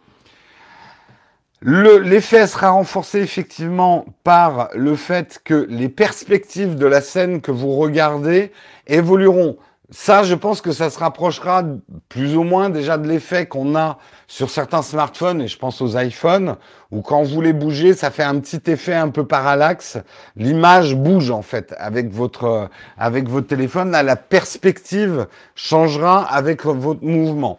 L'effet 1.60 2.46
sera 2.46 2.70
renforcé 2.70 3.18
effectivement 3.18 4.04
par 4.22 4.68
le 4.74 4.94
fait 4.94 5.40
que 5.42 5.66
les 5.68 5.88
perspectives 5.88 6.76
de 6.76 6.86
la 6.86 7.00
scène 7.00 7.40
que 7.40 7.50
vous 7.50 7.74
regardez 7.74 8.52
évolueront. 8.86 9.56
Ça, 9.90 10.22
je 10.22 10.36
pense 10.36 10.60
que 10.60 10.70
ça 10.70 10.88
se 10.90 10.98
rapprochera 11.00 11.64
plus 12.08 12.36
ou 12.36 12.44
moins 12.44 12.68
déjà 12.70 12.96
de 12.96 13.08
l'effet 13.08 13.46
qu'on 13.46 13.74
a 13.74 13.98
sur 14.28 14.50
certains 14.50 14.82
smartphones, 14.82 15.40
et 15.40 15.48
je 15.48 15.58
pense 15.58 15.80
aux 15.80 15.98
iPhones, 15.98 16.56
où 16.92 17.00
quand 17.00 17.22
vous 17.22 17.40
les 17.40 17.54
bougez, 17.54 17.94
ça 17.94 18.10
fait 18.10 18.22
un 18.22 18.38
petit 18.38 18.70
effet 18.70 18.94
un 18.94 19.08
peu 19.08 19.26
parallaxe. 19.26 19.98
L'image 20.36 20.94
bouge 20.94 21.30
en 21.30 21.42
fait 21.42 21.74
avec 21.78 22.12
votre 22.12 22.68
avec 22.98 23.28
votre 23.28 23.48
téléphone. 23.48 23.90
Là, 23.90 24.04
la 24.04 24.16
perspective 24.16 25.26
changera 25.56 26.22
avec 26.22 26.66
votre 26.66 27.02
mouvement. 27.02 27.58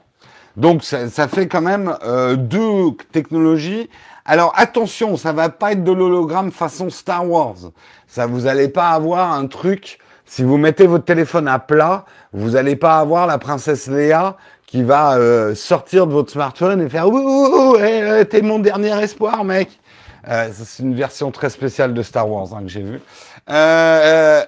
Donc 0.60 0.84
ça, 0.84 1.28
fait 1.30 1.48
quand 1.48 1.62
même 1.62 1.96
euh, 2.04 2.36
deux 2.36 2.92
technologies. 3.14 3.90
Alors 4.26 4.54
attention, 4.58 5.16
ça 5.16 5.32
va 5.32 5.48
pas 5.48 5.72
être 5.72 5.86
de 5.86 5.92
l'hologramme 5.94 6.52
façon 6.52 6.90
Star 6.90 7.28
Wars. 7.28 7.56
Ça, 8.08 8.26
vous 8.26 8.46
allez 8.46 8.68
pas 8.68 8.90
avoir 8.90 9.32
un 9.32 9.48
truc. 9.48 10.00
Si 10.26 10.44
vous 10.44 10.58
mettez 10.58 10.86
votre 10.86 11.06
téléphone 11.06 11.48
à 11.48 11.60
plat, 11.60 12.04
vous 12.34 12.58
allez 12.58 12.76
pas 12.76 13.00
avoir 13.00 13.26
la 13.26 13.38
princesse 13.38 13.88
Léa 13.88 14.36
qui 14.68 14.84
va 14.84 15.16
euh, 15.16 15.56
sortir 15.56 16.06
de 16.06 16.12
votre 16.12 16.30
smartphone 16.30 16.82
et 16.82 16.90
faire 16.90 17.08
ouh, 17.08 17.78
eh, 17.78 18.26
t'es 18.26 18.42
mon 18.42 18.60
dernier 18.60 19.02
espoir, 19.02 19.46
mec. 19.46 19.80
Euh, 20.28 20.50
c'est 20.54 20.84
une 20.84 20.94
version 20.94 21.32
très 21.32 21.50
spéciale 21.50 21.94
de 21.94 22.04
Star 22.04 22.30
Wars 22.30 22.50
hein, 22.54 22.64
que 22.64 22.68
j'ai 22.68 22.84
vue. 22.84 23.02
Euh, 23.50 24.44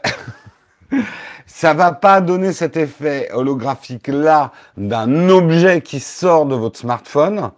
ça 1.53 1.73
va 1.73 1.91
pas 1.91 2.21
donner 2.21 2.53
cet 2.53 2.77
effet 2.77 3.29
holographique 3.33 4.07
là 4.07 4.51
d'un 4.77 5.27
objet 5.27 5.81
qui 5.81 5.99
sort 5.99 6.45
de 6.45 6.55
votre 6.55 6.79
smartphone, 6.79 7.51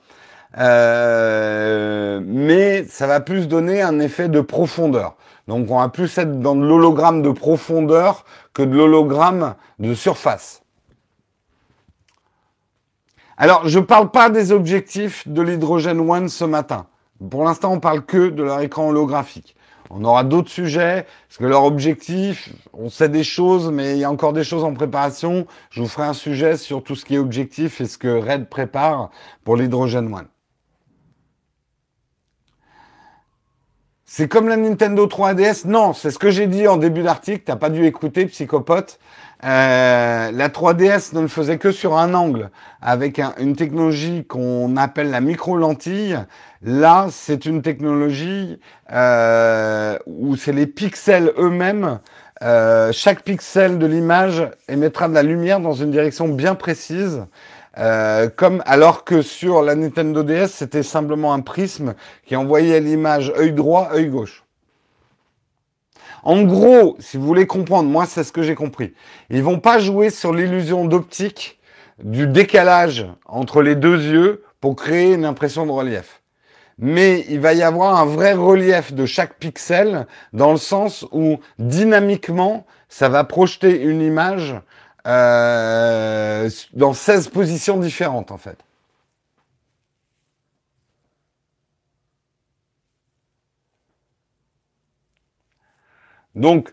euh, 0.57 2.19
mais 2.25 2.85
ça 2.85 3.05
va 3.05 3.19
plus 3.19 3.47
donner 3.47 3.83
un 3.83 3.99
effet 3.99 4.29
de 4.29 4.41
profondeur. 4.41 5.15
Donc 5.47 5.69
on 5.69 5.79
va 5.79 5.89
plus 5.89 6.17
être 6.17 6.39
dans 6.39 6.55
de 6.55 6.65
l'hologramme 6.65 7.21
de 7.21 7.29
profondeur 7.29 8.25
que 8.53 8.63
de 8.63 8.75
l'hologramme 8.75 9.53
de 9.77 9.93
surface. 9.93 10.63
Alors 13.37 13.67
je 13.67 13.79
parle 13.79 14.09
pas 14.09 14.31
des 14.31 14.51
objectifs 14.51 15.27
de 15.27 15.43
l'hydrogène 15.43 15.99
One 15.99 16.29
ce 16.29 16.45
matin. 16.45 16.87
Pour 17.29 17.43
l'instant 17.43 17.71
on 17.71 17.79
parle 17.79 18.03
que 18.03 18.29
de 18.29 18.41
leur 18.41 18.59
écran 18.61 18.89
holographique. 18.89 19.55
On 19.95 20.03
aura 20.05 20.23
d'autres 20.23 20.49
sujets, 20.49 21.05
parce 21.27 21.37
que 21.37 21.45
leur 21.45 21.65
objectif, 21.65 22.49
on 22.73 22.89
sait 22.89 23.09
des 23.09 23.23
choses, 23.23 23.71
mais 23.71 23.91
il 23.91 23.99
y 23.99 24.03
a 24.03 24.11
encore 24.11 24.33
des 24.33 24.43
choses 24.43 24.63
en 24.63 24.73
préparation. 24.73 25.45
Je 25.69 25.81
vous 25.81 25.87
ferai 25.87 26.07
un 26.07 26.13
sujet 26.13 26.57
sur 26.57 26.83
tout 26.83 26.95
ce 26.95 27.05
qui 27.05 27.15
est 27.15 27.19
objectif 27.19 27.79
et 27.79 27.85
ce 27.85 27.99
que 27.99 28.07
Red 28.07 28.49
prépare 28.49 29.11
pour 29.43 29.55
l'hydrogène 29.55 30.11
One. 30.11 30.27
C'est 34.15 34.27
comme 34.27 34.47
la 34.47 34.57
Nintendo 34.57 35.05
3DS 35.05 35.67
Non, 35.67 35.93
c'est 35.93 36.11
ce 36.11 36.19
que 36.19 36.31
j'ai 36.31 36.47
dit 36.47 36.67
en 36.67 36.77
début 36.77 37.03
d'article. 37.03 37.43
T'as 37.45 37.55
pas 37.55 37.69
dû 37.69 37.85
écouter, 37.85 38.25
psychopote. 38.25 38.99
Euh, 39.43 40.31
la 40.31 40.49
3DS 40.49 41.13
ne 41.13 41.21
le 41.21 41.27
faisait 41.27 41.57
que 41.57 41.71
sur 41.71 41.97
un 41.97 42.13
angle, 42.13 42.49
avec 42.81 43.19
une 43.37 43.55
technologie 43.55 44.25
qu'on 44.25 44.77
appelle 44.77 45.09
la 45.09 45.19
micro-lentille. 45.19 46.17
Là, 46.61 47.07
c'est 47.11 47.45
une 47.45 47.61
technologie 47.61 48.59
euh, 48.93 49.97
où 50.05 50.37
c'est 50.37 50.53
les 50.53 50.67
pixels 50.67 51.33
eux-mêmes. 51.37 51.99
Euh, 52.41 52.91
chaque 52.93 53.23
pixel 53.23 53.79
de 53.79 53.85
l'image 53.85 54.49
émettra 54.69 55.09
de 55.09 55.13
la 55.13 55.23
lumière 55.23 55.59
dans 55.59 55.73
une 55.73 55.91
direction 55.91 56.29
bien 56.29 56.55
précise. 56.55 57.25
comme 58.35 58.61
alors 58.65 59.03
que 59.03 59.21
sur 59.21 59.61
la 59.61 59.75
Nintendo 59.75 60.23
DS, 60.23 60.47
c'était 60.47 60.83
simplement 60.83 61.33
un 61.33 61.41
prisme 61.41 61.95
qui 62.25 62.35
envoyait 62.35 62.79
l'image 62.79 63.33
œil 63.37 63.51
droit, 63.51 63.89
œil 63.93 64.07
gauche. 64.07 64.42
En 66.23 66.43
gros, 66.43 66.95
si 66.99 67.17
vous 67.17 67.25
voulez 67.25 67.47
comprendre, 67.47 67.89
moi 67.89 68.05
c'est 68.05 68.23
ce 68.23 68.31
que 68.31 68.43
j'ai 68.43 68.55
compris. 68.55 68.93
Ils 69.29 69.43
vont 69.43 69.59
pas 69.59 69.79
jouer 69.79 70.09
sur 70.09 70.33
l'illusion 70.33 70.85
d'optique 70.85 71.59
du 72.03 72.27
décalage 72.27 73.05
entre 73.25 73.61
les 73.61 73.75
deux 73.75 74.01
yeux 74.01 74.43
pour 74.61 74.75
créer 74.75 75.13
une 75.13 75.25
impression 75.25 75.65
de 75.65 75.71
relief. 75.71 76.21
Mais 76.79 77.25
il 77.29 77.39
va 77.39 77.53
y 77.53 77.61
avoir 77.61 77.99
un 77.99 78.05
vrai 78.05 78.33
relief 78.33 78.93
de 78.93 79.05
chaque 79.05 79.35
pixel 79.35 80.07
dans 80.31 80.51
le 80.51 80.57
sens 80.57 81.05
où 81.11 81.37
dynamiquement, 81.59 82.65
ça 82.89 83.09
va 83.09 83.23
projeter 83.23 83.81
une 83.81 84.01
image 84.01 84.55
euh, 85.05 86.49
dans 86.73 86.93
16 86.93 87.27
positions 87.27 87.77
différentes 87.77 88.31
en 88.31 88.37
fait. 88.37 88.57
Donc, 96.35 96.69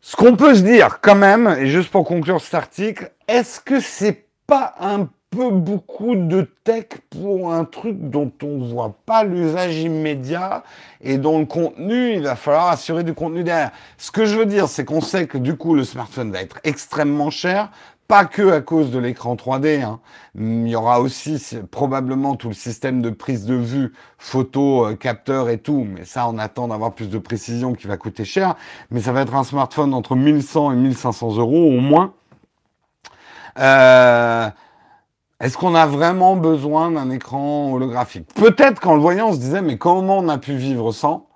ce 0.00 0.16
qu'on 0.16 0.36
peut 0.36 0.54
se 0.54 0.62
dire 0.62 1.00
quand 1.00 1.14
même, 1.14 1.56
et 1.58 1.66
juste 1.66 1.90
pour 1.90 2.04
conclure 2.04 2.40
cet 2.40 2.54
article, 2.54 3.12
est-ce 3.28 3.60
que 3.60 3.80
c'est 3.80 4.26
pas 4.46 4.74
un 4.80 5.08
peu 5.30 5.48
beaucoup 5.50 6.14
de 6.14 6.42
tech 6.64 6.86
pour 7.08 7.54
un 7.54 7.64
truc 7.64 7.96
dont 7.98 8.30
on 8.42 8.58
voit 8.58 8.94
pas 9.06 9.24
l'usage 9.24 9.78
immédiat 9.78 10.62
et 11.00 11.16
dont 11.16 11.38
le 11.38 11.46
contenu, 11.46 12.12
il 12.12 12.22
va 12.22 12.36
falloir 12.36 12.68
assurer 12.68 13.02
du 13.02 13.14
contenu 13.14 13.42
derrière? 13.42 13.70
Ce 13.96 14.10
que 14.10 14.26
je 14.26 14.36
veux 14.36 14.44
dire, 14.44 14.68
c'est 14.68 14.84
qu'on 14.84 15.00
sait 15.00 15.26
que 15.26 15.38
du 15.38 15.56
coup, 15.56 15.74
le 15.74 15.84
smartphone 15.84 16.32
va 16.32 16.42
être 16.42 16.58
extrêmement 16.64 17.30
cher, 17.30 17.70
pas 18.12 18.26
que 18.26 18.52
à 18.52 18.60
cause 18.60 18.90
de 18.90 18.98
l'écran 18.98 19.36
3D. 19.36 19.82
Hein. 19.82 19.98
Il 20.34 20.68
y 20.68 20.76
aura 20.76 21.00
aussi 21.00 21.42
probablement 21.70 22.36
tout 22.36 22.48
le 22.48 22.54
système 22.54 23.00
de 23.00 23.08
prise 23.08 23.46
de 23.46 23.54
vue, 23.54 23.94
photo, 24.18 24.84
euh, 24.84 24.94
capteur 24.96 25.48
et 25.48 25.56
tout. 25.56 25.86
Mais 25.88 26.04
ça, 26.04 26.28
on 26.28 26.36
attend 26.36 26.68
d'avoir 26.68 26.92
plus 26.92 27.08
de 27.08 27.16
précision 27.16 27.72
qui 27.72 27.86
va 27.86 27.96
coûter 27.96 28.26
cher. 28.26 28.54
Mais 28.90 29.00
ça 29.00 29.12
va 29.12 29.22
être 29.22 29.34
un 29.34 29.44
smartphone 29.44 29.94
entre 29.94 30.14
1100 30.14 30.72
et 30.72 30.76
1500 30.76 31.36
euros 31.36 31.72
au 31.74 31.80
moins. 31.80 32.12
Euh, 33.58 34.50
est-ce 35.40 35.56
qu'on 35.56 35.74
a 35.74 35.86
vraiment 35.86 36.36
besoin 36.36 36.90
d'un 36.90 37.08
écran 37.08 37.72
holographique? 37.72 38.28
Peut-être 38.34 38.78
qu'en 38.78 38.94
le 38.94 39.00
voyant, 39.00 39.28
on 39.28 39.32
se 39.32 39.38
disait, 39.38 39.62
mais 39.62 39.78
comment 39.78 40.18
on 40.18 40.28
a 40.28 40.36
pu 40.36 40.54
vivre 40.54 40.92
sans? 40.92 41.30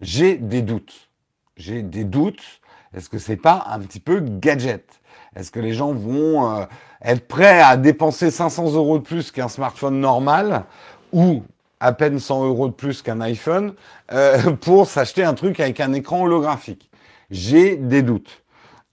J'ai 0.00 0.38
des 0.38 0.62
doutes. 0.62 1.10
J'ai 1.58 1.82
des 1.82 2.04
doutes. 2.04 2.62
Est-ce 2.94 3.10
que 3.10 3.18
c'est 3.18 3.36
pas 3.36 3.66
un 3.68 3.80
petit 3.80 4.00
peu 4.00 4.20
gadget? 4.20 5.02
Est-ce 5.36 5.50
que 5.50 5.60
les 5.60 5.72
gens 5.72 5.92
vont 5.92 6.48
euh, 6.50 6.64
être 7.02 7.26
prêts 7.26 7.60
à 7.60 7.76
dépenser 7.76 8.30
500 8.30 8.74
euros 8.74 8.98
de 8.98 9.02
plus 9.02 9.30
qu'un 9.30 9.48
smartphone 9.48 9.98
normal 10.00 10.64
ou 11.12 11.42
à 11.80 11.92
peine 11.92 12.18
100 12.18 12.46
euros 12.46 12.68
de 12.68 12.72
plus 12.72 13.02
qu'un 13.02 13.20
iPhone 13.20 13.74
euh, 14.12 14.52
pour 14.60 14.86
s'acheter 14.86 15.24
un 15.24 15.34
truc 15.34 15.60
avec 15.60 15.80
un 15.80 15.92
écran 15.92 16.22
holographique? 16.22 16.90
J'ai 17.30 17.76
des 17.76 18.02
doutes. 18.02 18.42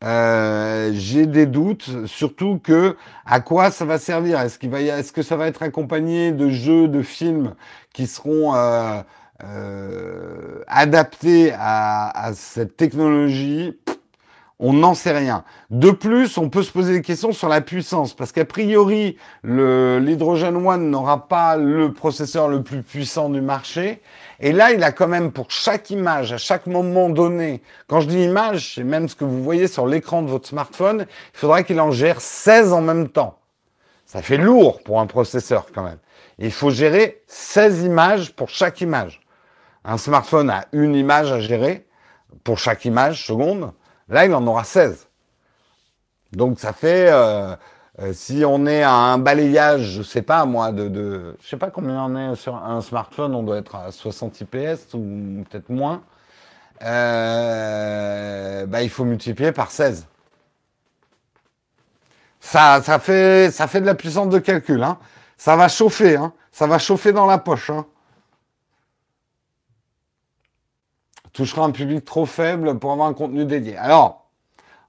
Euh, 0.03 0.89
j'ai 0.95 1.27
des 1.27 1.45
doutes, 1.45 2.07
surtout 2.07 2.59
que 2.63 2.97
à 3.23 3.39
quoi 3.39 3.69
ça 3.69 3.85
va 3.85 3.99
servir? 3.99 4.39
Est-ce 4.39 4.57
qu'il 4.57 4.73
est-ce 4.73 5.11
que 5.11 5.21
ça 5.21 5.35
va 5.35 5.45
être 5.45 5.61
accompagné 5.61 6.31
de 6.31 6.49
jeux, 6.49 6.87
de 6.87 7.03
films 7.03 7.53
qui 7.93 8.07
seront 8.07 8.53
adaptés 10.67 11.53
à, 11.55 12.31
cette 12.33 12.77
technologie? 12.77 13.77
On 14.61 14.73
n'en 14.73 14.93
sait 14.93 15.11
rien. 15.11 15.43
De 15.71 15.89
plus, 15.91 16.37
on 16.37 16.49
peut 16.49 16.61
se 16.61 16.71
poser 16.71 16.93
des 16.93 17.01
questions 17.01 17.33
sur 17.33 17.49
la 17.49 17.59
puissance, 17.61 18.13
parce 18.13 18.31
qu'a 18.31 18.45
priori, 18.45 19.17
l'hydrogène 19.43 20.55
One 20.55 20.91
n'aura 20.91 21.27
pas 21.27 21.57
le 21.57 21.91
processeur 21.91 22.47
le 22.47 22.61
plus 22.61 22.83
puissant 22.83 23.29
du 23.29 23.41
marché. 23.41 24.01
Et 24.39 24.53
là, 24.53 24.71
il 24.71 24.83
a 24.83 24.91
quand 24.91 25.07
même 25.07 25.31
pour 25.31 25.49
chaque 25.49 25.89
image, 25.89 26.31
à 26.31 26.37
chaque 26.37 26.67
moment 26.67 27.09
donné, 27.09 27.61
quand 27.87 28.01
je 28.01 28.07
dis 28.07 28.23
image, 28.23 28.75
c'est 28.75 28.83
même 28.83 29.09
ce 29.09 29.15
que 29.15 29.25
vous 29.25 29.43
voyez 29.43 29.67
sur 29.67 29.87
l'écran 29.87 30.21
de 30.21 30.29
votre 30.29 30.47
smartphone, 30.47 31.07
il 31.33 31.37
faudra 31.37 31.63
qu'il 31.63 31.81
en 31.81 31.91
gère 31.91 32.21
16 32.21 32.71
en 32.71 32.81
même 32.81 33.09
temps. 33.09 33.39
Ça 34.05 34.21
fait 34.21 34.37
lourd 34.37 34.83
pour 34.83 34.99
un 34.99 35.07
processeur 35.07 35.67
quand 35.73 35.83
même. 35.83 35.99
Il 36.37 36.51
faut 36.51 36.69
gérer 36.69 37.23
16 37.27 37.83
images 37.83 38.33
pour 38.33 38.49
chaque 38.49 38.81
image. 38.81 39.21
Un 39.85 39.97
smartphone 39.97 40.49
a 40.49 40.65
une 40.71 40.95
image 40.95 41.31
à 41.31 41.39
gérer 41.39 41.87
pour 42.43 42.59
chaque 42.59 42.85
image 42.85 43.25
seconde. 43.25 43.71
Là, 44.11 44.25
il 44.25 44.33
en 44.35 44.45
aura 44.45 44.63
16. 44.63 45.07
Donc 46.33 46.59
ça 46.59 46.73
fait 46.73 47.09
Euh, 47.99 48.13
si 48.13 48.43
on 48.45 48.65
est 48.65 48.83
à 48.83 48.91
un 48.93 49.17
balayage, 49.17 49.81
je 49.83 50.01
sais 50.01 50.21
pas 50.21 50.45
moi, 50.45 50.71
de, 50.71 50.87
de 50.87 51.35
je 51.41 51.49
sais 51.49 51.57
pas 51.57 51.69
combien 51.69 52.03
on 52.05 52.15
est 52.33 52.35
sur 52.35 52.55
un 52.55 52.81
smartphone, 52.81 53.35
on 53.35 53.43
doit 53.43 53.57
être 53.57 53.75
à 53.75 53.91
60 53.91 54.41
IPS 54.41 54.93
ou 54.93 55.43
peut-être 55.49 55.69
moins. 55.69 56.01
Euh, 56.83 58.65
bah, 58.67 58.81
il 58.83 58.89
faut 58.89 59.05
multiplier 59.05 59.51
par 59.51 59.71
16. 59.71 60.07
Ça, 62.39 62.81
ça, 62.83 62.99
fait, 62.99 63.51
ça 63.51 63.67
fait 63.67 63.81
de 63.81 63.85
la 63.85 63.95
puissance 63.95 64.29
de 64.29 64.39
calcul. 64.39 64.81
Hein. 64.83 64.97
Ça 65.37 65.55
va 65.55 65.67
chauffer. 65.67 66.15
Hein. 66.17 66.33
Ça 66.51 66.67
va 66.67 66.79
chauffer 66.79 67.13
dans 67.13 67.25
la 67.27 67.37
poche. 67.37 67.69
Hein. 67.69 67.85
Touchera 71.33 71.63
un 71.63 71.71
public 71.71 72.03
trop 72.03 72.25
faible 72.25 72.77
pour 72.79 72.91
avoir 72.91 73.07
un 73.07 73.13
contenu 73.13 73.45
dédié. 73.45 73.77
Alors, 73.77 74.25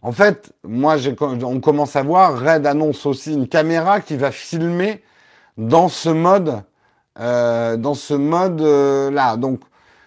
en 0.03 0.11
fait, 0.11 0.53
moi, 0.64 0.97
on 1.20 1.61
commence 1.61 1.95
à 1.95 2.03
voir, 2.03 2.40
Red 2.40 2.66
annonce 2.66 3.07
aussi 3.07 3.32
une 3.32 3.47
caméra 3.47 4.01
qui 4.01 4.16
va 4.16 4.32
filmer 4.32 5.03
dans 5.57 5.88
ce 5.88 6.09
mode, 6.09 6.62
euh, 7.20 7.76
dans 7.76 7.95
ce 7.95 8.14
mode 8.14 8.61
euh, 8.61 9.11
là. 9.12 9.36
Donc, 9.36 9.61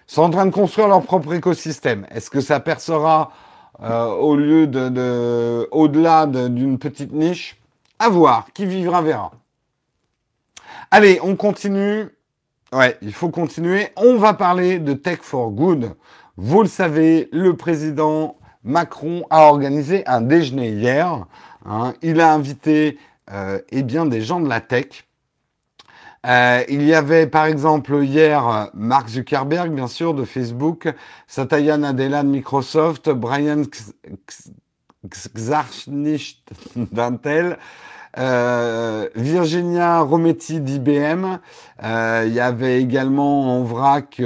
ils 0.09 0.13
sont 0.13 0.23
en 0.23 0.29
train 0.29 0.45
de 0.45 0.51
construire 0.51 0.89
leur 0.89 1.01
propre 1.01 1.33
écosystème. 1.33 2.05
Est-ce 2.11 2.29
que 2.29 2.41
ça 2.41 2.59
percera 2.59 3.31
euh, 3.81 4.07
au 4.07 4.35
lieu 4.35 4.67
de, 4.67 5.67
au-delà 5.71 6.25
d'une 6.25 6.77
petite 6.77 7.13
niche? 7.13 7.57
À 7.97 8.09
voir. 8.09 8.47
Qui 8.53 8.65
vivra 8.65 9.01
verra. 9.01 9.31
Allez, 10.91 11.19
on 11.23 11.37
continue. 11.37 12.09
Ouais, 12.73 12.97
il 13.01 13.13
faut 13.13 13.29
continuer. 13.29 13.87
On 13.95 14.17
va 14.17 14.33
parler 14.33 14.79
de 14.79 14.93
Tech 14.93 15.19
for 15.21 15.49
Good. 15.51 15.95
Vous 16.37 16.61
le 16.61 16.67
savez, 16.67 17.29
le 17.31 17.55
président 17.55 18.37
Macron 18.65 19.25
a 19.29 19.43
organisé 19.43 20.05
un 20.05 20.19
déjeuner 20.19 20.69
hier. 20.69 21.25
Hein. 21.65 21.93
Il 22.01 22.19
a 22.19 22.33
invité 22.33 22.97
euh, 23.31 23.61
eh 23.69 23.83
bien, 23.83 24.05
des 24.05 24.21
gens 24.21 24.41
de 24.41 24.49
la 24.49 24.59
tech. 24.59 25.05
Euh, 26.25 26.63
il 26.67 26.81
y 26.83 26.93
avait 26.93 27.27
par 27.27 27.45
exemple 27.45 28.03
hier 28.03 28.69
Mark 28.73 29.07
Zuckerberg, 29.07 29.71
bien 29.71 29.87
sûr, 29.87 30.13
de 30.13 30.25
Facebook, 30.25 30.93
Satya 31.27 31.77
Nadella 31.77 32.23
de 32.23 32.27
Microsoft, 32.27 33.09
Brian 33.11 33.61
Xarchnich 35.07 36.43
d'Intel, 36.75 37.57
euh, 38.17 39.09
Virginia 39.15 39.99
Rometti 40.01 40.61
d'IBM. 40.61 41.39
Euh, 41.83 42.23
il 42.27 42.33
y 42.33 42.39
avait 42.39 42.81
également 42.81 43.57
en 43.57 43.63
vrac 43.63 44.21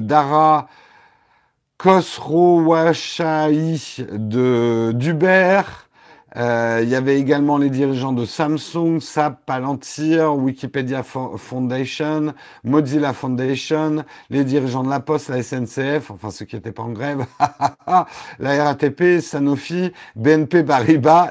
Dara 0.00 0.68
Khosrowshahi 1.78 4.06
de 4.12 4.92
d'Uber. 4.94 5.62
Euh, 6.36 6.80
il 6.82 6.88
y 6.88 6.96
avait 6.96 7.18
également 7.18 7.58
les 7.58 7.70
dirigeants 7.70 8.12
de 8.12 8.24
Samsung, 8.24 9.00
SAP, 9.00 9.44
Palantir, 9.46 10.34
Wikipedia 10.34 11.02
Foundation, 11.04 12.34
Mozilla 12.64 13.12
Foundation, 13.12 14.04
les 14.30 14.44
dirigeants 14.44 14.82
de 14.82 14.90
la 14.90 15.00
Poste, 15.00 15.28
la 15.28 15.42
SNCF, 15.42 16.10
enfin 16.10 16.30
ceux 16.30 16.44
qui 16.44 16.56
n'étaient 16.56 16.72
pas 16.72 16.82
en 16.82 16.90
grève, 16.90 17.24
la 18.40 18.64
RATP, 18.64 19.20
Sanofi, 19.20 19.92
BNP 20.16 20.64
Paribas. 20.64 21.30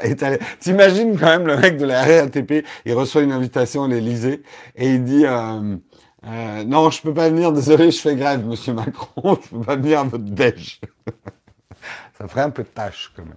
T'imagines 0.60 1.18
quand 1.20 1.28
même 1.28 1.48
le 1.48 1.58
mec 1.58 1.78
de 1.78 1.86
la 1.86 2.04
RATP, 2.04 2.66
il 2.86 2.94
reçoit 2.94 3.24
une 3.24 3.34
invitation 3.34 3.84
à 3.84 3.88
l'Elysée 3.88 4.42
et 4.76 4.94
il 4.94 5.04
dit... 5.04 5.26
Euh, 5.26 5.78
euh, 6.26 6.64
non, 6.64 6.90
je 6.90 7.02
peux 7.02 7.14
pas 7.14 7.30
venir, 7.30 7.52
désolé, 7.52 7.92
je 7.92 8.00
fais 8.00 8.16
grève, 8.16 8.46
monsieur 8.46 8.74
Macron, 8.74 9.38
je 9.44 9.50
peux 9.50 9.62
pas 9.62 9.76
venir 9.76 10.00
à 10.00 10.04
votre 10.04 10.24
déj. 10.24 10.80
Ça 12.18 12.28
ferait 12.30 12.44
un 12.44 12.50
peu 12.50 12.64
de 12.64 12.70
tâche 12.70 13.12
quand 13.14 13.26
même. 13.26 13.34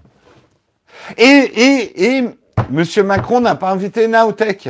Et, 1.16 1.24
et, 1.24 2.16
et 2.16 2.24
Monsieur 2.70 3.02
Macron 3.02 3.40
n'a 3.40 3.54
pas 3.54 3.70
invité 3.70 4.08
Naotech. 4.08 4.68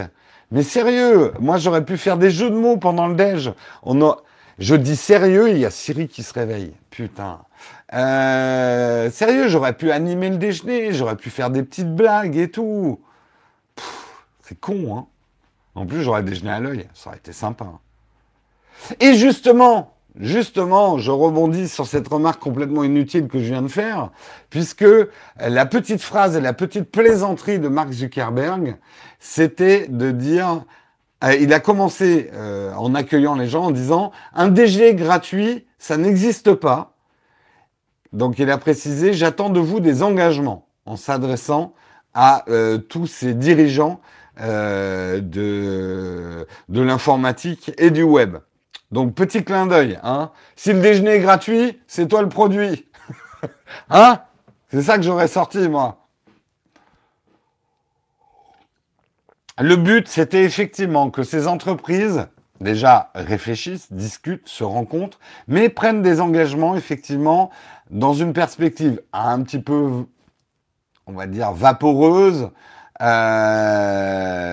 Mais 0.50 0.62
sérieux, 0.62 1.32
moi 1.40 1.58
j'aurais 1.58 1.84
pu 1.84 1.96
faire 1.96 2.16
des 2.16 2.30
jeux 2.30 2.50
de 2.50 2.56
mots 2.56 2.76
pendant 2.76 3.08
le 3.08 3.14
déj. 3.14 3.52
On 3.82 4.00
a... 4.02 4.18
Je 4.58 4.74
dis 4.74 4.96
sérieux, 4.96 5.50
il 5.50 5.58
y 5.58 5.66
a 5.66 5.70
Siri 5.70 6.08
qui 6.08 6.22
se 6.22 6.32
réveille. 6.32 6.72
Putain. 6.90 7.40
Euh, 7.92 9.10
sérieux, 9.10 9.48
j'aurais 9.48 9.74
pu 9.74 9.90
animer 9.90 10.30
le 10.30 10.36
déjeuner, 10.36 10.92
j'aurais 10.92 11.16
pu 11.16 11.30
faire 11.30 11.50
des 11.50 11.62
petites 11.62 11.94
blagues 11.94 12.36
et 12.36 12.50
tout. 12.50 13.00
C'est 14.42 14.58
con, 14.58 14.96
hein. 14.96 15.06
En 15.74 15.84
plus, 15.84 16.02
j'aurais 16.02 16.22
déjeuné 16.22 16.52
à 16.52 16.60
l'œil, 16.60 16.88
ça 16.94 17.10
aurait 17.10 17.18
été 17.18 17.32
sympa. 17.32 17.66
Et 19.00 19.14
justement, 19.14 19.95
Justement, 20.18 20.96
je 20.96 21.10
rebondis 21.10 21.68
sur 21.68 21.86
cette 21.86 22.08
remarque 22.08 22.40
complètement 22.40 22.84
inutile 22.84 23.28
que 23.28 23.38
je 23.38 23.44
viens 23.44 23.60
de 23.60 23.68
faire, 23.68 24.12
puisque 24.48 24.86
la 25.38 25.66
petite 25.66 26.00
phrase 26.00 26.36
et 26.36 26.40
la 26.40 26.54
petite 26.54 26.90
plaisanterie 26.90 27.58
de 27.58 27.68
Mark 27.68 27.92
Zuckerberg, 27.92 28.78
c'était 29.20 29.88
de 29.88 30.10
dire, 30.12 30.64
euh, 31.22 31.34
il 31.34 31.52
a 31.52 31.60
commencé 31.60 32.30
euh, 32.32 32.72
en 32.74 32.94
accueillant 32.94 33.34
les 33.34 33.46
gens 33.46 33.64
en 33.64 33.70
disant, 33.70 34.10
un 34.32 34.48
DG 34.48 34.94
gratuit, 34.94 35.66
ça 35.78 35.98
n'existe 35.98 36.54
pas. 36.54 36.94
Donc 38.14 38.38
il 38.38 38.50
a 38.50 38.56
précisé, 38.56 39.12
j'attends 39.12 39.50
de 39.50 39.60
vous 39.60 39.80
des 39.80 40.02
engagements, 40.02 40.66
en 40.86 40.96
s'adressant 40.96 41.74
à 42.14 42.44
euh, 42.48 42.78
tous 42.78 43.06
ces 43.06 43.34
dirigeants 43.34 44.00
de, 44.38 45.20
de 46.68 46.80
l'informatique 46.82 47.72
et 47.78 47.90
du 47.90 48.02
web. 48.02 48.36
Donc 48.92 49.14
petit 49.14 49.44
clin 49.44 49.66
d'œil, 49.66 49.98
hein. 50.02 50.30
Si 50.54 50.72
le 50.72 50.80
déjeuner 50.80 51.16
est 51.16 51.20
gratuit, 51.20 51.80
c'est 51.86 52.08
toi 52.08 52.22
le 52.22 52.28
produit. 52.28 52.86
hein? 53.90 54.20
C'est 54.70 54.82
ça 54.82 54.96
que 54.96 55.02
j'aurais 55.02 55.28
sorti, 55.28 55.68
moi. 55.68 56.06
Le 59.58 59.76
but, 59.76 60.06
c'était 60.06 60.44
effectivement 60.44 61.10
que 61.10 61.22
ces 61.22 61.48
entreprises, 61.48 62.26
déjà, 62.60 63.10
réfléchissent, 63.14 63.90
discutent, 63.92 64.46
se 64.48 64.64
rencontrent, 64.64 65.18
mais 65.48 65.70
prennent 65.70 66.02
des 66.02 66.20
engagements, 66.20 66.76
effectivement, 66.76 67.50
dans 67.90 68.12
une 68.12 68.34
perspective 68.34 69.00
un 69.12 69.42
petit 69.42 69.60
peu, 69.60 70.04
on 71.06 71.12
va 71.12 71.26
dire, 71.26 71.52
vaporeuse, 71.52 72.50
euh, 73.00 74.46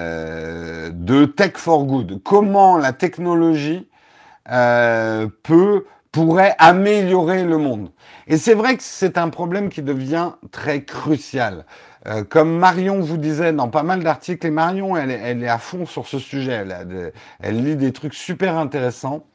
de 0.92 1.26
tech 1.26 1.58
for 1.58 1.86
good. 1.86 2.24
Comment 2.24 2.78
la 2.78 2.94
technologie 2.94 3.90
euh, 4.52 5.28
peut, 5.44 5.86
pourrait 6.12 6.56
améliorer 6.60 7.44
le 7.44 7.58
monde. 7.58 7.92
Et 8.28 8.38
c'est 8.38 8.54
vrai 8.54 8.78
que 8.78 8.84
c'est 8.84 9.18
un 9.18 9.30
problème 9.30 9.70
qui 9.70 9.82
devient 9.82 10.32
très 10.52 10.84
crucial. 10.84 11.66
Euh, 12.08 12.24
comme 12.24 12.58
Marion 12.58 13.00
vous 13.00 13.18
disait 13.18 13.54
dans 13.54 13.70
pas 13.70 13.84
mal 13.84 14.04
d'articles, 14.04 14.46
et 14.46 14.52
Marion, 14.52 14.98
elle, 14.98 15.12
elle, 15.12 15.44
est 15.44 15.50
à 15.50 15.58
fond 15.58 15.86
sur 15.86 16.08
ce 16.08 16.20
sujet, 16.20 16.52
elle, 16.52 17.14
elle 17.40 17.64
lit 17.64 17.76
des 17.76 17.94
trucs 17.94 18.14
super 18.14 18.58
intéressants. 18.58 19.26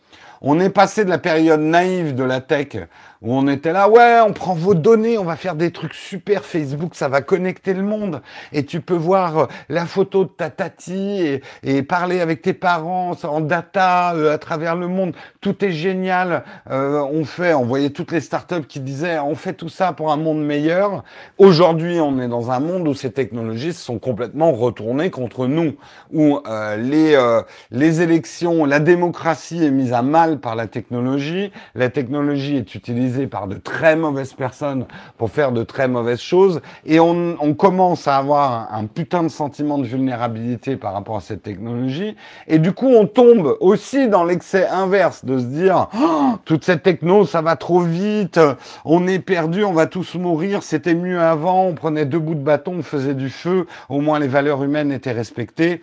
On 0.40 0.60
est 0.60 0.70
passé 0.70 1.04
de 1.04 1.10
la 1.10 1.18
période 1.18 1.60
naïve 1.60 2.14
de 2.14 2.22
la 2.22 2.40
tech 2.40 2.76
où 3.20 3.34
on 3.34 3.48
était 3.48 3.72
là, 3.72 3.88
ouais, 3.88 4.20
on 4.24 4.32
prend 4.32 4.54
vos 4.54 4.74
données, 4.74 5.18
on 5.18 5.24
va 5.24 5.34
faire 5.34 5.56
des 5.56 5.72
trucs 5.72 5.94
super 5.94 6.44
Facebook, 6.44 6.94
ça 6.94 7.08
va 7.08 7.20
connecter 7.20 7.74
le 7.74 7.82
monde. 7.82 8.22
Et 8.52 8.64
tu 8.64 8.80
peux 8.80 8.94
voir 8.94 9.38
euh, 9.38 9.46
la 9.68 9.86
photo 9.86 10.24
de 10.24 10.28
ta 10.30 10.50
tati 10.50 11.40
et, 11.62 11.82
parler 11.82 12.20
avec 12.20 12.42
tes 12.42 12.52
parents 12.52 13.16
en 13.24 13.40
data 13.40 14.14
euh, 14.14 14.34
à 14.34 14.38
travers 14.38 14.76
le 14.76 14.86
monde. 14.86 15.14
Tout 15.40 15.64
est 15.64 15.72
génial. 15.72 16.44
Euh, 16.70 17.00
on 17.00 17.24
fait, 17.24 17.54
on 17.54 17.64
voyait 17.64 17.90
toutes 17.90 18.12
les 18.12 18.20
startups 18.20 18.66
qui 18.68 18.78
disaient, 18.80 19.18
on 19.18 19.34
fait 19.34 19.54
tout 19.54 19.68
ça 19.68 19.92
pour 19.92 20.12
un 20.12 20.16
monde 20.16 20.44
meilleur. 20.44 21.02
Aujourd'hui, 21.38 21.98
on 22.00 22.20
est 22.20 22.28
dans 22.28 22.52
un 22.52 22.60
monde 22.60 22.86
où 22.86 22.94
ces 22.94 23.10
technologies 23.10 23.72
sont 23.72 23.98
complètement 23.98 24.52
retournées 24.52 25.10
contre 25.10 25.46
nous, 25.46 25.74
où 26.12 26.40
les, 26.78 27.40
les 27.70 28.02
élections, 28.02 28.64
la 28.64 28.80
démocratie 28.80 29.64
est 29.64 29.70
mise 29.70 29.92
à 29.92 30.02
mal 30.02 30.38
par 30.38 30.54
la 30.56 30.66
technologie. 30.66 31.52
La 31.74 31.88
technologie 31.88 32.56
est 32.56 32.74
utilisée 32.74 33.07
par 33.26 33.48
de 33.48 33.56
très 33.56 33.96
mauvaises 33.96 34.34
personnes 34.34 34.86
pour 35.16 35.30
faire 35.30 35.52
de 35.52 35.62
très 35.62 35.88
mauvaises 35.88 36.20
choses. 36.20 36.60
Et 36.84 37.00
on, 37.00 37.36
commence 37.54 38.06
à 38.06 38.16
avoir 38.16 38.72
un, 38.72 38.86
putain 38.86 39.22
de 39.22 39.28
sentiment 39.28 39.78
de 39.78 39.86
vulnérabilité 39.86 40.76
par 40.76 40.92
rapport 40.92 41.16
à 41.16 41.20
cette 41.20 41.42
technologie. 41.42 42.16
Et 42.46 42.58
du 42.58 42.72
coup, 42.72 42.88
on 42.88 43.06
tombe 43.06 43.56
aussi 43.60 44.08
dans 44.08 44.24
l'excès 44.24 44.68
inverse 44.68 45.24
de 45.24 45.38
se 45.38 45.44
dire, 45.44 45.88
oh, 45.98 46.34
toute 46.44 46.64
cette 46.64 46.82
techno, 46.82 47.24
ça 47.24 47.42
va 47.42 47.56
trop 47.56 47.80
vite, 47.80 48.38
on 48.84 49.06
est 49.06 49.18
perdu, 49.18 49.64
on 49.64 49.72
va 49.72 49.86
tous 49.86 50.14
mourir, 50.14 50.62
c'était 50.62 50.94
mieux 50.94 51.20
avant, 51.20 51.64
on 51.64 51.74
prenait 51.74 52.06
deux 52.06 52.18
bouts 52.18 52.34
de 52.34 52.40
bâton, 52.40 52.76
on 52.78 52.82
faisait 52.82 53.14
du 53.14 53.30
feu, 53.30 53.66
au 53.88 54.00
moins 54.00 54.18
les 54.18 54.28
valeurs 54.28 54.62
humaines 54.62 54.92
étaient 54.92 55.12
respectées. 55.12 55.82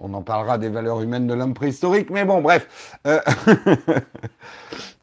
On 0.00 0.12
en 0.12 0.22
parlera 0.22 0.58
des 0.58 0.68
valeurs 0.68 1.00
humaines 1.00 1.26
de 1.26 1.34
l'homme 1.34 1.54
préhistorique, 1.54 2.10
mais 2.10 2.24
bon, 2.24 2.40
bref. 2.40 2.98
Euh, 3.06 3.20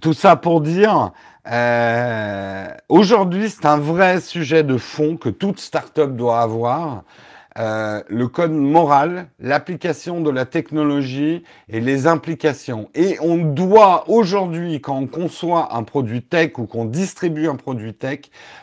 Tout 0.00 0.14
ça 0.14 0.36
pour 0.36 0.60
dire, 0.60 1.12
euh, 1.50 2.68
aujourd'hui, 2.88 3.50
c'est 3.50 3.66
un 3.66 3.78
vrai 3.78 4.20
sujet 4.20 4.62
de 4.62 4.78
fond 4.78 5.16
que 5.16 5.28
toute 5.28 5.60
startup 5.60 6.16
doit 6.16 6.40
avoir. 6.40 7.02
Euh, 7.56 8.02
le 8.08 8.26
code 8.26 8.50
moral, 8.50 9.28
l'application 9.38 10.20
de 10.20 10.30
la 10.30 10.44
technologie 10.44 11.44
et 11.68 11.80
les 11.80 12.08
implications. 12.08 12.90
Et 12.96 13.16
on 13.20 13.36
doit 13.36 14.10
aujourd'hui, 14.10 14.80
quand 14.80 14.96
on 14.96 15.06
conçoit 15.06 15.76
un 15.76 15.84
produit 15.84 16.22
tech 16.22 16.58
ou 16.58 16.66
qu'on 16.66 16.84
distribue 16.84 17.46
un 17.46 17.54
produit 17.54 17.94
tech, 17.94 18.22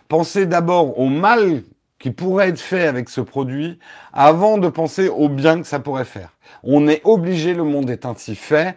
penser 0.10 0.46
d'abord 0.46 1.00
au 1.00 1.08
mal 1.08 1.64
qui 2.00 2.12
pourrait 2.12 2.50
être 2.50 2.60
fait 2.60 2.86
avec 2.86 3.08
ce 3.08 3.22
produit 3.22 3.80
avant 4.12 4.58
de 4.58 4.68
penser 4.68 5.08
au 5.08 5.30
bien 5.30 5.62
que 5.62 5.68
ça 5.68 5.80
pourrait 5.80 6.04
faire. 6.04 6.34
On 6.64 6.90
est 6.90 7.02
obligé, 7.06 7.54
le 7.54 7.64
monde 7.64 7.90
est 7.90 8.06
ainsi 8.06 8.36
fait. 8.36 8.76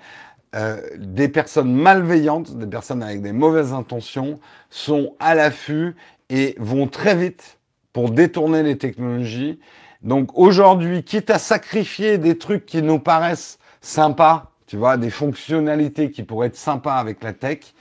Euh, 0.55 0.81
des 0.97 1.29
personnes 1.29 1.75
malveillantes, 1.75 2.57
des 2.57 2.67
personnes 2.67 3.03
avec 3.03 3.23
des 3.23 3.33
mauvaises 3.33 3.73
intentions 3.73 4.39
sont 4.71 5.15
à 5.19 5.35
l'affût 5.35 5.97
et 6.31 6.55
vont 6.59 6.87
très 6.87 7.17
vite 7.17 7.59
pour 7.93 8.11
détourner 8.11 8.63
les 8.63 8.79
technologies. 8.79 9.59
Donc 10.03 10.37
aujourd'hui, 10.39 11.03
quitte 11.03 11.31
à 11.31 11.39
sacrifier 11.39 12.19
des 12.19 12.39
trucs 12.39 12.67
qui 12.67 12.83
nous 12.83 12.99
paraissent 12.99 13.59
sympas, 13.81 14.53
tu 14.67 14.77
vois, 14.77 14.97
des 14.97 15.11
fonctionnalités 15.11 16.11
qui 16.11 16.23
pourraient 16.23 16.49
être 16.49 16.57
sympas 16.57 16.97
avec 16.97 17.23
la 17.23 17.33
tech, 17.33 17.75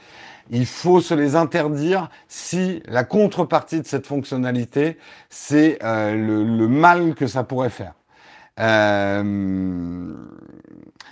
il 0.50 0.66
faut 0.66 1.02
se 1.02 1.14
les 1.14 1.36
interdire 1.36 2.10
si 2.28 2.82
la 2.88 3.04
contrepartie 3.04 3.82
de 3.82 3.88
cette 3.88 4.08
fonctionnalité, 4.08 4.98
c'est 5.30 5.80
euh, 5.84 6.14
le, 6.16 6.68
mal 6.68 7.16
que 7.16 7.28
ça 7.28 7.44
pourrait 7.44 7.70
faire. 7.70 7.94
Euh, 8.60 10.14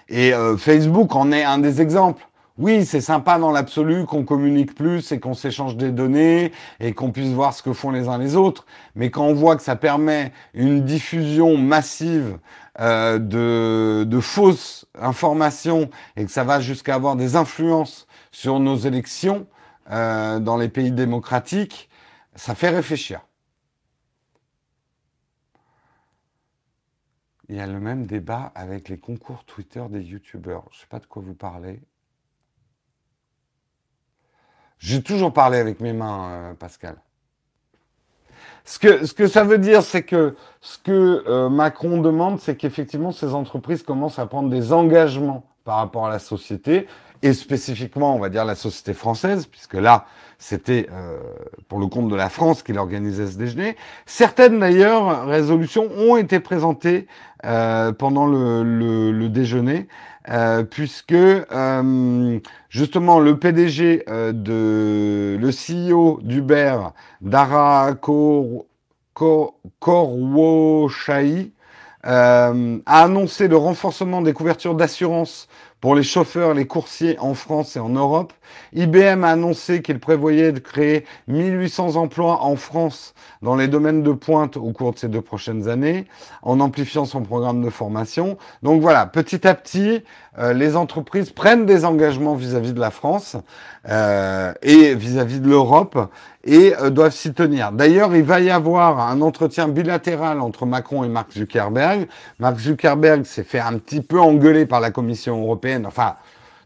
et 0.09 0.33
euh, 0.33 0.57
Facebook 0.57 1.15
en 1.15 1.31
est 1.31 1.43
un 1.43 1.57
des 1.57 1.81
exemples. 1.81 2.27
Oui, 2.57 2.85
c'est 2.85 3.01
sympa 3.01 3.39
dans 3.39 3.51
l'absolu 3.51 4.05
qu'on 4.05 4.23
communique 4.23 4.75
plus 4.75 5.11
et 5.11 5.19
qu'on 5.19 5.33
s'échange 5.33 5.77
des 5.77 5.89
données 5.91 6.51
et 6.79 6.93
qu'on 6.93 7.11
puisse 7.11 7.31
voir 7.31 7.53
ce 7.53 7.63
que 7.63 7.73
font 7.73 7.91
les 7.91 8.07
uns 8.07 8.17
les 8.17 8.35
autres. 8.35 8.65
Mais 8.95 9.09
quand 9.09 9.25
on 9.25 9.33
voit 9.33 9.55
que 9.55 9.63
ça 9.63 9.75
permet 9.75 10.31
une 10.53 10.83
diffusion 10.83 11.57
massive 11.57 12.37
euh, 12.79 13.17
de, 13.17 14.03
de, 14.03 14.19
fausses 14.19 14.85
informations 14.99 15.89
et 16.17 16.25
que 16.25 16.31
ça 16.31 16.43
va 16.43 16.59
jusqu'à 16.59 16.93
avoir 16.93 17.15
des 17.15 17.35
influences 17.35 18.05
sur 18.31 18.59
nos 18.59 18.75
élections 18.75 19.47
dans 19.89 20.55
les 20.57 20.69
pays 20.69 20.91
démocratiques, 20.91 21.89
ça 22.35 22.55
fait 22.55 22.69
réfléchir. 22.69 23.19
Il 27.51 27.57
y 27.57 27.59
a 27.59 27.67
le 27.67 27.81
même 27.81 28.05
débat 28.05 28.53
avec 28.55 28.87
les 28.87 28.97
concours 28.97 29.43
Twitter 29.43 29.83
des 29.89 30.01
youtubeurs. 30.01 30.63
Je 30.71 30.77
ne 30.77 30.79
sais 30.79 30.87
pas 30.87 30.99
de 30.99 31.05
quoi 31.05 31.21
vous 31.21 31.33
parlez. 31.33 31.81
J'ai 34.79 35.03
toujours 35.03 35.33
parlé 35.33 35.57
avec 35.57 35.81
mes 35.81 35.91
mains, 35.91 36.31
euh, 36.31 36.53
Pascal. 36.53 36.95
Ce 38.63 38.79
que, 38.79 39.05
ce 39.05 39.13
que 39.13 39.27
ça 39.27 39.43
veut 39.43 39.57
dire, 39.57 39.83
c'est 39.83 40.03
que 40.03 40.37
ce 40.61 40.77
que 40.77 41.25
euh, 41.27 41.49
Macron 41.49 41.99
demande, 41.99 42.39
c'est 42.39 42.55
qu'effectivement, 42.55 43.11
ces 43.11 43.33
entreprises 43.33 43.83
commencent 43.83 44.19
à 44.19 44.27
prendre 44.27 44.49
des 44.49 44.71
engagements 44.71 45.45
par 45.65 45.75
rapport 45.75 46.07
à 46.07 46.09
la 46.09 46.19
société, 46.19 46.87
et 47.21 47.33
spécifiquement, 47.33 48.15
on 48.15 48.19
va 48.19 48.29
dire, 48.29 48.45
la 48.45 48.55
société 48.55 48.93
française, 48.93 49.45
puisque 49.45 49.73
là, 49.73 50.05
c'était 50.41 50.87
euh, 50.91 51.19
pour 51.69 51.79
le 51.79 51.85
compte 51.85 52.09
de 52.09 52.15
la 52.15 52.27
France 52.27 52.63
qu'il 52.63 52.79
organisait 52.79 53.27
ce 53.27 53.37
déjeuner. 53.37 53.77
Certaines, 54.07 54.59
d'ailleurs, 54.59 55.27
résolutions 55.27 55.87
ont 55.95 56.17
été 56.17 56.39
présentées 56.39 57.05
euh, 57.45 57.91
pendant 57.91 58.25
le, 58.25 58.63
le, 58.63 59.29
déjeuner, 59.29 59.87
euh, 60.29 60.63
puisque 60.63 61.13
justement 62.69 63.19
le 63.19 63.37
PDG 63.37 64.03
de 64.07 65.37
le 65.39 65.49
CEO 65.51 66.19
d'Uber, 66.23 66.77
Dara 67.21 67.93
Korwoshai, 69.79 71.51
euh, 72.07 72.79
a 72.87 73.03
annoncé 73.03 73.47
le 73.47 73.57
renforcement 73.57 74.21
des 74.23 74.33
couvertures 74.33 74.73
d'assurance 74.73 75.47
pour 75.81 75.95
les 75.95 76.03
chauffeurs, 76.03 76.53
les 76.53 76.67
coursiers 76.67 77.17
en 77.19 77.33
France 77.33 77.75
et 77.75 77.79
en 77.79 77.89
Europe. 77.89 78.33
IBM 78.73 79.23
a 79.23 79.31
annoncé 79.31 79.81
qu'il 79.81 79.99
prévoyait 79.99 80.51
de 80.51 80.59
créer 80.59 81.05
1800 81.27 81.95
emplois 81.95 82.43
en 82.43 82.55
France 82.55 83.15
dans 83.41 83.55
les 83.55 83.67
domaines 83.67 84.03
de 84.03 84.11
pointe 84.11 84.57
au 84.57 84.71
cours 84.71 84.93
de 84.93 84.99
ces 84.99 85.07
deux 85.07 85.21
prochaines 85.21 85.67
années, 85.67 86.05
en 86.43 86.59
amplifiant 86.59 87.05
son 87.05 87.23
programme 87.23 87.63
de 87.63 87.69
formation. 87.71 88.37
Donc 88.61 88.81
voilà, 88.81 89.07
petit 89.07 89.47
à 89.47 89.55
petit, 89.55 90.03
euh, 90.37 90.53
les 90.53 90.75
entreprises 90.75 91.31
prennent 91.31 91.65
des 91.65 91.83
engagements 91.83 92.35
vis-à-vis 92.35 92.73
de 92.73 92.79
la 92.79 92.91
France 92.91 93.35
euh, 93.89 94.53
et 94.61 94.95
vis-à-vis 94.95 95.41
de 95.41 95.49
l'Europe 95.49 96.09
et 96.43 96.73
euh, 96.75 96.89
doivent 96.89 97.13
s'y 97.13 97.33
tenir. 97.33 97.71
D'ailleurs, 97.71 98.15
il 98.15 98.23
va 98.23 98.39
y 98.39 98.49
avoir 98.49 98.99
un 98.99 99.21
entretien 99.21 99.67
bilatéral 99.67 100.39
entre 100.39 100.65
Macron 100.65 101.03
et 101.03 101.09
Mark 101.09 101.31
Zuckerberg. 101.33 102.07
Mark 102.39 102.59
Zuckerberg 102.59 103.25
s'est 103.25 103.43
fait 103.43 103.59
un 103.59 103.77
petit 103.77 104.01
peu 104.01 104.19
engueuler 104.19 104.65
par 104.65 104.79
la 104.79 104.91
Commission 104.91 105.41
européenne, 105.41 105.85
enfin, 105.85 106.15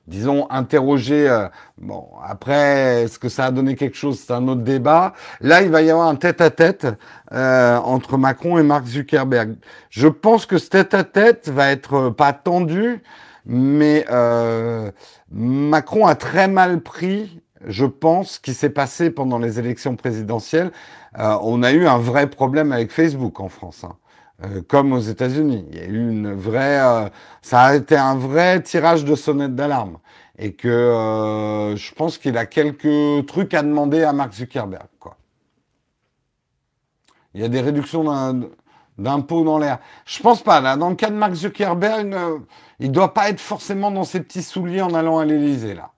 disons, 0.07 0.47
interroger. 0.49 1.27
Euh, 1.29 1.47
bon, 1.77 2.05
après, 2.23 3.03
est-ce 3.03 3.19
que 3.19 3.29
ça 3.29 3.45
a 3.45 3.51
donné 3.51 3.75
quelque 3.75 3.97
chose? 3.97 4.19
C'est 4.19 4.33
un 4.33 4.47
autre 4.47 4.61
débat. 4.61 5.13
Là, 5.41 5.61
il 5.61 5.69
va 5.69 5.81
y 5.81 5.89
avoir 5.89 6.07
un 6.07 6.15
tête-à-tête 6.15 6.87
euh, 7.33 7.77
entre 7.77 8.17
Macron 8.17 8.57
et 8.57 8.63
Mark 8.63 8.85
Zuckerberg. 8.85 9.55
Je 9.89 10.07
pense 10.07 10.45
que 10.45 10.57
ce 10.57 10.69
tête-à-tête 10.69 11.49
va 11.49 11.71
être 11.71 12.09
pas 12.09 12.33
tendu, 12.33 13.01
mais 13.45 14.05
Macron 15.31 16.05
a 16.05 16.15
très 16.15 16.47
mal 16.47 16.81
pris 16.81 17.41
je 17.65 17.85
pense, 17.85 18.33
ce 18.33 18.39
qui 18.39 18.53
s'est 18.53 18.69
passé 18.69 19.09
pendant 19.09 19.39
les 19.39 19.59
élections 19.59 19.95
présidentielles. 19.95 20.71
Euh, 21.17 21.37
on 21.41 21.63
a 21.63 21.71
eu 21.71 21.87
un 21.87 21.97
vrai 21.97 22.29
problème 22.29 22.71
avec 22.71 22.91
Facebook 22.91 23.39
en 23.39 23.49
France, 23.49 23.83
hein. 23.83 23.95
euh, 24.45 24.61
comme 24.67 24.93
aux 24.93 24.99
États-Unis. 24.99 25.65
Il 25.71 25.77
y 25.77 25.81
a 25.81 25.85
eu 25.85 26.09
une 26.09 26.33
vraie, 26.33 26.79
euh, 26.79 27.09
ça 27.41 27.61
a 27.61 27.75
été 27.75 27.95
un 27.95 28.15
vrai 28.15 28.61
tirage 28.61 29.05
de 29.05 29.15
sonnette 29.15 29.55
d'alarme, 29.55 29.97
et 30.37 30.53
que 30.53 31.73
je 31.77 31.93
pense 31.93 32.17
qu'il 32.17 32.37
a 32.37 32.45
quelques 32.45 33.25
trucs 33.25 33.53
à 33.53 33.63
demander 33.63 34.03
à 34.03 34.11
Mark 34.11 34.33
Zuckerberg. 34.33 34.87
Quoi. 34.99 35.15
Il 37.33 37.41
y 37.41 37.43
a 37.43 37.47
des 37.47 37.61
réductions 37.61 38.03
d'impôts 38.97 39.43
dans 39.43 39.57
l'air. 39.57 39.79
Je 40.05 40.21
pense 40.21 40.41
pas. 40.41 40.61
Là, 40.61 40.77
dans 40.77 40.89
le 40.89 40.95
cas 40.95 41.09
de 41.09 41.15
Mark 41.15 41.33
Zuckerberg, 41.33 42.15
il 42.79 42.91
doit 42.91 43.13
pas 43.13 43.29
être 43.29 43.39
forcément 43.39 43.91
dans 43.91 44.03
ses 44.03 44.21
petits 44.21 44.43
souliers 44.43 44.81
en 44.81 44.93
allant 44.93 45.19
à 45.19 45.25
l'Élysée 45.25 45.73
là. 45.73 45.91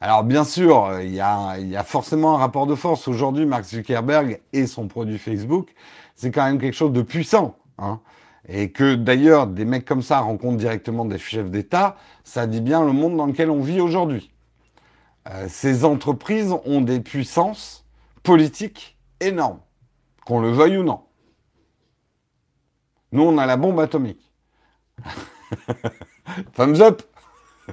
Alors 0.00 0.22
bien 0.22 0.44
sûr, 0.44 0.84
euh, 0.84 1.02
il 1.02 1.12
y, 1.12 1.20
a, 1.20 1.84
forcément 1.84 2.36
un 2.36 2.38
rapport 2.38 2.66
de 2.66 2.76
force. 2.76 3.08
Aujourd'hui, 3.08 3.46
Mark 3.46 3.64
Zuckerberg 3.64 4.40
et 4.52 4.66
son 4.66 4.86
produit 4.86 5.18
Facebook, 5.18 5.74
c'est 6.14 6.30
quand 6.30 6.44
même 6.44 6.58
quelque 6.58 6.74
chose 6.74 6.92
de 6.92 7.02
puissant. 7.02 7.56
Hein. 7.78 8.00
Et 8.48 8.70
que 8.70 8.94
d'ailleurs, 8.94 9.48
des 9.48 9.64
mecs 9.64 9.84
comme 9.84 10.02
ça 10.02 10.20
rencontrent 10.20 10.56
directement 10.56 11.04
des 11.04 11.18
chefs 11.18 11.50
d'État, 11.50 11.96
ça 12.22 12.46
dit 12.46 12.60
bien 12.60 12.84
le 12.84 12.92
monde 12.92 13.16
dans 13.16 13.26
lequel 13.26 13.50
on 13.50 13.60
vit 13.60 13.80
aujourd'hui. 13.80 14.30
Euh, 15.28 15.46
ces 15.48 15.84
entreprises 15.84 16.54
ont 16.64 16.80
des 16.80 17.00
puissances 17.00 17.84
politiques 18.22 18.96
énormes, 19.20 19.58
qu'on 20.28 20.40
le 20.40 20.50
veuille 20.50 20.76
ou 20.76 20.82
non. 20.82 21.06
Nous, 23.12 23.22
on 23.22 23.38
a 23.38 23.46
la 23.46 23.56
bombe 23.56 23.80
atomique. 23.80 24.30
Thumbs 26.52 26.82
up 26.82 27.02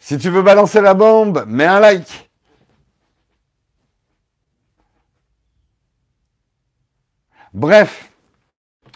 Si 0.00 0.18
tu 0.18 0.28
veux 0.28 0.42
balancer 0.42 0.80
la 0.80 0.94
bombe, 0.94 1.44
mets 1.46 1.66
un 1.66 1.78
like. 1.78 2.28
Bref. 7.54 8.12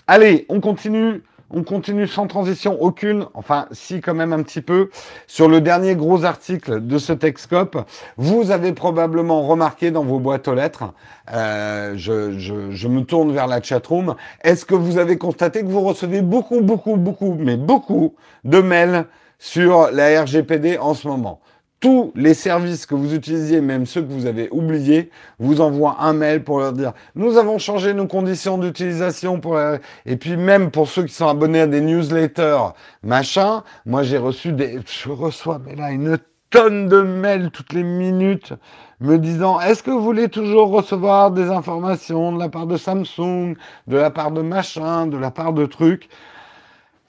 Allez, 0.09 0.46
on 0.48 0.61
continue. 0.61 1.22
On 1.51 1.62
continue 1.62 2.07
sans 2.07 2.26
transition 2.26 2.80
aucune, 2.80 3.26
enfin 3.34 3.66
si 3.70 4.01
quand 4.01 4.14
même 4.14 4.32
un 4.32 4.42
petit 4.42 4.62
peu, 4.62 4.90
sur 5.26 5.49
le 5.49 5.61
dernier 5.61 5.95
gros 5.95 6.24
article 6.24 6.86
de 6.86 6.99
ce 6.99 7.12
Texcope. 7.12 7.76
Vous 8.16 8.51
avez 8.51 8.72
probablement 8.72 9.42
remarqué 9.42 9.90
dans 9.90 10.05
vos 10.05 10.18
boîtes 10.18 10.49
aux 10.49 10.55
lettres, 10.55 10.92
euh, 11.32 11.95
je, 11.97 12.38
je, 12.38 12.70
je, 12.70 12.88
me 12.88 13.03
tourne 13.03 13.32
vers 13.32 13.47
la 13.47 13.62
chatroom, 13.62 14.16
est-ce 14.42 14.64
que 14.64 14.74
vous 14.74 14.99
avez 14.99 15.18
constaté 15.18 15.61
que 15.61 15.68
vous 15.68 15.82
recevez 15.82 16.22
beaucoup, 16.22 16.61
beaucoup, 16.61 16.97
beaucoup, 16.97 17.36
mais 17.38 17.57
beaucoup 17.57 18.14
de 18.45 18.61
mails 18.61 19.07
sur 19.38 19.90
la 19.90 20.22
RGPD 20.22 20.78
en 20.78 20.95
ce 20.95 21.09
moment? 21.09 21.40
Tous 21.85 22.12
les 22.14 22.32
services 22.32 22.87
que 22.87 22.95
vous 22.95 23.12
utilisiez, 23.12 23.61
même 23.61 23.85
ceux 23.85 24.01
que 24.01 24.11
vous 24.11 24.24
avez 24.24 24.49
oubliés, 24.51 25.11
vous 25.39 25.61
envoient 25.61 25.97
un 26.01 26.14
mail 26.14 26.43
pour 26.43 26.61
leur 26.61 26.72
dire 26.72 26.95
nous 27.14 27.37
avons 27.37 27.59
changé 27.59 27.93
nos 27.93 28.07
conditions 28.07 28.57
d'utilisation 28.57 29.39
pour 29.39 29.61
et 30.07 30.16
puis 30.16 30.39
même 30.39 30.70
pour 30.70 30.89
ceux 30.89 31.03
qui 31.03 31.12
sont 31.12 31.28
abonnés 31.28 31.61
à 31.61 31.66
des 31.66 31.82
newsletters 31.82 32.68
machin, 33.03 33.64
moi 33.85 34.03
j'ai 34.03 34.16
reçu 34.16 34.53
des 34.53 34.78
je 34.87 35.11
reçois 35.11 35.61
mais 35.62 35.74
là 35.74 35.91
une 35.91 36.16
tonne 36.49 36.89
de 36.89 37.03
mails 37.03 37.51
toutes 37.51 37.74
les 37.74 37.85
minutes 37.85 38.55
me 39.01 39.18
disant 39.18 39.61
est-ce 39.61 39.82
que 39.82 39.91
vous 39.91 40.03
voulez 40.03 40.30
toujours 40.30 40.70
recevoir 40.70 41.32
des 41.32 41.51
informations 41.51 42.32
de 42.32 42.39
la 42.39 42.49
part 42.49 42.66
de 42.66 42.78
Samsung, 42.78 43.57
de 43.89 43.97
la 43.99 44.09
part 44.09 44.30
de 44.30 44.41
machin, 44.41 45.07
de 45.07 45.18
la 45.18 45.30
part 45.30 45.53
de 45.53 45.66
trucs? 45.66 46.09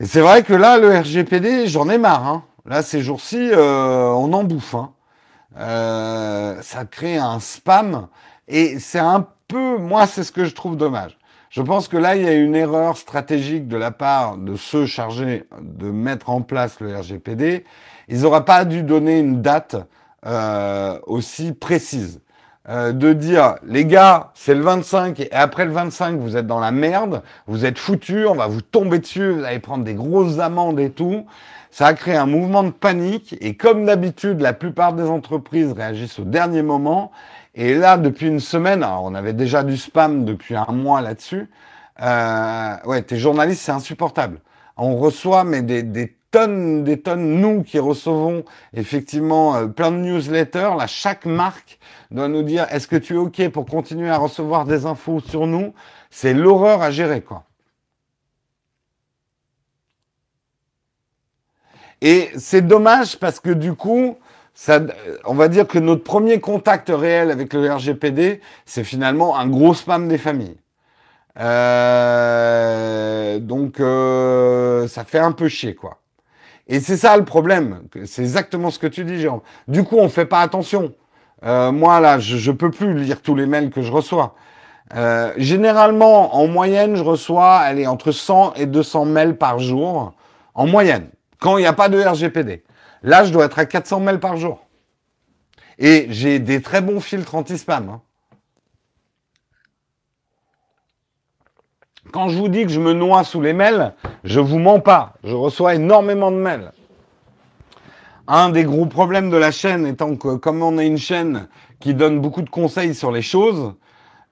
Et 0.01 0.05
c'est 0.05 0.19
vrai 0.19 0.43
que 0.43 0.53
là, 0.53 0.77
le 0.77 0.93
RGPD, 0.93 1.67
j'en 1.67 1.87
ai 1.87 1.97
marre. 1.97 2.27
Hein. 2.27 2.43
Là, 2.67 2.81
ces 2.81 3.01
jours-ci, 3.01 3.51
euh, 3.51 4.07
on 4.07 4.33
en 4.33 4.43
bouffe. 4.43 4.73
Hein. 4.73 4.91
Euh, 5.57 6.59
ça 6.63 6.85
crée 6.85 7.17
un 7.17 7.39
spam. 7.39 8.07
Et 8.47 8.79
c'est 8.79 8.99
un 8.99 9.27
peu, 9.47 9.77
moi, 9.77 10.07
c'est 10.07 10.23
ce 10.23 10.31
que 10.31 10.45
je 10.45 10.55
trouve 10.55 10.75
dommage. 10.75 11.17
Je 11.51 11.61
pense 11.61 11.87
que 11.87 11.95
là, 11.95 12.15
il 12.15 12.23
y 12.23 12.27
a 12.27 12.33
une 12.33 12.55
erreur 12.55 12.97
stratégique 12.97 13.67
de 13.67 13.77
la 13.77 13.91
part 13.91 14.37
de 14.37 14.55
ceux 14.55 14.87
chargés 14.87 15.45
de 15.61 15.91
mettre 15.91 16.31
en 16.31 16.41
place 16.41 16.79
le 16.79 16.97
RGPD. 16.97 17.65
Ils 18.07 18.21
n'auraient 18.21 18.45
pas 18.45 18.65
dû 18.65 18.81
donner 18.81 19.19
une 19.19 19.43
date 19.43 19.75
euh, 20.25 20.99
aussi 21.05 21.53
précise. 21.53 22.19
de 22.67 23.13
dire 23.13 23.57
les 23.63 23.85
gars, 23.85 24.31
c'est 24.33 24.55
le 24.55 24.61
25 24.61 25.19
et 25.19 25.31
après 25.31 25.65
le 25.65 25.71
25 25.71 26.17
vous 26.17 26.35
êtes 26.35 26.47
dans 26.47 26.59
la 26.59 26.71
merde, 26.71 27.21
vous 27.45 27.63
êtes 27.63 27.77
foutus, 27.77 28.25
on 28.27 28.33
va 28.33 28.47
vous 28.47 28.61
tomber 28.61 28.97
dessus, 28.97 29.29
vous 29.33 29.43
allez 29.43 29.59
prendre 29.59 29.83
des 29.83 29.93
grosses 29.93 30.39
amendes 30.39 30.79
et 30.79 30.89
tout. 30.89 31.27
Ça 31.75 31.87
a 31.87 31.93
créé 31.93 32.15
un 32.15 32.25
mouvement 32.25 32.63
de 32.63 32.69
panique 32.69 33.35
et 33.41 33.57
comme 33.57 33.83
d'habitude, 33.83 34.39
la 34.39 34.53
plupart 34.53 34.93
des 34.93 35.03
entreprises 35.03 35.73
réagissent 35.73 36.19
au 36.19 36.23
dernier 36.23 36.61
moment. 36.61 37.11
Et 37.53 37.73
là, 37.73 37.97
depuis 37.97 38.27
une 38.27 38.39
semaine, 38.39 38.81
alors 38.81 39.03
on 39.03 39.13
avait 39.13 39.33
déjà 39.33 39.61
du 39.61 39.75
spam 39.75 40.23
depuis 40.23 40.55
un 40.55 40.71
mois 40.71 41.01
là-dessus. 41.01 41.49
Euh, 42.01 42.75
ouais, 42.85 43.01
tes 43.01 43.17
journalistes, 43.17 43.61
c'est 43.61 43.73
insupportable. 43.73 44.39
On 44.77 44.95
reçoit 44.95 45.43
mais 45.43 45.63
des, 45.63 45.83
des 45.83 46.15
tonnes, 46.31 46.85
des 46.85 47.01
tonnes, 47.01 47.41
nous 47.41 47.61
qui 47.63 47.77
recevons 47.77 48.45
effectivement 48.73 49.57
euh, 49.57 49.67
plein 49.67 49.91
de 49.91 49.97
newsletters. 49.97 50.77
Là, 50.79 50.87
chaque 50.87 51.25
marque 51.25 51.77
doit 52.09 52.29
nous 52.29 52.43
dire 52.43 52.67
est-ce 52.71 52.87
que 52.87 52.95
tu 52.95 53.15
es 53.15 53.17
OK 53.17 53.49
pour 53.49 53.65
continuer 53.65 54.09
à 54.09 54.17
recevoir 54.17 54.63
des 54.63 54.85
infos 54.85 55.19
sur 55.19 55.45
nous? 55.45 55.73
C'est 56.09 56.33
l'horreur 56.33 56.81
à 56.81 56.89
gérer, 56.89 57.19
quoi. 57.19 57.43
Et 62.05 62.29
c'est 62.37 62.61
dommage 62.61 63.17
parce 63.17 63.39
que 63.39 63.49
du 63.49 63.73
coup, 63.73 64.15
ça, 64.53 64.79
on 65.25 65.33
va 65.33 65.47
dire 65.47 65.67
que 65.67 65.79
notre 65.79 66.03
premier 66.03 66.39
contact 66.39 66.91
réel 66.93 67.31
avec 67.31 67.51
le 67.51 67.73
RGPD, 67.73 68.41
c'est 68.67 68.83
finalement 68.83 69.39
un 69.39 69.47
gros 69.47 69.73
spam 69.73 70.07
des 70.07 70.19
familles. 70.19 70.57
Euh, 71.39 73.39
donc, 73.39 73.79
euh, 73.79 74.87
ça 74.87 75.03
fait 75.03 75.17
un 75.17 75.31
peu 75.31 75.47
chier, 75.47 75.73
quoi. 75.73 75.97
Et 76.67 76.79
c'est 76.79 76.95
ça 76.95 77.17
le 77.17 77.25
problème. 77.25 77.81
C'est 78.05 78.21
exactement 78.21 78.69
ce 78.69 78.77
que 78.77 78.85
tu 78.85 79.03
dis, 79.03 79.19
Jérôme. 79.19 79.41
Du 79.67 79.83
coup, 79.83 79.97
on 79.97 80.07
fait 80.07 80.27
pas 80.27 80.41
attention. 80.41 80.93
Euh, 81.43 81.71
moi, 81.71 81.99
là, 82.01 82.19
je, 82.19 82.51
ne 82.51 82.55
peux 82.55 82.69
plus 82.69 82.93
lire 82.93 83.23
tous 83.23 83.33
les 83.33 83.47
mails 83.47 83.71
que 83.71 83.81
je 83.81 83.91
reçois. 83.91 84.35
Euh, 84.95 85.33
généralement, 85.37 86.35
en 86.35 86.45
moyenne, 86.45 86.97
je 86.97 87.03
reçois, 87.03 87.63
elle 87.67 87.79
est 87.79 87.87
entre 87.87 88.11
100 88.11 88.53
et 88.57 88.67
200 88.67 89.05
mails 89.05 89.37
par 89.37 89.57
jour. 89.57 90.13
En 90.53 90.67
moyenne. 90.67 91.09
Quand 91.39 91.57
il 91.57 91.61
n'y 91.61 91.67
a 91.67 91.73
pas 91.73 91.89
de 91.89 92.01
RGPD. 92.01 92.63
Là, 93.03 93.23
je 93.23 93.31
dois 93.31 93.45
être 93.45 93.59
à 93.59 93.65
400 93.65 93.99
mails 93.99 94.19
par 94.19 94.37
jour. 94.37 94.65
Et 95.77 96.07
j'ai 96.09 96.39
des 96.39 96.61
très 96.61 96.81
bons 96.81 96.99
filtres 96.99 97.35
anti-spam. 97.35 97.89
Hein. 97.89 98.01
Quand 102.11 102.29
je 102.29 102.37
vous 102.37 102.47
dis 102.47 102.63
que 102.63 102.71
je 102.71 102.79
me 102.79 102.93
noie 102.93 103.23
sous 103.23 103.41
les 103.41 103.53
mails, 103.53 103.93
je 104.23 104.39
vous 104.39 104.57
mens 104.57 104.79
pas. 104.79 105.13
Je 105.23 105.35
reçois 105.35 105.75
énormément 105.75 106.31
de 106.31 106.37
mails. 106.37 106.71
Un 108.27 108.49
des 108.49 108.63
gros 108.63 108.85
problèmes 108.85 109.29
de 109.29 109.37
la 109.37 109.51
chaîne 109.51 109.85
étant 109.85 110.15
que 110.15 110.35
comme 110.35 110.63
on 110.63 110.77
est 110.77 110.87
une 110.87 110.97
chaîne 110.97 111.47
qui 111.79 111.93
donne 111.93 112.21
beaucoup 112.21 112.41
de 112.41 112.49
conseils 112.49 112.95
sur 112.95 113.11
les 113.11 113.21
choses, 113.21 113.73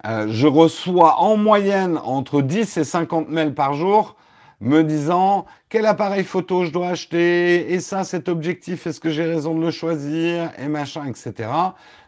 euh, 0.08 0.28
je 0.30 0.48
reçois 0.48 1.20
en 1.20 1.38
moyenne 1.38 2.00
entre 2.04 2.42
10 2.42 2.78
et 2.78 2.84
50 2.84 3.30
mails 3.30 3.54
par 3.54 3.74
jour 3.74 4.16
me 4.64 4.84
disant 4.84 5.46
quel 5.68 5.86
appareil 5.86 6.24
photo 6.24 6.64
je 6.64 6.72
dois 6.72 6.88
acheter, 6.88 7.74
et 7.74 7.80
ça, 7.80 8.04
cet 8.04 8.30
objectif, 8.30 8.88
est-ce 8.88 9.00
que 9.00 9.10
j'ai 9.10 9.26
raison 9.26 9.54
de 9.56 9.62
le 9.62 9.72
choisir, 9.72 10.52
et 10.58 10.68
machin, 10.68 11.06
etc. 11.06 11.50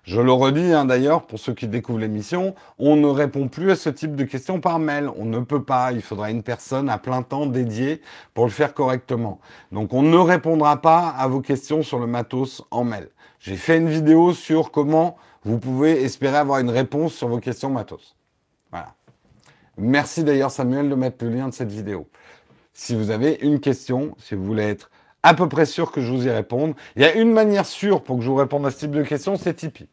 Je 0.04 0.22
le 0.22 0.32
redis 0.32 0.72
hein, 0.72 0.86
d'ailleurs, 0.86 1.26
pour 1.26 1.38
ceux 1.38 1.54
qui 1.54 1.68
découvrent 1.68 2.00
l'émission, 2.00 2.56
on 2.80 2.96
ne 2.96 3.08
répond 3.08 3.50
plus 3.50 3.72
à 3.72 3.76
ce 3.76 3.90
type 3.90 4.16
de 4.16 4.24
questions 4.24 4.62
par 4.62 4.80
mail. 4.80 5.10
On 5.18 5.26
ne 5.26 5.40
peut 5.40 5.64
pas, 5.64 5.92
il 5.92 6.02
faudra 6.02 6.30
une 6.30 6.44
personne 6.44 6.90
à 6.90 6.98
plein 6.98 7.24
temps 7.24 7.48
dédiée 7.48 8.02
pour 8.34 8.46
le 8.46 8.52
faire 8.52 8.74
correctement. 8.74 9.40
Donc 9.72 9.94
on 9.94 10.04
ne 10.04 10.18
répondra 10.18 10.80
pas 10.82 11.10
à 11.10 11.28
vos 11.28 11.42
questions 11.42 11.82
sur 11.82 12.00
le 12.00 12.08
matos 12.08 12.64
en 12.70 12.84
mail. 12.84 13.10
J'ai 13.40 13.56
fait 13.58 13.78
une 13.78 13.90
vidéo 13.90 14.34
sur 14.34 14.72
comment 14.72 15.18
vous 15.44 15.58
pouvez 15.58 16.04
espérer 16.04 16.38
avoir 16.38 16.60
une 16.60 16.70
réponse 16.70 17.14
sur 17.14 17.28
vos 17.28 17.40
questions 17.40 17.72
matos. 17.72 18.16
Voilà. 18.72 18.94
Merci 19.78 20.24
d'ailleurs 20.24 20.52
Samuel 20.52 20.88
de 20.88 20.96
mettre 20.96 21.26
le 21.26 21.32
lien 21.32 21.50
de 21.50 21.54
cette 21.54 21.72
vidéo. 21.72 22.08
Si 22.78 22.94
vous 22.94 23.10
avez 23.10 23.40
une 23.42 23.62
question, 23.62 24.16
si 24.20 24.36
vous 24.36 24.44
voulez 24.44 24.64
être 24.64 24.92
à 25.24 25.34
peu 25.34 25.48
près 25.48 25.66
sûr 25.66 25.94
que 25.94 26.02
je 26.02 26.12
vous 26.12 26.28
y 26.28 26.30
réponde, 26.30 26.76
il 26.98 27.02
y 27.02 27.06
a 27.06 27.16
une 27.16 27.32
manière 27.32 27.66
sûre 27.66 28.04
pour 28.04 28.18
que 28.18 28.22
je 28.22 28.30
vous 28.30 28.36
réponde 28.36 28.66
à 28.66 28.70
ce 28.70 28.80
type 28.80 28.92
de 28.92 29.02
questions, 29.02 29.38
c'est 29.38 29.54
Tipeee. 29.54 29.88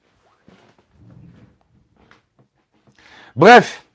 Bref, 3.37 3.87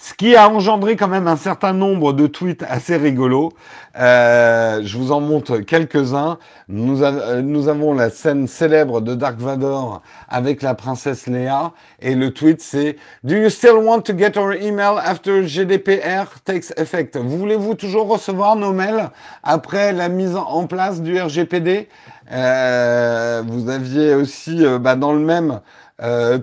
ce 0.00 0.14
qui 0.14 0.34
a 0.34 0.48
engendré 0.48 0.96
quand 0.96 1.08
même 1.08 1.28
un 1.28 1.36
certain 1.36 1.74
nombre 1.74 2.14
de 2.14 2.26
tweets 2.26 2.64
assez 2.66 2.96
rigolos. 2.96 3.52
Euh, 3.98 4.80
je 4.82 4.96
vous 4.96 5.12
en 5.12 5.20
montre 5.20 5.58
quelques-uns. 5.58 6.38
Nous, 6.68 7.02
euh, 7.02 7.42
nous, 7.42 7.68
avons 7.68 7.92
la 7.92 8.08
scène 8.08 8.48
célèbre 8.48 9.02
de 9.02 9.14
Dark 9.14 9.38
Vador 9.38 10.00
avec 10.26 10.62
la 10.62 10.74
princesse 10.74 11.26
Léa. 11.26 11.72
Et 12.00 12.14
le 12.14 12.32
tweet, 12.32 12.62
c'est 12.62 12.96
«Do 13.24 13.34
you 13.34 13.50
still 13.50 13.76
want 13.76 14.00
to 14.02 14.16
get 14.16 14.38
our 14.38 14.54
email 14.54 14.98
after 15.04 15.46
GDPR 15.46 16.40
takes 16.46 16.72
effect?» 16.78 17.18
Voulez-vous 17.22 17.74
toujours 17.74 18.08
recevoir 18.08 18.56
nos 18.56 18.72
mails 18.72 19.10
après 19.42 19.92
la 19.92 20.08
mise 20.08 20.34
en 20.34 20.66
place 20.66 21.02
du 21.02 21.20
RGPD 21.20 21.90
euh, 22.32 23.42
Vous 23.46 23.68
aviez 23.68 24.14
aussi, 24.14 24.64
euh, 24.64 24.78
bah, 24.78 24.96
dans 24.96 25.12
le 25.12 25.20
même... 25.20 25.60
Euh, 26.02 26.38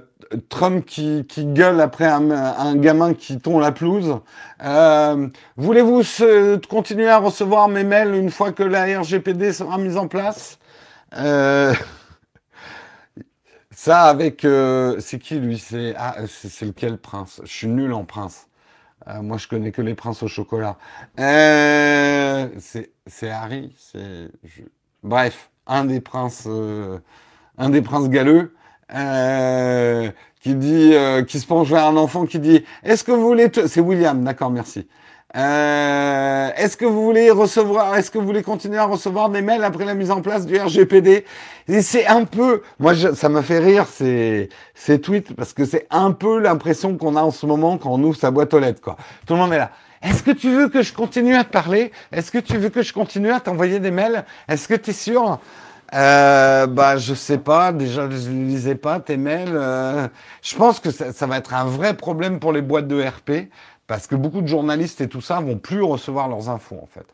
Trump 0.50 0.86
qui, 0.86 1.26
gueule 1.38 1.80
après 1.82 2.06
un, 2.06 2.76
gamin 2.76 3.14
qui 3.14 3.40
tombe 3.40 3.62
la 3.62 3.72
pelouse. 3.72 4.20
Euh, 4.64 5.28
voulez-vous 5.56 6.02
continuer 6.70 7.08
à 7.08 7.18
recevoir 7.18 7.68
mes 7.68 7.84
mails 7.84 8.16
une 8.16 8.30
fois 8.30 8.52
que 8.52 8.64
la 8.64 9.00
RGPD 9.00 9.54
sera 9.54 9.78
mise 9.78 9.98
en 9.98 10.08
place? 10.08 10.60
Euh, 11.16 11.74
Ça 13.72 14.06
avec... 14.06 14.44
Euh, 14.44 15.00
c'est 15.00 15.20
qui 15.20 15.36
lui? 15.36 15.64
Ah, 15.98 16.16
C'est 16.28 16.66
lequel 16.66 16.98
prince? 16.98 17.42
Je 17.44 17.52
suis 17.52 17.68
nul 17.68 17.94
en 17.94 18.06
prince. 18.06 18.48
moi, 19.22 19.38
je 19.38 19.48
connais 19.48 19.72
que 19.72 19.82
les 19.82 19.94
princes 19.94 20.24
au 20.24 20.28
chocolat. 20.28 20.78
c'est 21.18 22.90
Harry. 23.30 23.74
Bref, 25.04 25.52
un 25.68 25.86
des 25.86 26.02
princes, 26.02 26.48
un 27.58 27.70
des 27.70 27.82
princes 27.82 28.10
galeux. 28.10 28.57
Euh, 28.96 30.10
qui 30.42 30.56
dit, 30.56 30.92
euh, 30.94 31.24
qui 31.24 31.40
se 31.40 31.46
penche 31.46 31.68
vers 31.68 31.86
un 31.86 31.98
enfant 31.98 32.26
qui 32.26 32.40
dit, 32.40 32.64
est-ce 32.84 33.04
que 33.04 33.12
vous 33.12 33.26
voulez, 33.26 33.52
c'est 33.68 33.82
William, 33.82 34.24
d'accord, 34.24 34.50
merci. 34.50 34.88
Euh, 35.36 36.50
est-ce 36.56 36.78
que 36.78 36.86
vous 36.86 37.04
voulez 37.04 37.30
recevoir, 37.30 37.98
est-ce 37.98 38.10
que 38.10 38.18
vous 38.18 38.26
voulez 38.26 38.44
continuer 38.44 38.78
à 38.78 38.86
recevoir 38.86 39.30
des 39.30 39.42
mails 39.42 39.64
après 39.64 39.84
la 39.84 39.94
mise 39.94 40.10
en 40.10 40.22
place 40.22 40.46
du 40.46 40.58
RGPD 40.58 41.26
c'est 41.82 42.08
un 42.08 42.24
peu, 42.24 42.62
moi, 42.80 42.94
ça 42.96 43.28
m'a 43.28 43.42
fait 43.42 43.60
rire 43.60 43.88
ces, 43.88 44.48
ces 44.74 45.02
tweets 45.02 45.36
parce 45.36 45.52
que 45.52 45.66
c'est 45.66 45.86
un 45.90 46.12
peu 46.12 46.40
l'impression 46.40 46.96
qu'on 46.96 47.18
a 47.18 47.22
en 47.22 47.32
ce 47.32 47.46
moment 47.46 47.78
quand 47.78 47.92
on 47.92 48.02
ouvre 48.02 48.18
sa 48.18 48.32
boîte 48.32 48.54
aux 48.54 48.60
lettres, 48.60 48.80
quoi. 48.80 48.96
Tout 49.26 49.34
le 49.34 49.40
monde 49.40 49.52
est 49.52 49.58
là. 49.58 49.72
Est-ce 50.02 50.24
que 50.24 50.32
tu 50.32 50.50
veux 50.50 50.70
que 50.70 50.82
je 50.82 50.94
continue 50.94 51.36
à 51.36 51.44
te 51.44 51.52
parler? 51.52 51.92
Est-ce 52.14 52.32
que 52.32 52.38
tu 52.38 52.58
veux 52.58 52.70
que 52.70 52.82
je 52.82 52.94
continue 52.94 53.32
à 53.32 53.42
t'envoyer 53.42 53.80
des 53.80 53.92
mails? 53.92 54.24
Est-ce 54.48 54.70
que 54.70 54.76
tu 54.76 54.92
es 54.92 54.94
sûr? 54.94 55.40
Euh, 55.94 56.68
bah, 56.68 56.98
je 56.98 57.14
sais 57.14 57.38
pas. 57.38 57.72
Déjà, 57.72 58.10
je 58.10 58.30
ne 58.30 58.46
lisais 58.46 58.76
pas 58.76 59.00
tes 59.00 59.18
mails. 59.18 59.56
Euh. 59.56 60.08
je 60.42 60.56
pense 60.56 60.80
que 60.80 60.92
ça, 60.92 61.28
va 61.28 61.38
être 61.38 61.54
un 61.54 61.66
vrai 61.66 61.96
problème 61.96 62.40
pour 62.40 62.54
les 62.54 62.62
boîtes 62.62 62.88
de 62.88 63.02
RP 63.02 63.50
parce 63.88 64.08
que 64.08 64.16
beaucoup 64.16 64.42
de 64.42 64.48
journalistes 64.48 65.02
et 65.02 65.08
tout 65.08 65.22
ça 65.22 65.40
vont 65.40 65.58
plus 65.58 65.82
recevoir 65.82 66.28
leurs 66.28 66.50
infos 66.50 66.80
en 66.82 66.88
fait. 66.88 67.08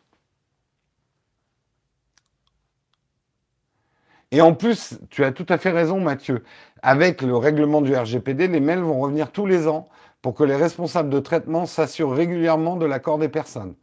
Et 4.32 4.42
en 4.42 4.56
plus, 4.56 4.98
tu 5.12 5.24
as 5.24 5.32
tout 5.32 5.46
à 5.50 5.60
fait 5.60 5.70
raison, 5.70 6.00
Mathieu. 6.00 6.44
Avec 6.82 7.22
le 7.22 7.38
règlement 7.38 7.82
du 7.82 7.96
RGPD, 7.96 8.48
les 8.48 8.60
mails 8.60 8.80
vont 8.80 9.00
revenir 9.00 9.32
tous 9.32 9.46
les 9.46 9.68
ans 9.68 9.88
pour 10.24 10.34
que 10.34 10.44
les 10.44 10.56
responsables 10.56 11.10
de 11.10 11.20
traitement 11.20 11.68
s'assurent 11.68 12.14
régulièrement 12.14 12.76
de 12.76 12.88
l'accord 12.88 13.20
des 13.20 13.30
personnes. 13.30 13.76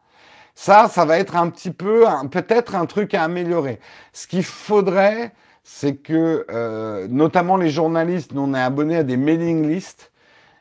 Ça, 0.62 0.88
ça 0.88 1.06
va 1.06 1.18
être 1.18 1.36
un 1.36 1.48
petit 1.48 1.70
peu, 1.70 2.04
peut-être 2.30 2.74
un 2.74 2.84
truc 2.84 3.14
à 3.14 3.24
améliorer. 3.24 3.80
Ce 4.12 4.26
qu'il 4.26 4.42
faudrait, 4.42 5.32
c'est 5.64 5.96
que, 5.96 6.44
euh, 6.50 7.08
notamment 7.08 7.56
les 7.56 7.70
journalistes, 7.70 8.34
nous 8.34 8.42
on 8.42 8.52
est 8.52 8.60
abonnés 8.60 8.98
à 8.98 9.02
des 9.02 9.16
mailing 9.16 9.66
lists, 9.66 10.12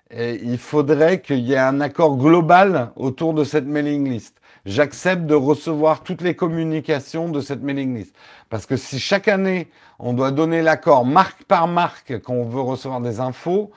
et 0.10 0.36
il 0.42 0.58
faudrait 0.58 1.20
qu'il 1.20 1.40
y 1.40 1.52
ait 1.52 1.58
un 1.58 1.82
accord 1.82 2.16
global 2.16 2.94
autour 2.96 3.34
de 3.34 3.44
cette 3.44 3.66
mailing 3.66 4.10
list. 4.10 4.40
J'accepte 4.66 5.26
de 5.26 5.36
recevoir 5.36 6.02
toutes 6.02 6.22
les 6.22 6.34
communications 6.34 7.28
de 7.28 7.42
cette 7.42 7.62
mailing 7.62 7.98
list. 7.98 8.16
Parce 8.50 8.66
que 8.66 8.78
si 8.78 9.00
chaque 9.02 9.28
année, 9.28 9.70
on 10.00 10.14
doit 10.14 10.32
donner 10.32 10.62
l'accord 10.62 11.06
marque 11.06 11.44
par 11.44 11.68
marque 11.68 12.22
quand 12.22 12.36
on 12.36 12.46
veut 12.46 12.62
recevoir 12.62 13.02
des 13.02 13.20
infos, 13.20 13.70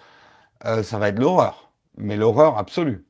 euh, 0.67 0.85
ça 0.85 0.99
va 0.99 1.09
être 1.09 1.19
l'horreur. 1.19 1.73
Mais 1.97 2.17
l'horreur 2.17 2.59
absolue. 2.59 3.05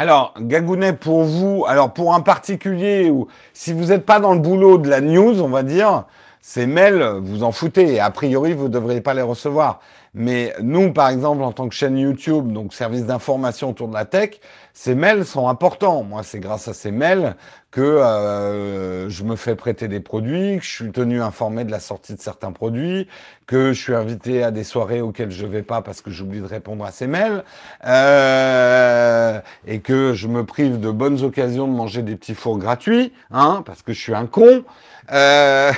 Alors, 0.00 0.32
Gagounet, 0.40 0.94
pour 0.94 1.24
vous, 1.24 1.66
alors 1.68 1.92
pour 1.92 2.14
un 2.14 2.22
particulier, 2.22 3.10
ou 3.10 3.26
si 3.52 3.74
vous 3.74 3.88
n'êtes 3.88 4.06
pas 4.06 4.18
dans 4.18 4.32
le 4.32 4.40
boulot 4.40 4.78
de 4.78 4.88
la 4.88 5.02
news, 5.02 5.42
on 5.42 5.48
va 5.48 5.62
dire, 5.62 6.04
Ces 6.40 6.66
mails, 6.66 7.18
vous 7.20 7.42
en 7.42 7.52
foutez. 7.52 8.00
A 8.00 8.10
priori, 8.10 8.54
vous 8.54 8.64
ne 8.64 8.68
devriez 8.72 9.02
pas 9.02 9.12
les 9.12 9.20
recevoir. 9.20 9.80
Mais 10.14 10.54
nous, 10.62 10.94
par 10.94 11.10
exemple, 11.10 11.42
en 11.42 11.52
tant 11.52 11.68
que 11.68 11.74
chaîne 11.74 11.98
YouTube, 11.98 12.50
donc 12.50 12.72
service 12.72 13.04
d'information 13.04 13.68
autour 13.68 13.88
de 13.88 13.92
la 13.94 14.06
tech, 14.06 14.40
ces 14.82 14.94
mails 14.94 15.26
sont 15.26 15.46
importants. 15.46 16.04
Moi, 16.04 16.22
c'est 16.22 16.40
grâce 16.40 16.66
à 16.66 16.72
ces 16.72 16.90
mails 16.90 17.36
que 17.70 17.82
euh, 17.82 19.10
je 19.10 19.24
me 19.24 19.36
fais 19.36 19.54
prêter 19.54 19.88
des 19.88 20.00
produits, 20.00 20.56
que 20.56 20.64
je 20.64 20.70
suis 20.70 20.90
tenu 20.90 21.20
informé 21.20 21.64
de 21.64 21.70
la 21.70 21.80
sortie 21.80 22.14
de 22.14 22.20
certains 22.22 22.52
produits, 22.52 23.06
que 23.46 23.74
je 23.74 23.78
suis 23.78 23.94
invité 23.94 24.42
à 24.42 24.50
des 24.50 24.64
soirées 24.64 25.02
auxquelles 25.02 25.32
je 25.32 25.44
vais 25.44 25.62
pas 25.62 25.82
parce 25.82 26.00
que 26.00 26.10
j'oublie 26.10 26.40
de 26.40 26.46
répondre 26.46 26.82
à 26.82 26.92
ces 26.92 27.06
mails, 27.06 27.44
euh, 27.84 29.38
et 29.66 29.80
que 29.80 30.14
je 30.14 30.28
me 30.28 30.46
prive 30.46 30.80
de 30.80 30.90
bonnes 30.90 31.22
occasions 31.24 31.68
de 31.68 31.74
manger 31.74 32.00
des 32.00 32.16
petits 32.16 32.34
fours 32.34 32.56
gratuits, 32.56 33.12
hein, 33.30 33.62
parce 33.66 33.82
que 33.82 33.92
je 33.92 34.00
suis 34.00 34.14
un 34.14 34.24
con. 34.24 34.64
Euh... 35.12 35.72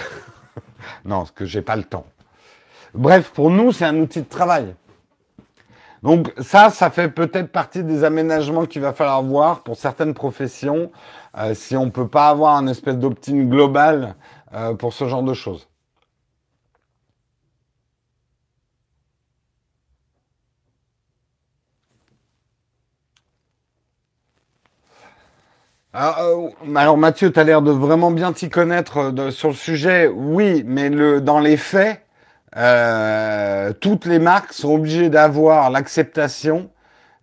non, 1.04 1.18
parce 1.18 1.32
que 1.32 1.44
j'ai 1.44 1.62
pas 1.62 1.74
le 1.74 1.82
temps. 1.82 2.06
Bref, 2.94 3.32
pour 3.34 3.50
nous, 3.50 3.72
c'est 3.72 3.84
un 3.84 3.96
outil 3.96 4.20
de 4.20 4.28
travail. 4.28 4.76
Donc 6.02 6.32
ça, 6.40 6.70
ça 6.70 6.90
fait 6.90 7.08
peut-être 7.10 7.52
partie 7.52 7.84
des 7.84 8.04
aménagements 8.04 8.66
qu'il 8.66 8.82
va 8.82 8.92
falloir 8.92 9.22
voir 9.22 9.62
pour 9.62 9.76
certaines 9.76 10.14
professions, 10.14 10.90
euh, 11.38 11.54
si 11.54 11.76
on 11.76 11.86
ne 11.86 11.90
peut 11.90 12.08
pas 12.08 12.28
avoir 12.28 12.56
un 12.56 12.66
espèce 12.66 12.96
d'optime 12.96 13.48
global 13.48 14.16
euh, 14.54 14.74
pour 14.74 14.92
ce 14.92 15.06
genre 15.08 15.22
de 15.22 15.34
choses. 15.34 15.68
Alors, 25.92 26.52
euh, 26.62 26.96
Mathieu, 26.96 27.32
tu 27.32 27.40
as 27.40 27.44
l'air 27.44 27.62
de 27.62 27.70
vraiment 27.70 28.10
bien 28.10 28.32
t'y 28.32 28.48
connaître 28.50 29.12
sur 29.30 29.48
le 29.48 29.54
sujet. 29.54 30.08
Oui, 30.08 30.64
mais 30.66 30.90
dans 31.20 31.40
les 31.40 31.56
faits, 31.58 32.01
euh, 32.56 33.72
toutes 33.72 34.04
les 34.04 34.18
marques 34.18 34.52
sont 34.52 34.74
obligées 34.74 35.08
d'avoir 35.08 35.70
l'acceptation. 35.70 36.70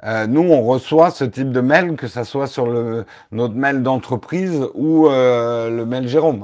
Euh, 0.03 0.27
nous, 0.27 0.41
on 0.41 0.63
reçoit 0.63 1.11
ce 1.11 1.25
type 1.25 1.51
de 1.51 1.61
mail, 1.61 1.95
que 1.95 2.07
ça 2.07 2.23
soit 2.23 2.47
sur 2.47 2.67
notre 3.31 3.55
mail 3.55 3.83
d'entreprise 3.83 4.65
ou 4.73 5.07
euh, 5.07 5.69
le 5.69 5.85
mail 5.85 6.07
Jérôme. 6.07 6.43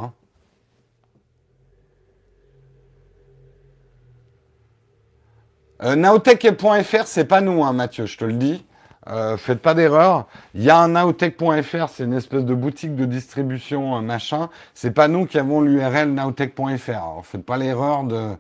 Hein. 5.82 5.96
Naotech.fr, 5.96 7.06
c'est 7.06 7.26
pas 7.26 7.42
nous, 7.42 7.64
hein, 7.64 7.74
Mathieu, 7.74 8.06
je 8.06 8.18
te 8.18 8.26
le 8.26 8.34
dis. 8.34 8.66
Euh, 9.08 9.38
faites 9.38 9.62
pas 9.62 9.76
d'erreur. 9.76 10.26
Il 10.56 10.64
y 10.64 10.72
a 10.72 10.80
un 10.80 10.88
nowtech.fr, 10.88 11.90
c'est 11.90 12.06
une 12.06 12.14
espèce 12.14 12.44
de 12.44 12.56
boutique 12.56 12.96
de 12.96 13.06
distribution 13.06 14.02
machin. 14.02 14.50
C'est 14.74 14.92
pas 14.92 15.08
nous 15.08 15.28
qui 15.28 15.38
avons 15.38 15.62
l'URL 15.62 16.12
nowtech.fr. 16.12 16.90
Alors 16.90 17.24
faites 17.24 17.46
pas 17.46 17.58
l'erreur 17.58 18.04
de, 18.04 18.36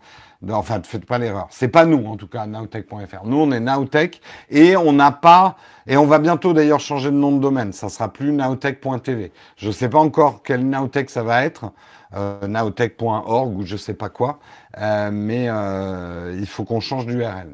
enfin, 0.49 0.81
faites 0.83 1.05
pas 1.05 1.17
l'erreur. 1.17 1.47
C'est 1.51 1.67
pas 1.67 1.85
nous, 1.85 2.05
en 2.05 2.17
tout 2.17 2.27
cas, 2.27 2.45
nowtech.fr. 2.45 3.25
Nous, 3.25 3.37
on 3.37 3.51
est 3.51 3.59
Nowtech 3.59 4.21
et 4.49 4.75
on 4.77 4.93
n'a 4.93 5.11
pas, 5.11 5.55
et 5.87 5.97
on 5.97 6.05
va 6.05 6.19
bientôt 6.19 6.53
d'ailleurs 6.53 6.79
changer 6.79 7.11
de 7.11 7.15
nom 7.15 7.31
de 7.31 7.39
domaine. 7.39 7.73
Ça 7.73 7.89
sera 7.89 8.11
plus 8.11 8.31
nowtech.tv. 8.31 9.31
Je 9.57 9.71
sais 9.71 9.89
pas 9.89 9.99
encore 9.99 10.43
quel 10.43 10.67
Nowtech 10.67 11.09
ça 11.09 11.23
va 11.23 11.43
être, 11.43 11.71
euh, 12.15 12.47
nowtech.org 12.47 13.57
ou 13.57 13.65
je 13.65 13.77
sais 13.77 13.93
pas 13.93 14.09
quoi, 14.09 14.39
euh, 14.77 15.09
mais 15.11 15.47
euh, 15.49 16.35
il 16.39 16.47
faut 16.47 16.63
qu'on 16.63 16.79
change 16.79 17.05
d'URL. 17.05 17.49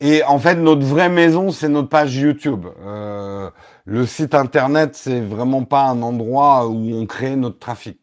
Et 0.00 0.24
en 0.24 0.38
fait, 0.38 0.54
notre 0.54 0.84
vraie 0.86 1.10
maison, 1.10 1.50
c'est 1.50 1.68
notre 1.68 1.90
page 1.90 2.16
YouTube. 2.16 2.66
Euh, 2.82 3.50
le 3.84 4.06
site 4.06 4.34
internet, 4.34 4.94
c'est 4.94 5.20
vraiment 5.20 5.64
pas 5.64 5.84
un 5.84 6.00
endroit 6.00 6.66
où 6.68 6.94
on 6.94 7.04
crée 7.04 7.36
notre 7.36 7.58
trafic. 7.58 7.98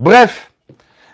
Bref, 0.00 0.52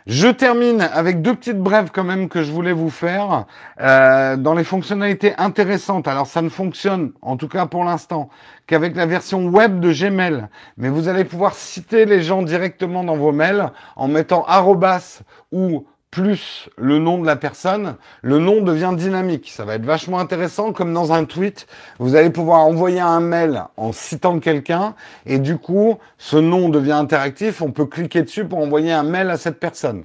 je 0.06 0.28
termine 0.28 0.80
avec 0.80 1.20
deux 1.20 1.34
petites 1.34 1.58
brèves 1.58 1.90
quand 1.92 2.02
même 2.02 2.30
que 2.30 2.42
je 2.42 2.50
voulais 2.50 2.72
vous 2.72 2.88
faire 2.88 3.44
euh, 3.80 4.36
dans 4.36 4.54
les 4.54 4.64
fonctionnalités 4.64 5.34
intéressantes. 5.36 6.08
Alors 6.08 6.26
ça 6.26 6.40
ne 6.40 6.48
fonctionne, 6.48 7.12
en 7.20 7.36
tout 7.36 7.48
cas 7.48 7.66
pour 7.66 7.84
l'instant, 7.84 8.30
qu'avec 8.66 8.96
la 8.96 9.04
version 9.04 9.46
web 9.46 9.80
de 9.80 9.92
Gmail. 9.92 10.48
Mais 10.78 10.88
vous 10.88 11.08
allez 11.08 11.24
pouvoir 11.24 11.54
citer 11.54 12.06
les 12.06 12.22
gens 12.22 12.42
directement 12.42 13.04
dans 13.04 13.16
vos 13.16 13.32
mails 13.32 13.70
en 13.96 14.08
mettant 14.08 14.44
arrobas 14.46 15.20
ou 15.52 15.86
plus 16.10 16.68
le 16.76 16.98
nom 16.98 17.18
de 17.18 17.26
la 17.26 17.36
personne, 17.36 17.96
le 18.22 18.38
nom 18.38 18.62
devient 18.62 18.92
dynamique. 18.96 19.50
Ça 19.54 19.64
va 19.64 19.76
être 19.76 19.84
vachement 19.84 20.18
intéressant, 20.18 20.72
comme 20.72 20.92
dans 20.92 21.12
un 21.12 21.24
tweet, 21.24 21.66
vous 21.98 22.16
allez 22.16 22.30
pouvoir 22.30 22.60
envoyer 22.60 23.00
un 23.00 23.20
mail 23.20 23.62
en 23.76 23.92
citant 23.92 24.40
quelqu'un, 24.40 24.94
et 25.26 25.38
du 25.38 25.56
coup, 25.56 25.98
ce 26.18 26.36
nom 26.36 26.68
devient 26.68 26.92
interactif, 26.92 27.62
on 27.62 27.70
peut 27.70 27.86
cliquer 27.86 28.22
dessus 28.22 28.44
pour 28.44 28.58
envoyer 28.58 28.92
un 28.92 29.04
mail 29.04 29.30
à 29.30 29.36
cette 29.36 29.60
personne. 29.60 30.04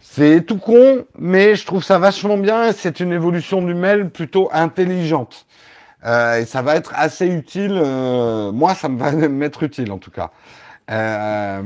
C'est 0.00 0.42
tout 0.46 0.58
con, 0.58 1.04
mais 1.18 1.54
je 1.54 1.64
trouve 1.66 1.84
ça 1.84 1.98
vachement 1.98 2.36
bien, 2.38 2.72
c'est 2.72 3.00
une 3.00 3.12
évolution 3.12 3.62
du 3.62 3.74
mail 3.74 4.10
plutôt 4.10 4.48
intelligente. 4.52 5.46
Euh, 6.04 6.40
et 6.40 6.46
ça 6.46 6.62
va 6.62 6.74
être 6.74 6.92
assez 6.96 7.26
utile, 7.28 7.78
euh, 7.80 8.50
moi 8.50 8.74
ça 8.74 8.88
me 8.88 8.98
va 8.98 9.12
m'être 9.12 9.62
utile 9.62 9.92
en 9.92 9.98
tout 9.98 10.10
cas. 10.10 10.30
Euh, 10.92 11.62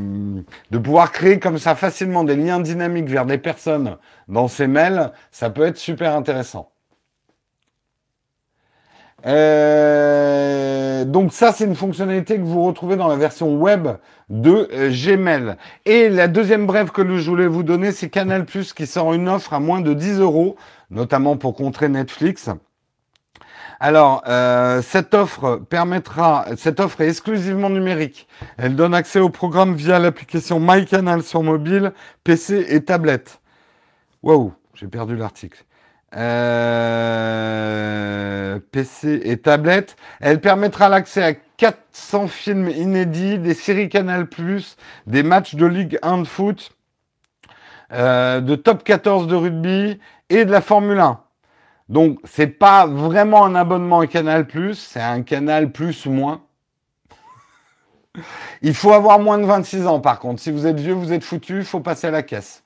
de 0.71 0.79
pouvoir 0.79 1.11
créer 1.11 1.41
comme 1.41 1.59
ça 1.59 1.75
facilement 1.75 2.23
des 2.23 2.37
liens 2.37 2.61
dynamiques 2.61 3.09
vers 3.09 3.27
des 3.27 3.39
personnes 3.39 3.97
dans 4.29 4.47
ces 4.47 4.69
mails, 4.69 5.11
ça 5.33 5.51
peut 5.51 5.65
être 5.65 5.79
super 5.79 6.15
intéressant. 6.15 6.71
Euh, 9.27 11.05
donc 11.05 11.33
ça, 11.33 11.51
c'est 11.53 11.65
une 11.65 11.75
fonctionnalité 11.75 12.37
que 12.37 12.43
vous 12.43 12.63
retrouvez 12.63 12.95
dans 12.95 13.09
la 13.09 13.17
version 13.17 13.57
web 13.57 13.89
de 14.29 14.69
euh, 14.73 14.91
Gmail. 14.91 15.57
Et 15.87 16.09
la 16.09 16.29
deuxième 16.29 16.67
brève 16.67 16.91
que 16.93 17.17
je 17.17 17.29
voulais 17.29 17.49
vous 17.49 17.65
donner, 17.65 17.91
c'est 17.91 18.09
Canal+, 18.09 18.47
qui 18.47 18.87
sort 18.87 19.13
une 19.13 19.29
offre 19.29 19.53
à 19.55 19.59
moins 19.59 19.81
de 19.81 19.93
10 19.93 20.21
euros, 20.21 20.55
notamment 20.91 21.37
pour 21.37 21.57
contrer 21.57 21.89
Netflix. 21.89 22.49
Alors, 23.79 24.23
euh, 24.27 24.81
cette 24.83 25.13
offre 25.13 25.57
permettra, 25.69 26.47
cette 26.57 26.81
offre 26.81 27.03
est 27.03 27.09
exclusivement 27.09 27.69
numérique. 27.69 28.27
Elle 28.57 28.75
donne 28.75 28.95
accès 28.95 29.21
au 29.21 29.29
programme 29.29 29.75
via 29.75 29.99
l'application 29.99 30.59
MyCanal 30.61 31.23
sur 31.23 31.43
mobile, 31.43 31.93
PC 32.25 32.65
et 32.69 32.83
tablette. 32.85 33.41
Wow, 34.23 34.55
j'ai 34.75 34.87
perdu 34.87 35.15
l'article. 35.17 35.63
Euh, 36.15 36.87
PC 38.73 39.21
et 39.25 39.37
tablette. 39.37 39.97
Elle 40.21 40.41
permettra 40.41 40.89
l'accès 40.89 41.23
à 41.23 41.35
400 41.35 42.29
films 42.29 42.69
inédits, 42.71 43.39
des 43.39 43.53
séries 43.55 43.91
Canal+, 43.91 44.27
des 45.07 45.23
matchs 45.23 45.55
de 45.55 45.67
Ligue 45.67 45.99
1 46.03 46.19
de 46.19 46.25
foot, 46.25 46.73
euh, 47.93 48.41
de 48.41 48.57
top 48.57 48.85
14 48.85 49.27
de 49.27 49.35
rugby 49.35 50.01
et 50.31 50.47
de 50.47 50.51
la 50.51 50.63
Formule 50.63 51.01
1. 51.01 51.21
Donc, 51.89 52.19
c'est 52.25 52.49
pas 52.49 52.87
vraiment 52.87 53.45
un 53.45 53.55
abonnement 53.55 54.01
à 54.01 54.07
Canal+, 54.07 54.47
c'est 54.75 55.01
un 55.01 55.23
Canal 55.23 55.71
Plus 55.71 56.07
moins. 56.07 56.43
il 58.63 58.75
faut 58.75 58.93
avoir 58.93 59.21
moins 59.21 59.39
de 59.39 59.45
26 59.45 59.87
ans, 59.87 60.01
par 60.01 60.19
contre. 60.19 60.41
Si 60.41 60.51
vous 60.51 60.67
êtes 60.67 60.81
vieux, 60.81 60.95
vous 60.95 61.13
êtes 61.13 61.23
foutu, 61.23 61.59
il 61.59 61.65
faut 61.65 61.81
passer 61.81 62.09
à 62.09 62.11
la 62.11 62.23
caisse. 62.23 62.65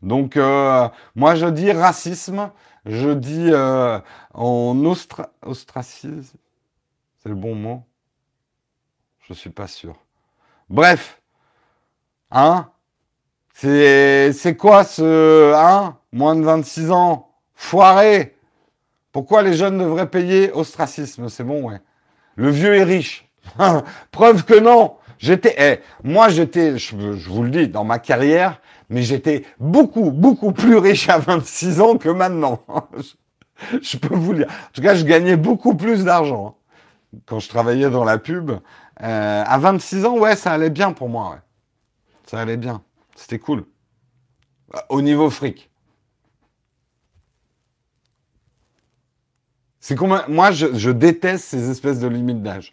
Donc, 0.00 0.36
euh, 0.36 0.88
moi, 1.14 1.34
je 1.34 1.46
dis 1.46 1.70
racisme, 1.72 2.50
je 2.86 3.10
dis 3.10 3.48
euh, 3.50 3.98
on. 4.34 4.94
C'est 4.94 7.28
le 7.28 7.34
bon 7.34 7.54
mot? 7.54 7.82
Je 9.20 9.34
suis 9.34 9.50
pas 9.50 9.68
sûr. 9.68 9.94
Bref, 10.68 11.20
hein? 12.30 12.70
C'est 13.54 14.56
quoi 14.58 14.84
ce... 14.84 15.52
Hein? 15.54 15.98
Moins 16.12 16.34
de 16.34 16.42
26 16.42 16.90
ans? 16.90 17.31
Foiré 17.54 18.36
Pourquoi 19.12 19.42
les 19.42 19.54
jeunes 19.54 19.78
devraient 19.78 20.10
payer 20.10 20.52
ostracisme? 20.52 21.28
C'est 21.28 21.44
bon, 21.44 21.68
ouais. 21.68 21.80
Le 22.36 22.50
vieux 22.50 22.74
est 22.74 22.84
riche. 22.84 23.28
Preuve 24.10 24.44
que 24.44 24.58
non. 24.58 24.96
J'étais, 25.18 25.54
eh, 25.56 25.80
moi 26.02 26.28
j'étais, 26.28 26.78
je, 26.78 26.96
vous 26.96 27.44
le 27.44 27.50
dis, 27.50 27.68
dans 27.68 27.84
ma 27.84 28.00
carrière, 28.00 28.60
mais 28.90 29.02
j'étais 29.02 29.44
beaucoup, 29.60 30.10
beaucoup 30.10 30.50
plus 30.50 30.76
riche 30.76 31.08
à 31.08 31.18
26 31.18 31.80
ans 31.80 31.96
que 31.96 32.08
maintenant. 32.08 32.60
je, 33.82 33.96
peux 33.96 34.16
vous 34.16 34.32
le 34.32 34.38
dire. 34.38 34.48
En 34.48 34.72
tout 34.72 34.82
cas, 34.82 34.96
je 34.96 35.04
gagnais 35.04 35.36
beaucoup 35.36 35.76
plus 35.76 36.04
d'argent 36.04 36.56
hein, 37.14 37.18
quand 37.26 37.38
je 37.38 37.48
travaillais 37.48 37.88
dans 37.88 38.02
la 38.02 38.18
pub. 38.18 38.50
Euh, 38.50 39.44
à 39.46 39.58
26 39.58 40.04
ans, 40.06 40.18
ouais, 40.18 40.34
ça 40.34 40.52
allait 40.52 40.70
bien 40.70 40.92
pour 40.92 41.08
moi. 41.08 41.38
Ça 42.26 42.40
allait 42.40 42.56
bien. 42.56 42.82
C'était 43.14 43.38
cool. 43.38 43.64
Au 44.88 45.02
niveau 45.02 45.30
fric. 45.30 45.70
C'est 49.82 50.00
moi, 50.00 50.52
je, 50.52 50.90
déteste 50.92 51.44
ces 51.44 51.68
espèces 51.68 51.98
de 51.98 52.06
limites 52.06 52.40
d'âge. 52.40 52.72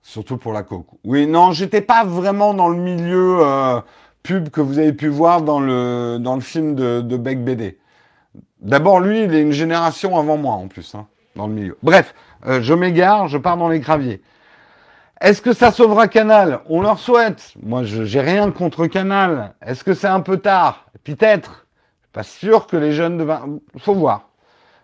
Surtout 0.00 0.36
pour 0.36 0.52
la 0.52 0.62
coke. 0.62 0.86
Oui, 1.02 1.26
non, 1.26 1.50
j'étais 1.50 1.80
pas 1.80 2.04
vraiment 2.04 2.54
dans 2.54 2.68
le 2.68 2.76
milieu 2.76 3.38
euh, 3.40 3.80
pub 4.22 4.50
que 4.50 4.60
vous 4.60 4.78
avez 4.78 4.92
pu 4.92 5.08
voir 5.08 5.42
dans 5.42 5.58
le, 5.58 6.18
dans 6.20 6.36
le 6.36 6.40
film 6.40 6.76
de, 6.76 7.00
de 7.00 7.16
Beck 7.16 7.44
BD. 7.44 7.78
D'abord, 8.60 9.00
lui, 9.00 9.24
il 9.24 9.34
est 9.34 9.42
une 9.42 9.50
génération 9.50 10.16
avant 10.16 10.36
moi, 10.36 10.54
en 10.54 10.68
plus, 10.68 10.94
hein, 10.94 11.08
dans 11.34 11.48
le 11.48 11.54
milieu. 11.54 11.76
Bref, 11.82 12.14
euh, 12.46 12.62
je 12.62 12.72
m'égare, 12.72 13.26
je 13.26 13.38
pars 13.38 13.56
dans 13.56 13.68
les 13.68 13.80
graviers. 13.80 14.22
Est-ce 15.20 15.40
que 15.40 15.52
ça 15.52 15.70
sauvera 15.70 16.08
Canal? 16.08 16.60
On 16.68 16.82
leur 16.82 16.98
souhaite. 16.98 17.54
Moi, 17.62 17.84
je 17.84 18.04
j'ai 18.04 18.20
rien 18.20 18.50
contre 18.50 18.86
Canal. 18.86 19.54
Est-ce 19.64 19.84
que 19.84 19.94
c'est 19.94 20.08
un 20.08 20.20
peu 20.20 20.38
tard? 20.38 20.86
Peut-être. 21.04 21.66
Pas 22.12 22.24
sûr 22.24 22.66
que 22.66 22.76
les 22.76 22.92
jeunes 22.92 23.18
de 23.18 23.24
20... 23.24 23.60
Faut 23.78 23.94
voir. 23.94 24.30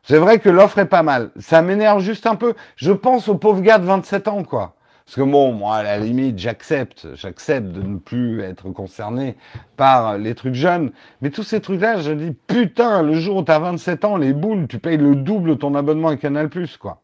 C'est 0.03 0.19
vrai 0.19 0.39
que 0.39 0.49
l'offre 0.49 0.79
est 0.79 0.87
pas 0.87 1.03
mal. 1.03 1.31
Ça 1.39 1.63
m'énerve 1.63 2.01
juste 2.01 2.27
un 2.27 2.37
peu. 2.37 2.55
Je 2.77 2.93
pense 2.93 3.29
aux 3.29 3.37
pauvres 3.37 3.61
gars 3.61 3.79
de 3.79 3.85
27 3.85 4.29
ans, 4.29 4.45
quoi. 4.45 4.77
Parce 5.05 5.17
que 5.17 5.23
bon, 5.23 5.53
moi, 5.53 5.77
à 5.77 5.83
la 5.83 5.99
limite, 5.99 6.39
j'accepte. 6.39 7.09
J'accepte 7.15 7.67
de 7.67 7.83
ne 7.83 7.99
plus 7.99 8.43
être 8.43 8.71
concerné 8.71 9.37
par 9.77 10.17
les 10.17 10.37
trucs 10.37 10.55
jeunes. 10.55 10.93
Mais 11.21 11.31
tous 11.31 11.43
ces 11.43 11.61
trucs-là, 11.61 12.01
je 12.01 12.13
dis, 12.13 12.31
putain, 12.47 13.03
le 13.03 13.15
jour 13.15 13.39
où 13.39 13.43
tu 13.43 13.51
as 13.51 13.59
27 13.59 14.05
ans, 14.05 14.17
les 14.17 14.33
boules, 14.33 14.69
tu 14.69 14.79
payes 14.79 14.97
le 14.97 15.17
double 15.17 15.59
ton 15.59 15.75
abonnement 15.75 16.09
à 16.09 16.17
Canal+, 16.17 16.49
quoi. 16.79 17.03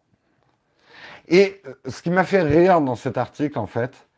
Et 1.29 1.61
euh, 1.66 1.74
ce 1.89 2.03
qui 2.03 2.11
m'a 2.11 2.24
fait 2.24 2.43
rire 2.43 2.81
dans 2.81 2.95
cet 2.95 3.18
article, 3.18 3.59
en 3.59 3.66
fait, 3.66 4.09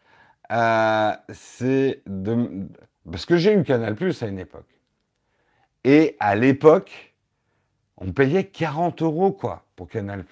euh, 0.53 1.13
c'est 1.31 2.03
de... 2.07 2.69
Parce 3.11 3.25
que 3.25 3.37
j'ai 3.37 3.55
eu 3.55 3.63
Canal+, 3.65 3.97
à 4.21 4.27
une 4.27 4.39
époque. 4.39 4.69
Et 5.85 6.17
à 6.21 6.37
l'époque, 6.37 7.15
on 7.97 8.13
payait 8.13 8.45
40 8.45 9.03
euros, 9.03 9.33
quoi, 9.33 9.65
pour 9.77 9.89
Canal+. 9.89 10.25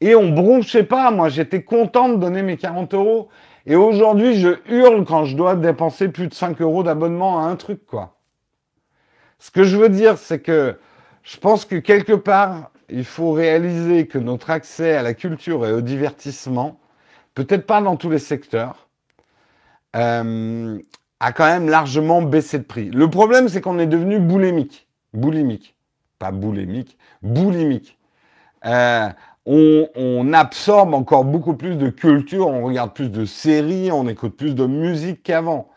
Et 0.00 0.14
on 0.14 0.30
bronchait 0.30 0.84
pas, 0.84 1.10
moi, 1.10 1.28
j'étais 1.28 1.64
content 1.64 2.08
de 2.08 2.16
donner 2.16 2.42
mes 2.42 2.56
40 2.56 2.94
euros. 2.94 3.28
Et 3.64 3.74
aujourd'hui, 3.74 4.38
je 4.38 4.60
hurle 4.68 5.04
quand 5.04 5.24
je 5.24 5.36
dois 5.36 5.56
dépenser 5.56 6.08
plus 6.08 6.28
de 6.28 6.34
5 6.34 6.60
euros 6.60 6.82
d'abonnement 6.82 7.40
à 7.40 7.48
un 7.48 7.56
truc, 7.56 7.84
quoi. 7.86 8.16
Ce 9.38 9.50
que 9.50 9.64
je 9.64 9.76
veux 9.76 9.88
dire, 9.88 10.16
c'est 10.18 10.40
que 10.40 10.78
je 11.22 11.36
pense 11.36 11.64
que 11.64 11.76
quelque 11.76 12.12
part, 12.12 12.70
il 12.88 13.04
faut 13.04 13.32
réaliser 13.32 14.06
que 14.06 14.18
notre 14.18 14.50
accès 14.50 14.94
à 14.94 15.02
la 15.02 15.14
culture 15.14 15.66
et 15.66 15.72
au 15.72 15.80
divertissement, 15.80 16.78
peut-être 17.34 17.66
pas 17.66 17.80
dans 17.80 17.96
tous 17.96 18.10
les 18.10 18.18
secteurs, 18.18 18.88
euh, 19.96 20.78
a 21.20 21.32
quand 21.32 21.46
même 21.46 21.68
largement 21.68 22.22
baissé 22.22 22.58
de 22.58 22.64
prix. 22.64 22.90
Le 22.90 23.08
problème, 23.08 23.48
c'est 23.48 23.60
qu'on 23.60 23.78
est 23.78 23.86
devenu 23.86 24.18
boulimique. 24.18 24.88
Boulimique. 25.14 25.74
Pas 26.18 26.30
boulimique, 26.30 26.96
boulimique. 27.22 27.98
Euh, 28.64 29.08
on, 29.44 29.88
on, 29.94 30.32
absorbe 30.32 30.94
encore 30.94 31.24
beaucoup 31.24 31.54
plus 31.54 31.76
de 31.76 31.88
culture, 31.90 32.48
on 32.48 32.64
regarde 32.64 32.94
plus 32.94 33.10
de 33.10 33.24
séries, 33.24 33.92
on 33.92 34.08
écoute 34.08 34.36
plus 34.36 34.54
de 34.54 34.66
musique 34.66 35.22
qu'avant. 35.22 35.68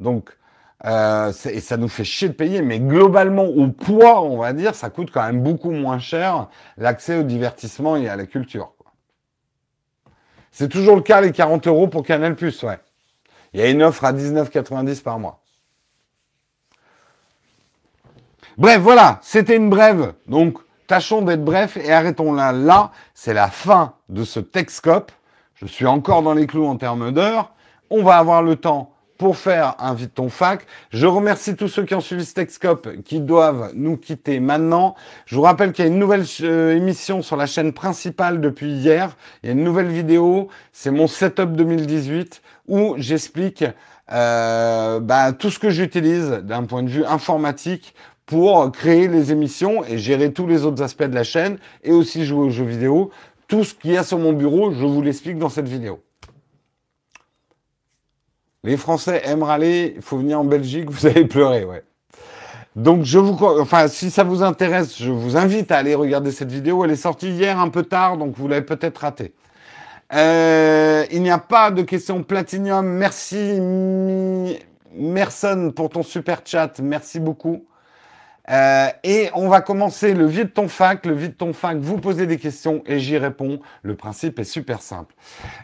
Donc, 0.00 0.36
euh, 0.84 1.32
et 1.46 1.60
ça 1.60 1.76
nous 1.76 1.88
fait 1.88 2.04
chier 2.04 2.28
de 2.28 2.34
payer, 2.34 2.60
mais 2.60 2.78
globalement, 2.78 3.44
au 3.44 3.68
poids, 3.68 4.22
on 4.22 4.38
va 4.38 4.52
dire, 4.52 4.74
ça 4.74 4.90
coûte 4.90 5.10
quand 5.12 5.24
même 5.24 5.42
beaucoup 5.42 5.70
moins 5.70 5.98
cher 5.98 6.48
l'accès 6.76 7.16
au 7.16 7.22
divertissement 7.22 7.96
et 7.96 8.08
à 8.08 8.16
la 8.16 8.26
culture. 8.26 8.72
C'est 10.50 10.68
toujours 10.68 10.96
le 10.96 11.02
cas, 11.02 11.20
les 11.20 11.32
40 11.32 11.66
euros 11.66 11.88
pour 11.88 12.04
Canal+, 12.04 12.36
ouais. 12.40 12.78
Il 13.52 13.60
y 13.60 13.62
a 13.62 13.70
une 13.70 13.82
offre 13.82 14.04
à 14.04 14.12
19,90 14.12 15.02
par 15.02 15.18
mois. 15.18 15.40
Bref, 18.58 18.80
voilà, 18.80 19.18
c'était 19.22 19.56
une 19.56 19.70
brève. 19.70 20.14
Donc, 20.28 20.58
tâchons 20.86 21.22
d'être 21.22 21.44
bref 21.44 21.76
et 21.76 21.92
arrêtons-la 21.92 22.52
là. 22.52 22.92
C'est 23.14 23.34
la 23.34 23.48
fin 23.48 23.94
de 24.08 24.22
ce 24.22 24.38
Texcope. 24.38 25.10
Je 25.54 25.66
suis 25.66 25.86
encore 25.86 26.22
dans 26.22 26.34
les 26.34 26.46
clous 26.46 26.66
en 26.66 26.76
termes 26.76 27.10
d'heures. 27.10 27.52
On 27.90 28.02
va 28.02 28.18
avoir 28.18 28.42
le 28.42 28.56
temps 28.56 28.93
pour 29.24 29.38
faire 29.38 29.74
un 29.78 29.94
vite 29.94 30.12
ton 30.12 30.28
fac. 30.28 30.66
Je 30.90 31.06
remercie 31.06 31.56
tous 31.56 31.68
ceux 31.68 31.84
qui 31.84 31.94
ont 31.94 32.02
suivi 32.02 32.26
ce 32.26 32.34
Texcope 32.34 32.90
qui 33.06 33.20
doivent 33.20 33.70
nous 33.74 33.96
quitter 33.96 34.38
maintenant. 34.38 34.96
Je 35.24 35.34
vous 35.34 35.40
rappelle 35.40 35.72
qu'il 35.72 35.82
y 35.82 35.88
a 35.88 35.90
une 35.90 35.98
nouvelle 35.98 36.26
euh, 36.42 36.76
émission 36.76 37.22
sur 37.22 37.36
la 37.36 37.46
chaîne 37.46 37.72
principale 37.72 38.42
depuis 38.42 38.70
hier. 38.70 39.16
Il 39.42 39.46
y 39.46 39.48
a 39.48 39.52
une 39.52 39.64
nouvelle 39.64 39.88
vidéo. 39.88 40.48
C'est 40.72 40.90
mon 40.90 41.06
setup 41.06 41.52
2018 41.52 42.42
où 42.68 42.96
j'explique 42.98 43.64
euh, 44.12 45.00
bah, 45.00 45.32
tout 45.32 45.48
ce 45.48 45.58
que 45.58 45.70
j'utilise 45.70 46.28
d'un 46.42 46.64
point 46.64 46.82
de 46.82 46.90
vue 46.90 47.06
informatique 47.06 47.94
pour 48.26 48.70
créer 48.72 49.08
les 49.08 49.32
émissions 49.32 49.86
et 49.86 49.96
gérer 49.96 50.34
tous 50.34 50.46
les 50.46 50.66
autres 50.66 50.82
aspects 50.82 51.04
de 51.04 51.14
la 51.14 51.24
chaîne 51.24 51.56
et 51.82 51.92
aussi 51.92 52.26
jouer 52.26 52.44
aux 52.44 52.50
jeux 52.50 52.66
vidéo. 52.66 53.10
Tout 53.48 53.64
ce 53.64 53.72
qu'il 53.72 53.92
y 53.92 53.96
a 53.96 54.04
sur 54.04 54.18
mon 54.18 54.34
bureau, 54.34 54.70
je 54.70 54.84
vous 54.84 55.00
l'explique 55.00 55.38
dans 55.38 55.48
cette 55.48 55.68
vidéo. 55.68 56.02
Les 58.64 58.78
Français 58.78 59.20
aiment 59.24 59.42
râler, 59.42 59.92
il 59.96 60.02
faut 60.02 60.16
venir 60.16 60.40
en 60.40 60.44
Belgique, 60.44 60.90
vous 60.90 61.06
allez 61.06 61.26
pleurer, 61.26 61.64
ouais. 61.64 61.82
Donc 62.76 63.04
je 63.04 63.18
vous, 63.18 63.36
enfin 63.60 63.86
si 63.86 64.10
ça 64.10 64.24
vous 64.24 64.42
intéresse, 64.42 64.98
je 64.98 65.10
vous 65.10 65.36
invite 65.36 65.70
à 65.70 65.76
aller 65.76 65.94
regarder 65.94 66.32
cette 66.32 66.50
vidéo. 66.50 66.84
Elle 66.84 66.90
est 66.90 66.96
sortie 66.96 67.30
hier 67.30 67.60
un 67.60 67.68
peu 67.68 67.84
tard, 67.84 68.16
donc 68.16 68.34
vous 68.36 68.48
l'avez 68.48 68.64
peut-être 68.64 68.98
ratée. 68.98 69.32
Euh, 70.12 71.04
il 71.12 71.22
n'y 71.22 71.30
a 71.30 71.38
pas 71.38 71.70
de 71.70 71.82
questions 71.82 72.22
platinium. 72.24 72.86
Merci 72.86 73.60
Merson 74.96 75.72
pour 75.74 75.90
ton 75.90 76.02
super 76.02 76.40
chat. 76.44 76.80
Merci 76.80 77.20
beaucoup. 77.20 77.64
Euh, 78.50 78.88
et 79.04 79.30
on 79.34 79.48
va 79.48 79.60
commencer 79.62 80.12
le 80.12 80.26
vide 80.26 80.52
ton 80.52 80.68
fac. 80.68 81.06
Le 81.06 81.14
vide 81.14 81.36
ton 81.36 81.52
fac, 81.52 81.78
vous 81.78 81.98
posez 81.98 82.26
des 82.26 82.38
questions 82.38 82.82
et 82.86 82.98
j'y 82.98 83.16
réponds. 83.16 83.60
Le 83.82 83.94
principe 83.94 84.38
est 84.38 84.44
super 84.44 84.82
simple. 84.82 85.14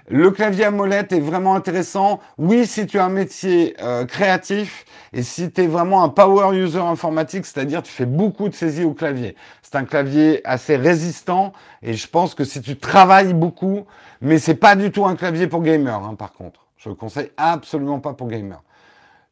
Le 0.08 0.30
clavier 0.30 0.64
à 0.64 0.70
molette 0.70 1.12
est 1.12 1.20
vraiment 1.20 1.54
intéressant. 1.54 2.20
Oui, 2.38 2.66
si 2.66 2.86
tu 2.86 2.98
as 2.98 3.04
un 3.04 3.10
métier 3.10 3.76
euh, 3.82 4.06
créatif 4.06 4.84
et 5.12 5.22
si 5.22 5.50
tu 5.50 5.62
es 5.62 5.66
vraiment 5.66 6.02
un 6.02 6.08
power 6.08 6.56
user 6.56 6.80
informatique, 6.80 7.44
c'est-à-dire 7.44 7.82
tu 7.82 7.92
fais 7.92 8.06
beaucoup 8.06 8.48
de 8.48 8.54
saisies 8.54 8.84
au 8.84 8.94
clavier. 8.94 9.36
C'est 9.62 9.76
un 9.76 9.84
clavier 9.84 10.40
assez 10.44 10.76
résistant 10.76 11.52
et 11.82 11.94
je 11.94 12.08
pense 12.08 12.34
que 12.34 12.44
si 12.44 12.62
tu 12.62 12.76
travailles 12.76 13.34
beaucoup, 13.34 13.84
mais 14.20 14.38
c'est 14.38 14.54
pas 14.54 14.74
du 14.76 14.90
tout 14.90 15.06
un 15.06 15.16
clavier 15.16 15.46
pour 15.46 15.62
gamer, 15.62 16.02
hein, 16.02 16.14
par 16.14 16.32
contre. 16.32 16.60
Je 16.76 16.88
le 16.88 16.94
conseille 16.94 17.30
absolument 17.36 18.00
pas 18.00 18.14
pour 18.14 18.28
gamer. 18.28 18.62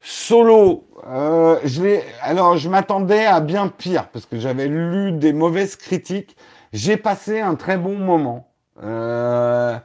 Solo, 0.01 0.89
euh, 1.07 1.59
je 1.65 2.01
alors 2.23 2.57
je 2.57 2.69
m'attendais 2.69 3.27
à 3.27 3.41
bien 3.41 3.69
pire 3.69 4.09
parce 4.09 4.27
que 4.27 4.39
j'avais 4.39 4.69
lu 4.69 5.13
des 5.13 5.33
mauvaises 5.33 5.77
critiques. 5.77 6.37
J'ai 6.73 6.97
passé 6.97 7.41
un 7.41 7.55
très 7.57 7.77
bon 7.79 7.97
moment. 7.97 8.49
Euh, 8.83 9.77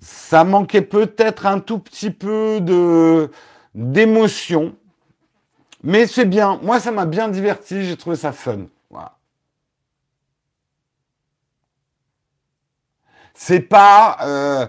ça 0.00 0.44
manquait 0.44 0.82
peut-être 0.82 1.46
un 1.46 1.60
tout 1.60 1.78
petit 1.78 2.10
peu 2.10 2.60
de 2.60 3.30
d'émotion, 3.74 4.74
mais 5.82 6.06
c'est 6.06 6.24
bien. 6.24 6.58
Moi, 6.62 6.80
ça 6.80 6.90
m'a 6.90 7.06
bien 7.06 7.28
diverti. 7.28 7.84
J'ai 7.84 7.96
trouvé 7.96 8.16
ça 8.16 8.32
fun. 8.32 8.66
Voilà. 8.90 9.16
C'est 13.34 13.60
pas 13.60 14.18
euh 14.22 14.66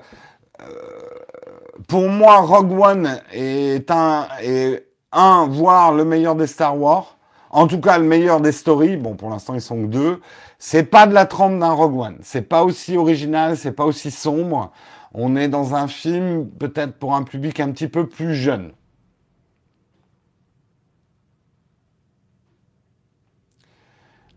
pour 1.88 2.08
moi 2.10 2.38
Rogue 2.38 2.72
One 2.80 3.22
est 3.32 3.89
un 3.91 4.28
est 4.41 4.88
un, 5.12 5.47
voir 5.47 5.93
le 5.93 6.05
meilleur 6.05 6.36
des 6.36 6.47
Star 6.47 6.78
Wars, 6.80 7.18
en 7.49 7.68
tout 7.68 7.80
cas 7.82 7.97
le 7.97 8.05
meilleur 8.05 8.41
des 8.41 8.51
stories, 8.51 8.97
bon 8.97 9.16
pour 9.16 9.30
l'instant 9.30 9.55
ils 9.55 9.62
sont 9.62 9.82
que 9.84 9.88
deux, 9.88 10.22
c'est 10.60 10.84
pas 10.84 11.07
de 11.07 11.14
la 11.14 11.26
trempe 11.26 11.60
d'un 11.60 11.72
Rogue 11.72 11.97
One, 11.97 12.18
c'est 12.22 12.43
pas 12.43 12.64
aussi 12.64 12.97
original, 12.97 13.57
c'est 13.57 13.72
pas 13.72 13.86
aussi 13.86 14.12
sombre, 14.12 14.72
on 15.14 15.36
est 15.36 15.47
dans 15.47 15.76
un 15.76 15.88
film 15.88 16.47
peut-être 16.49 16.93
pour 16.93 17.16
un 17.16 17.24
public 17.24 17.60
un 17.60 17.72
petit 17.72 17.88
peu 17.88 18.07
plus 18.07 18.36
jeune. 18.36 18.72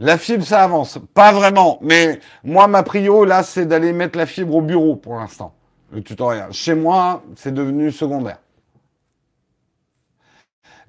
La 0.03 0.19
fibre, 0.19 0.45
ça 0.45 0.65
avance. 0.65 0.99
Pas 1.15 1.31
vraiment. 1.33 1.79
Mais 1.81 2.19
moi, 2.43 2.67
ma 2.67 2.83
prio, 2.83 3.25
là, 3.25 3.45
c'est 3.45 3.67
d'aller 3.67 3.93
mettre 3.93 4.19
la 4.19 4.27
fibre 4.27 4.57
au 4.57 4.61
bureau 4.61 4.97
pour 4.97 5.15
l'instant. 5.15 5.55
Le 5.93 6.03
tutoriel. 6.03 6.51
Chez 6.51 6.75
moi, 6.75 7.23
c'est 7.37 7.55
devenu 7.55 7.93
secondaire. 7.93 8.39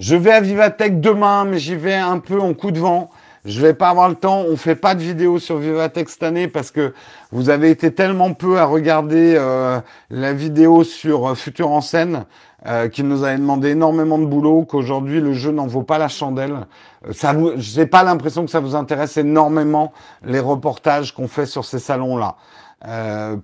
Je 0.04 0.18
vais 0.18 0.34
à 0.34 0.42
Vivatech 0.42 1.00
demain, 1.00 1.46
mais 1.46 1.60
j'y 1.60 1.78
vais 1.78 1.94
un 1.94 2.20
peu 2.20 2.38
en 2.38 2.54
coup 2.54 2.72
de 2.72 2.80
vent. 2.80 3.10
Je 3.46 3.62
vais 3.62 3.74
pas 3.74 3.88
avoir 3.88 4.10
le 4.10 4.16
temps. 4.16 4.44
On 4.50 4.58
fait 4.58 4.76
pas 4.76 4.96
de 4.96 5.02
vidéo 5.02 5.40
sur 5.40 5.56
Vivatech 5.60 6.10
cette 6.10 6.24
année 6.24 6.50
parce 6.50 6.72
que 6.72 6.94
vous 7.32 7.50
avez 7.50 7.70
été 7.70 7.94
tellement 7.94 8.34
peu 8.34 8.60
à 8.60 8.66
regarder 8.66 9.36
euh, 9.38 9.80
la 10.10 10.34
vidéo 10.34 10.84
sur 10.84 11.30
euh, 11.30 11.36
Futur 11.36 11.72
en 11.72 11.80
scène 11.80 12.26
euh, 12.66 12.90
qui 12.90 13.02
nous 13.02 13.24
avait 13.24 13.38
demandé 13.38 13.70
énormément 13.70 14.18
de 14.18 14.26
boulot 14.26 14.66
qu'aujourd'hui 14.66 15.22
le 15.22 15.32
jeu 15.32 15.54
n'en 15.54 15.68
vaut 15.68 15.84
pas 15.84 16.00
la 16.00 16.10
chandelle. 16.10 16.68
Ça 17.14 17.32
vous, 17.32 17.54
j'ai 17.56 17.86
pas 17.86 18.04
l'impression 18.04 18.44
que 18.44 18.52
ça 18.52 18.60
vous 18.60 18.76
intéresse 18.76 19.16
énormément 19.16 19.94
les 20.26 20.42
reportages 20.42 21.14
qu'on 21.14 21.30
fait 21.30 21.46
sur 21.46 21.64
ces 21.64 21.80
salons-là. 21.80 22.36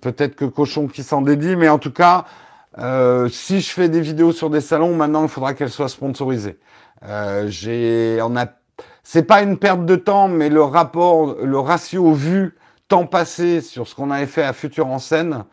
peut-être 0.01 0.35
que 0.35 0.43
Cochon 0.43 0.87
qui 0.87 1.03
s'en 1.03 1.21
dédie, 1.21 1.55
mais 1.55 1.69
en 1.69 1.79
tout 1.79 1.93
cas, 1.93 2.25
euh, 2.79 3.29
si 3.29 3.61
je 3.61 3.69
fais 3.71 3.89
des 3.89 4.01
vidéos 4.01 4.31
sur 4.31 4.49
des 4.49 4.61
salons, 4.61 4.95
maintenant, 4.95 5.23
il 5.23 5.29
faudra 5.29 5.53
qu'elles 5.53 5.69
soient 5.69 5.89
sponsorisées. 5.89 6.59
Euh, 7.03 7.47
j'ai, 7.47 8.19
on 8.21 8.35
a, 8.35 8.47
c'est 9.03 9.23
pas 9.23 9.41
une 9.41 9.57
perte 9.57 9.85
de 9.85 9.95
temps, 9.95 10.27
mais 10.27 10.49
le 10.49 10.63
rapport, 10.63 11.35
le 11.41 11.59
ratio 11.59 12.13
vu 12.13 12.57
temps 12.87 13.05
passé 13.05 13.61
sur 13.61 13.87
ce 13.87 13.95
qu'on 13.95 14.11
avait 14.11 14.25
fait 14.25 14.43
à 14.43 14.53
Futur 14.53 14.87
en 14.87 14.99
scène, 14.99 15.45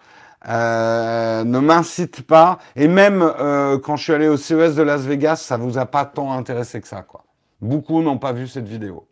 Euh, 0.49 1.43
ne 1.45 1.59
m'incite 1.59 2.23
pas. 2.23 2.59
Et 2.77 2.87
même 2.87 3.23
euh, 3.23 3.79
quand 3.79 3.97
je 3.97 4.05
suis 4.05 4.13
allé 4.13 4.29
au 4.29 4.37
CES 4.37 4.77
de 4.77 4.83
Las 4.83 5.03
Vegas, 5.03 5.37
ça 5.37 5.57
vous 5.57 5.77
a 5.77 5.87
pas 5.87 6.05
tant 6.05 6.33
intéressé 6.33 6.81
que 6.81 6.87
ça, 6.87 7.03
quoi. 7.03 7.25
Beaucoup 7.61 8.01
n'ont 8.03 8.19
pas 8.19 8.33
vu 8.33 8.47
cette 8.47 8.69
vidéo. 8.69 9.09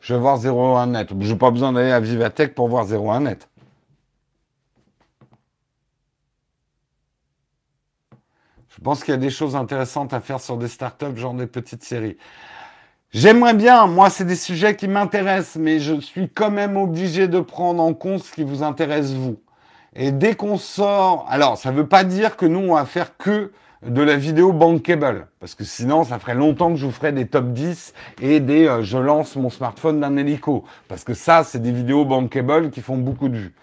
Je 0.00 0.14
vais 0.14 0.20
voir 0.20 0.44
01 0.44 0.86
net. 0.88 1.08
Je 1.20 1.32
n'ai 1.32 1.38
pas 1.38 1.50
besoin 1.50 1.72
d'aller 1.72 1.92
à 1.92 2.00
Vivatech 2.00 2.54
pour 2.54 2.68
voir 2.68 2.86
01 2.90 3.20
Je 8.76 8.82
pense 8.82 9.02
qu'il 9.02 9.12
y 9.12 9.16
a 9.16 9.20
des 9.20 9.30
choses 9.30 9.56
intéressantes 9.56 10.12
à 10.12 10.20
faire 10.20 10.40
sur 10.40 10.58
des 10.58 10.68
startups, 10.68 11.16
genre 11.16 11.32
des 11.32 11.46
petites 11.46 11.82
séries. 11.82 12.18
J'aimerais 13.10 13.54
bien, 13.54 13.86
moi, 13.86 14.10
c'est 14.10 14.26
des 14.26 14.36
sujets 14.36 14.76
qui 14.76 14.88
m'intéressent, 14.88 15.56
mais 15.56 15.80
je 15.80 15.98
suis 16.00 16.28
quand 16.28 16.50
même 16.50 16.76
obligé 16.76 17.28
de 17.28 17.40
prendre 17.40 17.82
en 17.82 17.94
compte 17.94 18.22
ce 18.22 18.32
qui 18.32 18.42
vous 18.42 18.62
intéresse, 18.62 19.12
vous. 19.12 19.40
Et 19.94 20.12
dès 20.12 20.34
qu'on 20.34 20.58
sort, 20.58 21.26
alors, 21.30 21.56
ça 21.56 21.70
ne 21.70 21.76
veut 21.76 21.86
pas 21.86 22.04
dire 22.04 22.36
que 22.36 22.44
nous, 22.44 22.58
on 22.58 22.74
va 22.74 22.84
faire 22.84 23.16
que 23.16 23.52
de 23.86 24.02
la 24.02 24.16
vidéo 24.16 24.52
bankable, 24.52 25.28
parce 25.40 25.54
que 25.54 25.64
sinon, 25.64 26.04
ça 26.04 26.18
ferait 26.18 26.34
longtemps 26.34 26.70
que 26.70 26.76
je 26.76 26.84
vous 26.84 26.92
ferais 26.92 27.12
des 27.12 27.26
top 27.26 27.52
10 27.52 27.94
et 28.20 28.40
des 28.40 28.66
euh, 28.66 28.82
je 28.82 28.98
lance 28.98 29.36
mon 29.36 29.48
smartphone 29.48 30.00
d'un 30.00 30.16
hélico, 30.16 30.64
parce 30.88 31.04
que 31.04 31.14
ça, 31.14 31.44
c'est 31.44 31.60
des 31.60 31.72
vidéos 31.72 32.04
bankable 32.04 32.70
qui 32.70 32.82
font 32.82 32.98
beaucoup 32.98 33.30
de 33.30 33.36
vues. 33.38 33.54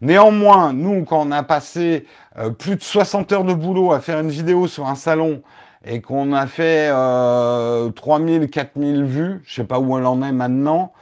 Néanmoins, 0.00 0.72
nous, 0.72 1.04
quand 1.04 1.26
on 1.26 1.30
a 1.30 1.42
passé 1.42 2.06
euh, 2.38 2.50
plus 2.50 2.76
de 2.76 2.82
60 2.82 3.32
heures 3.32 3.44
de 3.44 3.52
boulot 3.52 3.92
à 3.92 4.00
faire 4.00 4.18
une 4.20 4.30
vidéo 4.30 4.66
sur 4.66 4.86
un 4.86 4.94
salon 4.94 5.42
et 5.84 6.00
qu'on 6.00 6.32
a 6.32 6.46
fait 6.46 6.88
euh, 6.90 7.90
3000, 7.90 8.48
4000 8.48 9.04
vues, 9.04 9.42
je 9.44 9.56
sais 9.56 9.64
pas 9.64 9.78
où 9.78 9.98
elle 9.98 10.06
en 10.06 10.22
est 10.22 10.32
maintenant, 10.32 10.92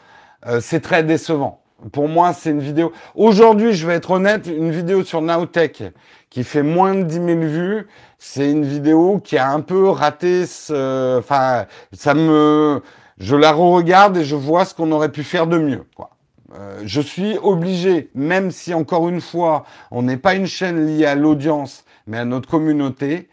euh, 0.47 0.61
c'est 0.61 0.81
très 0.81 1.05
décevant. 1.05 1.61
Pour 1.93 2.09
moi, 2.09 2.33
c'est 2.33 2.51
une 2.51 2.61
vidéo. 2.61 2.93
Aujourd'hui, 3.15 3.73
je 3.75 3.87
vais 3.87 3.95
être 3.95 4.11
honnête, 4.11 4.49
une 4.49 4.73
vidéo 4.73 5.05
sur 5.05 5.23
Nowtech 5.23 5.85
qui 6.29 6.43
fait 6.43 6.65
moins 6.65 6.95
de 6.95 7.05
10 7.05 7.15
000 7.15 7.27
vues, 7.41 7.87
c'est 8.19 8.51
une 8.51 8.65
vidéo 8.65 9.21
qui 9.23 9.39
a 9.39 9.49
un 9.49 9.61
peu 9.61 9.89
raté 9.89 10.45
ce, 10.45 11.19
enfin, 11.19 11.67
ça 11.93 12.15
me, 12.15 12.83
je 13.19 13.37
la 13.37 13.53
re-regarde 13.53 14.17
et 14.17 14.25
je 14.25 14.35
vois 14.35 14.65
ce 14.65 14.75
qu'on 14.75 14.91
aurait 14.91 15.13
pu 15.13 15.23
faire 15.23 15.47
de 15.47 15.57
mieux, 15.57 15.85
quoi. 15.95 16.11
Euh, 16.55 16.83
je 16.85 17.01
suis 17.01 17.37
obligé, 17.39 18.11
même 18.15 18.51
si 18.51 18.73
encore 18.73 19.09
une 19.09 19.21
fois, 19.21 19.65
on 19.91 20.03
n'est 20.03 20.17
pas 20.17 20.35
une 20.35 20.47
chaîne 20.47 20.87
liée 20.87 21.05
à 21.07 21.15
l'audience, 21.15 21.85
mais 22.07 22.19
à 22.19 22.25
notre 22.25 22.49
communauté, 22.49 23.29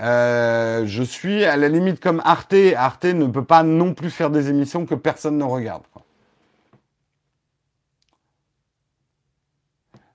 euh, 0.00 0.86
je 0.86 1.02
suis 1.02 1.44
à 1.44 1.56
la 1.56 1.68
limite 1.68 2.00
comme 2.00 2.22
Arte. 2.24 2.54
Arte 2.76 3.04
ne 3.06 3.26
peut 3.26 3.44
pas 3.44 3.62
non 3.62 3.94
plus 3.94 4.10
faire 4.10 4.30
des 4.30 4.48
émissions 4.48 4.86
que 4.86 4.94
personne 4.94 5.36
ne 5.36 5.44
regarde. 5.44 5.82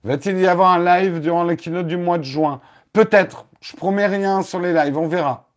Va-t-il 0.04 0.40
y 0.40 0.48
avoir 0.48 0.72
un 0.72 0.84
live 0.84 1.20
durant 1.20 1.44
le 1.44 1.56
keynote 1.56 1.88
du 1.88 1.98
mois 1.98 2.20
de 2.20 2.24
juin? 2.24 2.62
Peut-être. 2.94 3.48
Je 3.60 3.76
promets 3.76 4.06
rien 4.06 4.44
sur 4.44 4.60
les 4.60 4.72
lives, 4.72 4.98
on 4.98 5.08
verra. 5.08 5.50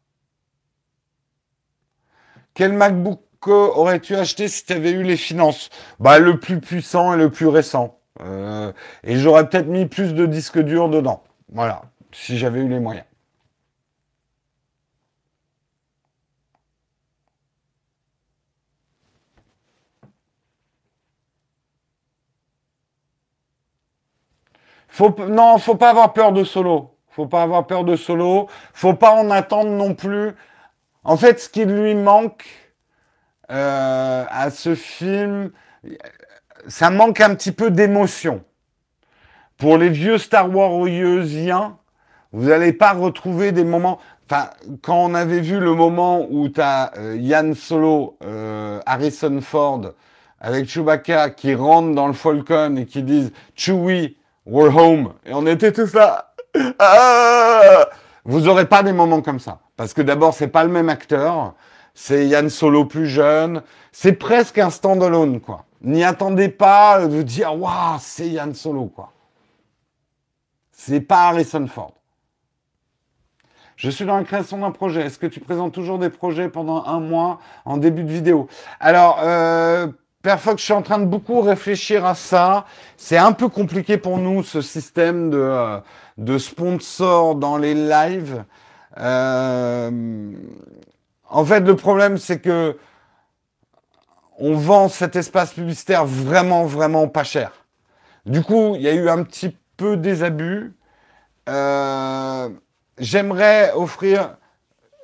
Quel 2.55 2.73
MacBook 2.73 3.21
aurais-tu 3.53 4.15
acheté 4.17 4.49
si 4.49 4.65
tu 4.65 4.73
avais 4.73 4.91
eu 4.91 5.03
les 5.03 5.17
finances? 5.17 5.71
Bah 6.01 6.19
le 6.19 6.39
plus 6.39 6.61
puissant 6.61 7.15
et 7.15 7.17
le 7.17 7.31
plus 7.31 7.47
récent. 7.49 7.99
Euh, 8.21 8.73
et 9.05 9.17
j'aurais 9.17 9.49
peut-être 9.49 9.69
mis 9.69 9.87
plus 9.87 10.15
de 10.15 10.27
disques 10.27 10.59
durs 10.59 10.89
dedans. 10.89 11.23
Voilà, 11.53 11.83
si 12.13 12.39
j'avais 12.39 12.61
eu 12.61 12.69
les 12.69 12.81
moyens. 12.81 13.05
Faut, 24.89 25.15
non, 25.29 25.59
faut 25.59 25.77
pas 25.77 25.91
avoir 25.91 26.13
peur 26.13 26.33
de 26.33 26.45
solo. 26.45 26.95
Faut 27.11 27.27
pas 27.27 27.43
avoir 27.43 27.67
peur 27.67 27.85
de 27.85 27.95
solo. 27.95 28.49
Faut 28.73 28.95
pas 28.95 29.13
en 29.13 29.31
attendre 29.31 29.71
non 29.71 29.95
plus. 29.95 30.35
En 31.05 31.17
fait, 31.17 31.41
ce 31.41 31.49
qui 31.49 31.65
lui 31.65 31.95
manque, 31.95 32.45
euh, 33.51 34.25
à 34.29 34.51
ce 34.51 34.75
film, 34.75 35.51
ça 36.67 36.91
manque 36.91 37.21
un 37.21 37.35
petit 37.35 37.53
peu 37.53 37.71
d'émotion. 37.71 38.43
Pour 39.57 39.79
les 39.79 39.89
vieux 39.89 40.19
Star 40.19 40.55
Warsiens, 40.55 41.77
vous 42.33 42.49
n'allez 42.49 42.73
pas 42.73 42.93
retrouver 42.93 43.53
des 43.53 43.65
moments. 43.65 43.99
Enfin, 44.31 44.51
quand 44.83 44.97
on 44.97 45.15
avait 45.15 45.41
vu 45.41 45.59
le 45.59 45.75
moment 45.75 46.27
où 46.31 46.49
tu 46.49 46.61
as 46.61 46.93
euh, 46.99 47.17
Yann 47.19 47.55
Solo, 47.55 48.19
euh, 48.25 48.81
Harrison 48.85 49.41
Ford, 49.41 49.93
avec 50.41 50.69
Chewbacca 50.69 51.31
qui 51.31 51.55
rentrent 51.55 51.95
dans 51.95 52.07
le 52.07 52.13
Falcon 52.13 52.77
et 52.77 52.85
qui 52.85 53.03
disent 53.03 53.33
Chewie, 53.57 54.17
we're 54.47 54.75
home. 54.77 55.15
Et 55.25 55.33
on 55.33 55.47
était 55.47 55.73
tous 55.73 55.95
là. 55.95 56.25
Ah 56.79 57.89
vous 58.29 58.41
n'aurez 58.41 58.67
pas 58.67 58.83
des 58.83 58.93
moments 58.93 59.23
comme 59.23 59.41
ça. 59.41 59.61
Parce 59.77 59.95
que 59.95 60.03
d'abord, 60.03 60.35
c'est 60.35 60.49
pas 60.49 60.63
le 60.63 60.71
même 60.71 60.91
acteur 60.91 61.55
c'est 62.01 62.29
Yann 62.29 62.49
Solo 62.49 62.85
plus 62.85 63.09
jeune. 63.09 63.61
C'est 63.91 64.13
presque 64.13 64.59
un 64.59 64.71
standalone, 64.71 65.41
quoi. 65.41 65.65
N'y 65.83 66.05
attendez 66.05 66.49
pas 66.49 67.09
de 67.09 67.23
dire, 67.23 67.61
waouh, 67.61 67.99
c'est 67.99 68.29
Yann 68.29 68.55
Solo, 68.55 68.85
quoi. 68.85 69.13
C'est 70.71 71.01
pas 71.01 71.29
Harrison 71.29 71.67
Ford. 71.67 71.95
Je 73.75 73.91
suis 73.91 74.05
dans 74.05 74.17
la 74.17 74.23
création 74.23 74.59
d'un 74.59 74.71
projet. 74.71 75.01
Est-ce 75.03 75.19
que 75.19 75.27
tu 75.27 75.41
présentes 75.41 75.75
toujours 75.75 75.99
des 75.99 76.09
projets 76.09 76.49
pendant 76.49 76.85
un 76.85 77.01
mois 77.01 77.41
en 77.65 77.79
début 77.79 78.05
de 78.05 78.13
vidéo? 78.13 78.47
Alors, 78.79 79.19
euh, 79.25 79.89
Fox, 80.25 80.61
je 80.61 80.67
suis 80.67 80.73
en 80.75 80.83
train 80.83 81.01
de 81.01 81.07
beaucoup 81.07 81.41
réfléchir 81.41 82.07
à 82.07 82.15
ça. 82.15 82.65
C'est 82.97 83.19
un 83.19 83.33
peu 83.33 83.49
compliqué 83.49 83.99
pour 83.99 84.19
nous, 84.19 84.45
ce 84.45 84.61
système 84.61 85.31
de, 85.31 85.39
euh, 85.39 85.81
de 86.17 86.39
sponsor 86.39 87.35
dans 87.35 87.57
les 87.57 87.75
lives. 87.75 88.45
Euh, 88.99 90.31
en 91.29 91.45
fait, 91.45 91.61
le 91.61 91.77
problème, 91.77 92.19
c'est 92.19 92.41
que 92.41 92.77
on 94.39 94.55
vend 94.55 94.89
cet 94.89 95.17
espace 95.17 95.53
publicitaire 95.53 96.07
vraiment, 96.07 96.65
vraiment 96.65 97.09
pas 97.09 97.25
cher. 97.25 97.53
Du 98.25 98.43
coup, 98.43 98.75
il 98.77 98.83
y 98.83 98.89
a 98.89 98.95
eu 98.95 99.09
un 99.09 99.23
petit 99.25 99.57
peu 99.77 99.97
des 99.97 100.23
abus. 100.23 100.73
Euh, 101.49 102.49
j'aimerais 102.99 103.73
offrir 103.75 104.37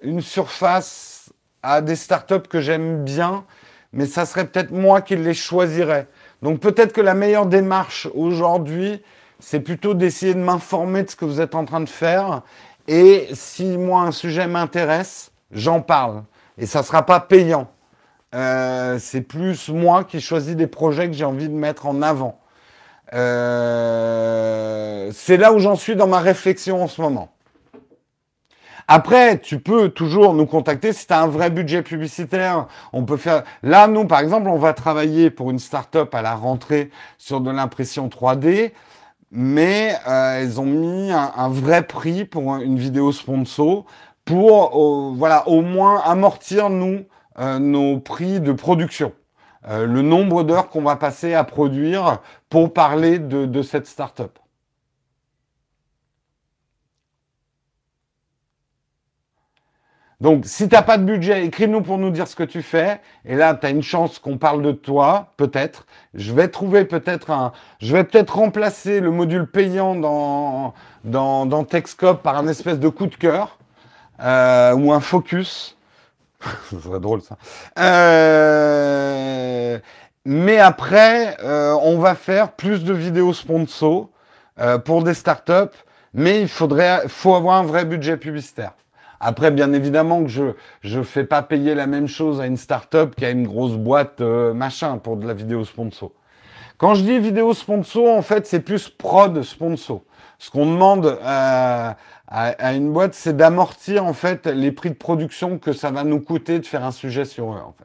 une 0.02 0.20
surface 0.20 1.32
à 1.62 1.80
des 1.80 1.96
startups 1.96 2.48
que 2.48 2.60
j'aime 2.60 3.04
bien, 3.04 3.44
mais 3.92 4.06
ça 4.06 4.24
serait 4.26 4.46
peut-être 4.46 4.70
moi 4.70 5.00
qui 5.00 5.16
les 5.16 5.34
choisirais. 5.34 6.06
Donc 6.42 6.60
peut-être 6.60 6.92
que 6.92 7.00
la 7.00 7.14
meilleure 7.14 7.46
démarche 7.46 8.06
aujourd'hui, 8.14 9.02
c'est 9.40 9.60
plutôt 9.60 9.94
d'essayer 9.94 10.34
de 10.34 10.40
m'informer 10.40 11.02
de 11.02 11.10
ce 11.10 11.16
que 11.16 11.24
vous 11.24 11.40
êtes 11.40 11.54
en 11.54 11.64
train 11.64 11.80
de 11.80 11.88
faire. 11.88 12.42
Et 12.86 13.28
si 13.32 13.78
moi 13.78 14.02
un 14.02 14.12
sujet 14.12 14.46
m'intéresse, 14.46 15.32
j'en 15.50 15.80
parle. 15.80 16.24
Et 16.58 16.66
ça 16.66 16.80
ne 16.80 16.84
sera 16.84 17.04
pas 17.04 17.20
payant. 17.20 17.68
Euh, 18.34 18.98
c'est 18.98 19.20
plus 19.20 19.68
moi 19.68 20.04
qui 20.04 20.20
choisis 20.20 20.56
des 20.56 20.66
projets 20.66 21.06
que 21.06 21.14
j'ai 21.14 21.24
envie 21.24 21.48
de 21.48 21.54
mettre 21.54 21.86
en 21.86 22.02
avant. 22.02 22.40
Euh, 23.12 25.10
c'est 25.12 25.36
là 25.36 25.52
où 25.52 25.58
j'en 25.60 25.76
suis 25.76 25.94
dans 25.94 26.08
ma 26.08 26.18
réflexion 26.18 26.82
en 26.82 26.88
ce 26.88 27.00
moment. 27.00 27.30
Après, 28.86 29.38
tu 29.38 29.60
peux 29.60 29.88
toujours 29.88 30.34
nous 30.34 30.46
contacter 30.46 30.92
si 30.92 31.06
tu 31.06 31.12
as 31.12 31.22
un 31.22 31.26
vrai 31.26 31.48
budget 31.48 31.82
publicitaire. 31.82 32.66
On 32.92 33.04
peut 33.04 33.16
faire. 33.16 33.44
Là, 33.62 33.86
nous, 33.86 34.04
par 34.06 34.20
exemple, 34.20 34.48
on 34.48 34.58
va 34.58 34.74
travailler 34.74 35.30
pour 35.30 35.50
une 35.50 35.58
start-up 35.58 36.14
à 36.14 36.20
la 36.20 36.34
rentrée 36.34 36.90
sur 37.16 37.40
de 37.40 37.50
l'impression 37.50 38.08
3D, 38.08 38.72
mais 39.30 39.94
euh, 40.06 40.40
elles 40.40 40.60
ont 40.60 40.66
mis 40.66 41.10
un, 41.12 41.32
un, 41.34 41.48
vrai 41.48 41.86
prix 41.86 42.24
pour 42.26 42.56
une 42.56 42.78
vidéo 42.78 43.10
sponsor 43.10 43.86
pour 44.24 44.76
euh, 44.76 45.14
voilà 45.16 45.48
au 45.48 45.62
moins 45.62 46.00
amortir 46.00 46.70
nous 46.70 47.04
euh, 47.38 47.58
nos 47.58 47.98
prix 47.98 48.40
de 48.40 48.52
production, 48.52 49.12
euh, 49.68 49.86
le 49.86 50.02
nombre 50.02 50.44
d'heures 50.44 50.68
qu'on 50.68 50.82
va 50.82 50.96
passer 50.96 51.34
à 51.34 51.42
produire 51.44 52.20
pour 52.48 52.72
parler 52.72 53.18
de, 53.18 53.62
cette 53.62 53.86
startup. 53.86 54.38
Donc, 60.20 60.46
si 60.46 60.68
tu 60.68 60.74
n'as 60.74 60.82
pas 60.82 60.96
de 60.96 61.02
budget, 61.04 61.44
écris-nous 61.44 61.82
pour 61.82 61.98
nous 61.98 62.10
dire 62.10 62.28
ce 62.28 62.36
que 62.36 62.44
tu 62.44 62.62
fais. 62.62 63.00
Et 63.24 63.34
là, 63.34 63.54
tu 63.54 63.66
as 63.66 63.70
une 63.70 63.82
chance 63.82 64.20
qu'on 64.20 64.38
parle 64.38 64.62
de 64.62 64.70
toi, 64.72 65.32
peut-être. 65.36 65.86
Je 66.14 66.32
vais 66.32 66.48
trouver 66.48 66.84
peut-être 66.84 67.30
un... 67.30 67.52
Je 67.80 67.94
vais 67.94 68.04
peut-être 68.04 68.36
remplacer 68.36 69.00
le 69.00 69.10
module 69.10 69.46
payant 69.46 69.96
dans, 69.96 70.72
dans, 71.02 71.46
dans 71.46 71.64
par 72.22 72.38
un 72.38 72.46
espèce 72.46 72.78
de 72.78 72.88
coup 72.88 73.06
de 73.06 73.16
cœur. 73.16 73.58
Euh, 74.20 74.74
ou 74.74 74.92
un 74.92 75.00
focus. 75.00 75.76
ça 76.40 76.80
serait 76.80 77.00
drôle 77.00 77.22
ça. 77.22 77.36
Euh, 77.78 78.98
mais 80.24 80.58
après, 80.58 81.36
euh, 81.42 81.76
on 81.82 81.98
va 81.98 82.14
faire 82.14 82.52
plus 82.52 82.84
de 82.84 82.92
vidéos 82.92 83.32
sponsor 83.32 84.08
pour 84.84 85.02
des 85.02 85.14
startups, 85.14 85.76
mais 86.12 86.40
il 86.40 86.46
faudrait, 86.46 87.08
faut 87.08 87.34
avoir 87.34 87.56
un 87.56 87.64
vrai 87.64 87.84
budget 87.84 88.16
publicitaire. 88.16 88.74
Après, 89.18 89.50
bien 89.50 89.72
évidemment 89.72 90.22
que 90.22 90.28
je 90.28 90.52
je 90.80 91.02
fais 91.02 91.24
pas 91.24 91.42
payer 91.42 91.74
la 91.74 91.88
même 91.88 92.06
chose 92.06 92.40
à 92.40 92.46
une 92.46 92.56
startup 92.56 93.16
qu'à 93.16 93.30
une 93.30 93.48
grosse 93.48 93.72
boîte 93.72 94.20
machin 94.20 94.98
pour 94.98 95.16
de 95.16 95.26
la 95.26 95.34
vidéo 95.34 95.64
sponsor. 95.64 96.12
Quand 96.78 96.94
je 96.94 97.02
dis 97.02 97.18
vidéo 97.18 97.52
sponsor, 97.52 98.16
en 98.16 98.22
fait, 98.22 98.46
c'est 98.46 98.60
plus 98.60 98.88
prod 98.88 99.42
sponsor. 99.42 100.02
Ce 100.38 100.50
qu'on 100.50 100.66
demande 100.66 101.06
euh, 101.06 101.92
à, 102.28 102.74
une 102.74 102.92
boîte, 102.92 103.14
c'est 103.14 103.36
d'amortir 103.36 104.04
en 104.04 104.12
fait 104.12 104.46
les 104.46 104.72
prix 104.72 104.90
de 104.90 104.96
production 104.96 105.58
que 105.58 105.72
ça 105.72 105.90
va 105.90 106.04
nous 106.04 106.20
coûter 106.20 106.58
de 106.58 106.66
faire 106.66 106.84
un 106.84 106.92
sujet 106.92 107.24
sur 107.24 107.52
eux, 107.52 107.60
en 107.60 107.72
fait. 107.72 107.84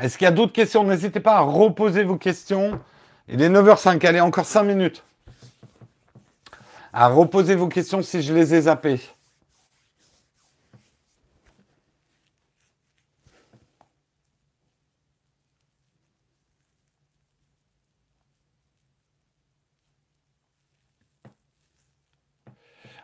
Est-ce 0.00 0.16
qu'il 0.16 0.26
y 0.26 0.28
a 0.28 0.32
d'autres 0.32 0.52
questions? 0.52 0.84
N'hésitez 0.84 1.18
pas 1.18 1.36
à 1.36 1.40
reposer 1.40 2.04
vos 2.04 2.16
questions. 2.16 2.78
Il 3.26 3.42
est 3.42 3.48
9h05, 3.48 4.06
allez, 4.06 4.20
encore 4.20 4.46
5 4.46 4.62
minutes. 4.62 5.02
À 6.92 7.08
reposer 7.08 7.56
vos 7.56 7.68
questions 7.68 8.02
si 8.02 8.22
je 8.22 8.32
les 8.32 8.54
ai 8.54 8.62
zappées. 8.62 9.00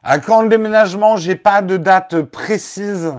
À 0.07 0.19
quand 0.19 0.43
le 0.43 0.51
déménagement 0.51 1.17
J'ai 1.17 1.35
pas 1.35 1.63
de 1.63 1.79
date 1.79 2.21
précise. 2.21 3.15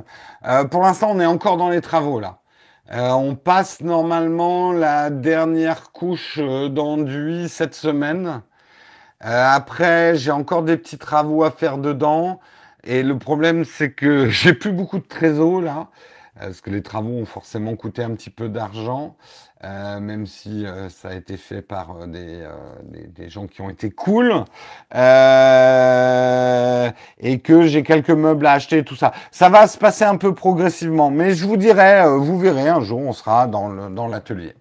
Euh, 0.45 0.65
pour 0.65 0.83
l'instant, 0.83 1.09
on 1.09 1.19
est 1.19 1.25
encore 1.25 1.57
dans 1.57 1.69
les 1.69 1.81
travaux 1.81 2.19
là. 2.19 2.37
Euh, 2.93 3.09
on 3.09 3.33
passe 3.33 3.81
normalement 3.81 4.71
la 4.71 5.09
dernière 5.09 5.91
couche 5.91 6.37
euh, 6.39 6.69
d'enduit 6.69 7.49
cette 7.49 7.73
semaine. 7.73 8.43
après, 9.19 10.15
j'ai 10.15 10.29
encore 10.29 10.61
des 10.61 10.77
petits 10.77 10.99
travaux 10.99 11.43
à 11.43 11.49
faire 11.49 11.79
dedans. 11.79 12.39
Et 12.83 13.01
le 13.01 13.17
problème, 13.17 13.65
c'est 13.65 13.91
que 13.93 14.29
j'ai 14.29 14.53
plus 14.53 14.71
beaucoup 14.71 14.99
de 14.99 15.07
trésors 15.07 15.61
là, 15.61 15.87
parce 16.39 16.61
que 16.61 16.69
les 16.69 16.81
travaux 16.81 17.11
ont 17.11 17.25
forcément 17.25 17.75
coûté 17.75 18.03
un 18.03 18.11
petit 18.11 18.29
peu 18.29 18.49
d'argent. 18.49 19.15
Euh, 19.63 19.99
même 19.99 20.27
si 20.27 20.65
euh, 20.65 20.89
ça 20.89 21.09
a 21.09 21.13
été 21.15 21.37
fait 21.37 21.61
par 21.63 21.95
euh, 21.95 22.07
des, 22.07 23.07
des, 23.07 23.29
gens 23.29 23.47
qui 23.47 23.61
ont 23.61 23.69
été 23.69 23.89
cool, 23.89 24.43
et 27.19 27.39
que 27.39 27.63
j'ai 27.63 27.81
quelques 27.81 28.11
meubles 28.11 28.45
à 28.45 28.51
acheter, 28.51 28.83
tout 28.83 28.95
ça. 28.95 29.11
Ça 29.31 29.49
va 29.49 29.67
se 29.67 29.77
passer 29.79 30.03
un 30.03 30.17
peu 30.17 30.35
progressivement, 30.35 31.09
mais 31.09 31.33
je 31.33 31.45
vous 31.45 31.57
dirai, 31.57 32.03
vous 32.05 32.37
verrez, 32.37 32.67
un 32.67 32.81
jour 32.81 32.99
on 32.99 33.13
sera 33.13 33.47
dans 33.47 34.07
l'atelier. 34.07 34.53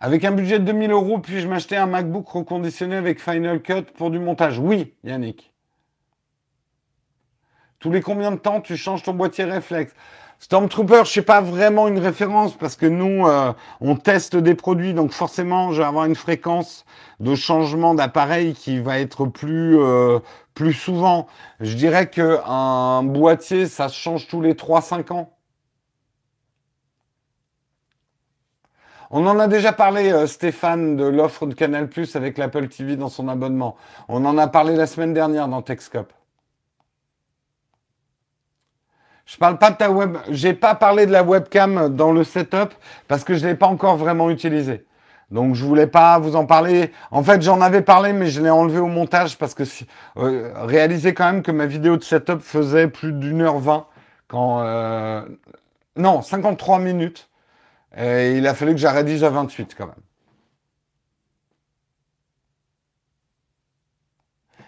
avec 0.00 0.24
un 0.24 0.32
budget 0.32 0.58
de 0.58 0.64
2000 0.64 0.90
euros, 0.90 1.18
puis-je 1.18 1.48
m'acheter 1.48 1.76
un 1.76 1.86
MacBook 1.86 2.28
reconditionné 2.28 2.96
avec 2.96 3.20
Final 3.20 3.60
Cut 3.62 3.82
pour 3.96 4.10
du 4.10 4.18
montage? 4.18 4.58
Oui, 4.58 4.94
Yannick. 5.04 5.52
Tous 7.78 7.90
les 7.90 8.00
combien 8.00 8.32
de 8.32 8.36
temps 8.36 8.60
tu 8.60 8.76
changes 8.76 9.02
ton 9.02 9.14
boîtier 9.14 9.44
réflexe? 9.44 9.92
Stormtrooper, 10.38 11.02
je 11.04 11.12
sais 11.12 11.22
pas 11.22 11.40
vraiment 11.40 11.88
une 11.88 11.98
référence 11.98 12.54
parce 12.54 12.76
que 12.76 12.84
nous, 12.86 13.26
euh, 13.26 13.52
on 13.80 13.96
teste 13.96 14.36
des 14.36 14.54
produits, 14.54 14.92
donc 14.92 15.12
forcément, 15.12 15.72
je 15.72 15.80
vais 15.80 15.86
avoir 15.86 16.04
une 16.04 16.14
fréquence 16.14 16.84
de 17.20 17.34
changement 17.34 17.94
d'appareil 17.94 18.52
qui 18.52 18.78
va 18.78 18.98
être 18.98 19.24
plus 19.26 19.78
euh, 19.78 20.18
plus 20.54 20.74
souvent. 20.74 21.26
Je 21.60 21.74
dirais 21.74 22.08
que 22.10 22.38
un 22.46 23.02
boîtier, 23.02 23.66
ça 23.66 23.88
change 23.88 24.28
tous 24.28 24.42
les 24.42 24.54
3-5 24.54 25.12
ans. 25.12 25.32
On 29.10 29.26
en 29.26 29.38
a 29.38 29.46
déjà 29.48 29.72
parlé, 29.72 30.12
euh, 30.12 30.26
Stéphane, 30.26 30.96
de 30.96 31.04
l'offre 31.04 31.46
de 31.46 31.54
Canal 31.54 31.88
Plus 31.88 32.16
avec 32.16 32.38
l'Apple 32.38 32.68
TV 32.68 32.96
dans 32.96 33.08
son 33.08 33.28
abonnement. 33.28 33.76
On 34.08 34.24
en 34.24 34.36
a 34.36 34.48
parlé 34.48 34.74
la 34.76 34.86
semaine 34.86 35.14
dernière 35.14 35.48
dans 35.48 35.62
Techscope. 35.62 36.12
Je 39.26 39.36
parle 39.36 39.58
pas 39.58 39.72
de 39.72 39.76
ta 39.76 39.90
web, 39.90 40.16
j'ai 40.30 40.54
pas 40.54 40.76
parlé 40.76 41.04
de 41.04 41.10
la 41.10 41.24
webcam 41.24 41.94
dans 41.94 42.12
le 42.12 42.22
setup 42.22 42.72
parce 43.08 43.24
que 43.24 43.34
je 43.34 43.44
l'ai 43.46 43.56
pas 43.56 43.66
encore 43.66 43.96
vraiment 43.96 44.30
utilisé. 44.30 44.86
Donc 45.32 45.56
je 45.56 45.64
voulais 45.64 45.88
pas 45.88 46.18
vous 46.20 46.36
en 46.36 46.46
parler. 46.46 46.92
En 47.10 47.24
fait, 47.24 47.42
j'en 47.42 47.60
avais 47.60 47.82
parlé, 47.82 48.12
mais 48.12 48.28
je 48.28 48.40
l'ai 48.40 48.50
enlevé 48.50 48.78
au 48.78 48.86
montage 48.86 49.36
parce 49.36 49.54
que 49.54 49.64
euh, 50.18 50.52
réalisez 50.64 51.12
quand 51.12 51.24
même 51.24 51.42
que 51.42 51.50
ma 51.50 51.66
vidéo 51.66 51.96
de 51.96 52.04
setup 52.04 52.40
faisait 52.40 52.86
plus 52.86 53.12
d'une 53.12 53.42
heure 53.42 53.58
vingt 53.58 53.86
quand 54.28 54.60
euh, 54.62 55.22
non 55.96 56.22
53 56.22 56.78
minutes. 56.78 57.28
Et 57.96 58.36
il 58.36 58.46
a 58.46 58.54
fallu 58.54 58.72
que 58.72 58.78
j'arrête 58.78 59.08
à 59.22 59.30
28 59.30 59.74
quand 59.76 59.86
même. 59.86 59.94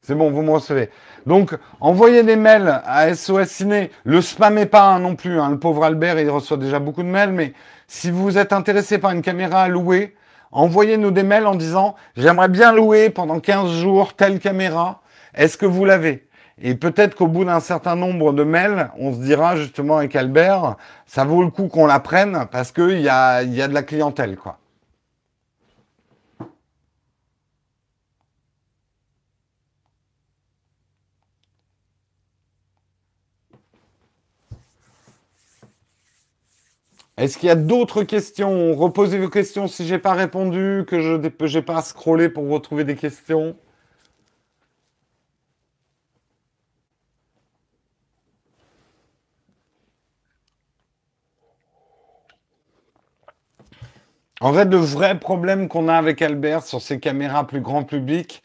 C'est 0.02 0.16
bon, 0.16 0.32
vous 0.32 0.41
me 0.41 0.52
recevez. 0.52 0.89
Donc, 1.26 1.58
envoyez 1.80 2.24
des 2.24 2.36
mails 2.36 2.82
à 2.86 3.14
SOS 3.14 3.48
Ciné. 3.48 3.91
Le 4.04 4.22
spammez 4.22 4.66
pas 4.66 5.00
non 5.00 5.16
plus. 5.16 5.39
Hein. 5.39 5.52
Le 5.52 5.60
pauvre 5.60 5.86
Albert, 5.86 6.20
il 6.20 6.30
reçoit 6.30 6.58
déjà 6.58 6.80
beaucoup 6.80 7.04
de 7.04 7.08
mails. 7.08 7.32
Mais 7.32 7.54
si 7.88 8.12
vous 8.12 8.38
êtes 8.38 8.52
intéressé 8.52 8.98
par 8.98 9.12
une 9.12 9.22
caméra 9.22 9.64
à 9.64 9.68
louer, 9.70 10.16
envoyez-nous 10.54 11.12
des 11.12 11.24
mails 11.24 11.47
en 11.47 11.56
disant 11.56 11.95
j'aimerais 12.16 12.49
bien 12.49 12.72
louer 12.72 13.10
pendant 13.10 13.39
15 13.39 13.72
jours 13.72 14.14
telle 14.14 14.39
caméra. 14.39 15.01
Est-ce 15.36 15.58
que 15.58 15.66
vous 15.66 15.84
l'avez? 15.84 16.28
Et 16.62 16.76
peut-être 16.76 17.16
qu'au 17.16 17.28
bout 17.28 17.45
d'un 17.45 17.60
certain 17.60 17.95
nombre 17.95 18.32
de 18.32 18.43
mails, 18.43 18.91
on 18.97 19.12
se 19.14 19.18
dira 19.18 19.56
justement 19.56 19.97
avec 19.97 20.16
Albert, 20.16 20.78
ça 21.06 21.26
vaut 21.26 21.43
le 21.43 21.49
coup 21.49 21.68
qu'on 21.68 21.88
la 21.88 21.99
prenne 21.99 22.45
parce 22.51 22.72
qu'il 22.72 23.01
y 23.01 23.10
a, 23.10 23.41
y 23.43 23.62
a 23.62 23.68
de 23.68 23.74
la 23.74 23.84
clientèle, 23.84 24.38
quoi. 24.38 24.60
Est-ce 37.18 37.38
qu'il 37.38 37.47
y 37.47 37.51
a 37.51 37.55
d'autres 37.55 38.03
questions? 38.03 38.76
Reposez 38.76 39.20
vos 39.20 39.30
questions 39.30 39.68
si 39.68 39.86
j'ai 39.88 39.99
pas 39.99 40.14
répondu, 40.14 40.84
que 40.88 40.99
je 40.99 41.14
n'ai 41.16 41.61
pas 41.61 41.82
scrollé 41.82 42.29
pour 42.29 42.50
retrouver 42.50 42.83
des 42.83 42.96
questions. 42.96 43.55
En 54.42 54.54
fait, 54.54 54.66
le 54.66 54.78
vrai 54.78 55.20
problème 55.20 55.67
qu'on 55.70 55.88
a 55.88 55.96
avec 55.96 56.21
Albert 56.21 56.63
sur 56.63 56.82
ces 56.82 57.00
caméras 57.00 57.47
plus 57.47 57.62
grand 57.62 57.83
public, 57.83 58.43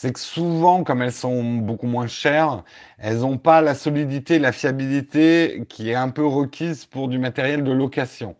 c'est 0.00 0.12
que 0.12 0.20
souvent, 0.20 0.84
comme 0.84 1.02
elles 1.02 1.10
sont 1.10 1.42
beaucoup 1.42 1.88
moins 1.88 2.06
chères, 2.06 2.62
elles 2.98 3.18
n'ont 3.18 3.36
pas 3.36 3.60
la 3.62 3.74
solidité, 3.74 4.38
la 4.38 4.52
fiabilité 4.52 5.64
qui 5.68 5.90
est 5.90 5.96
un 5.96 6.10
peu 6.10 6.24
requise 6.24 6.84
pour 6.84 7.08
du 7.08 7.18
matériel 7.18 7.64
de 7.64 7.72
location. 7.72 8.36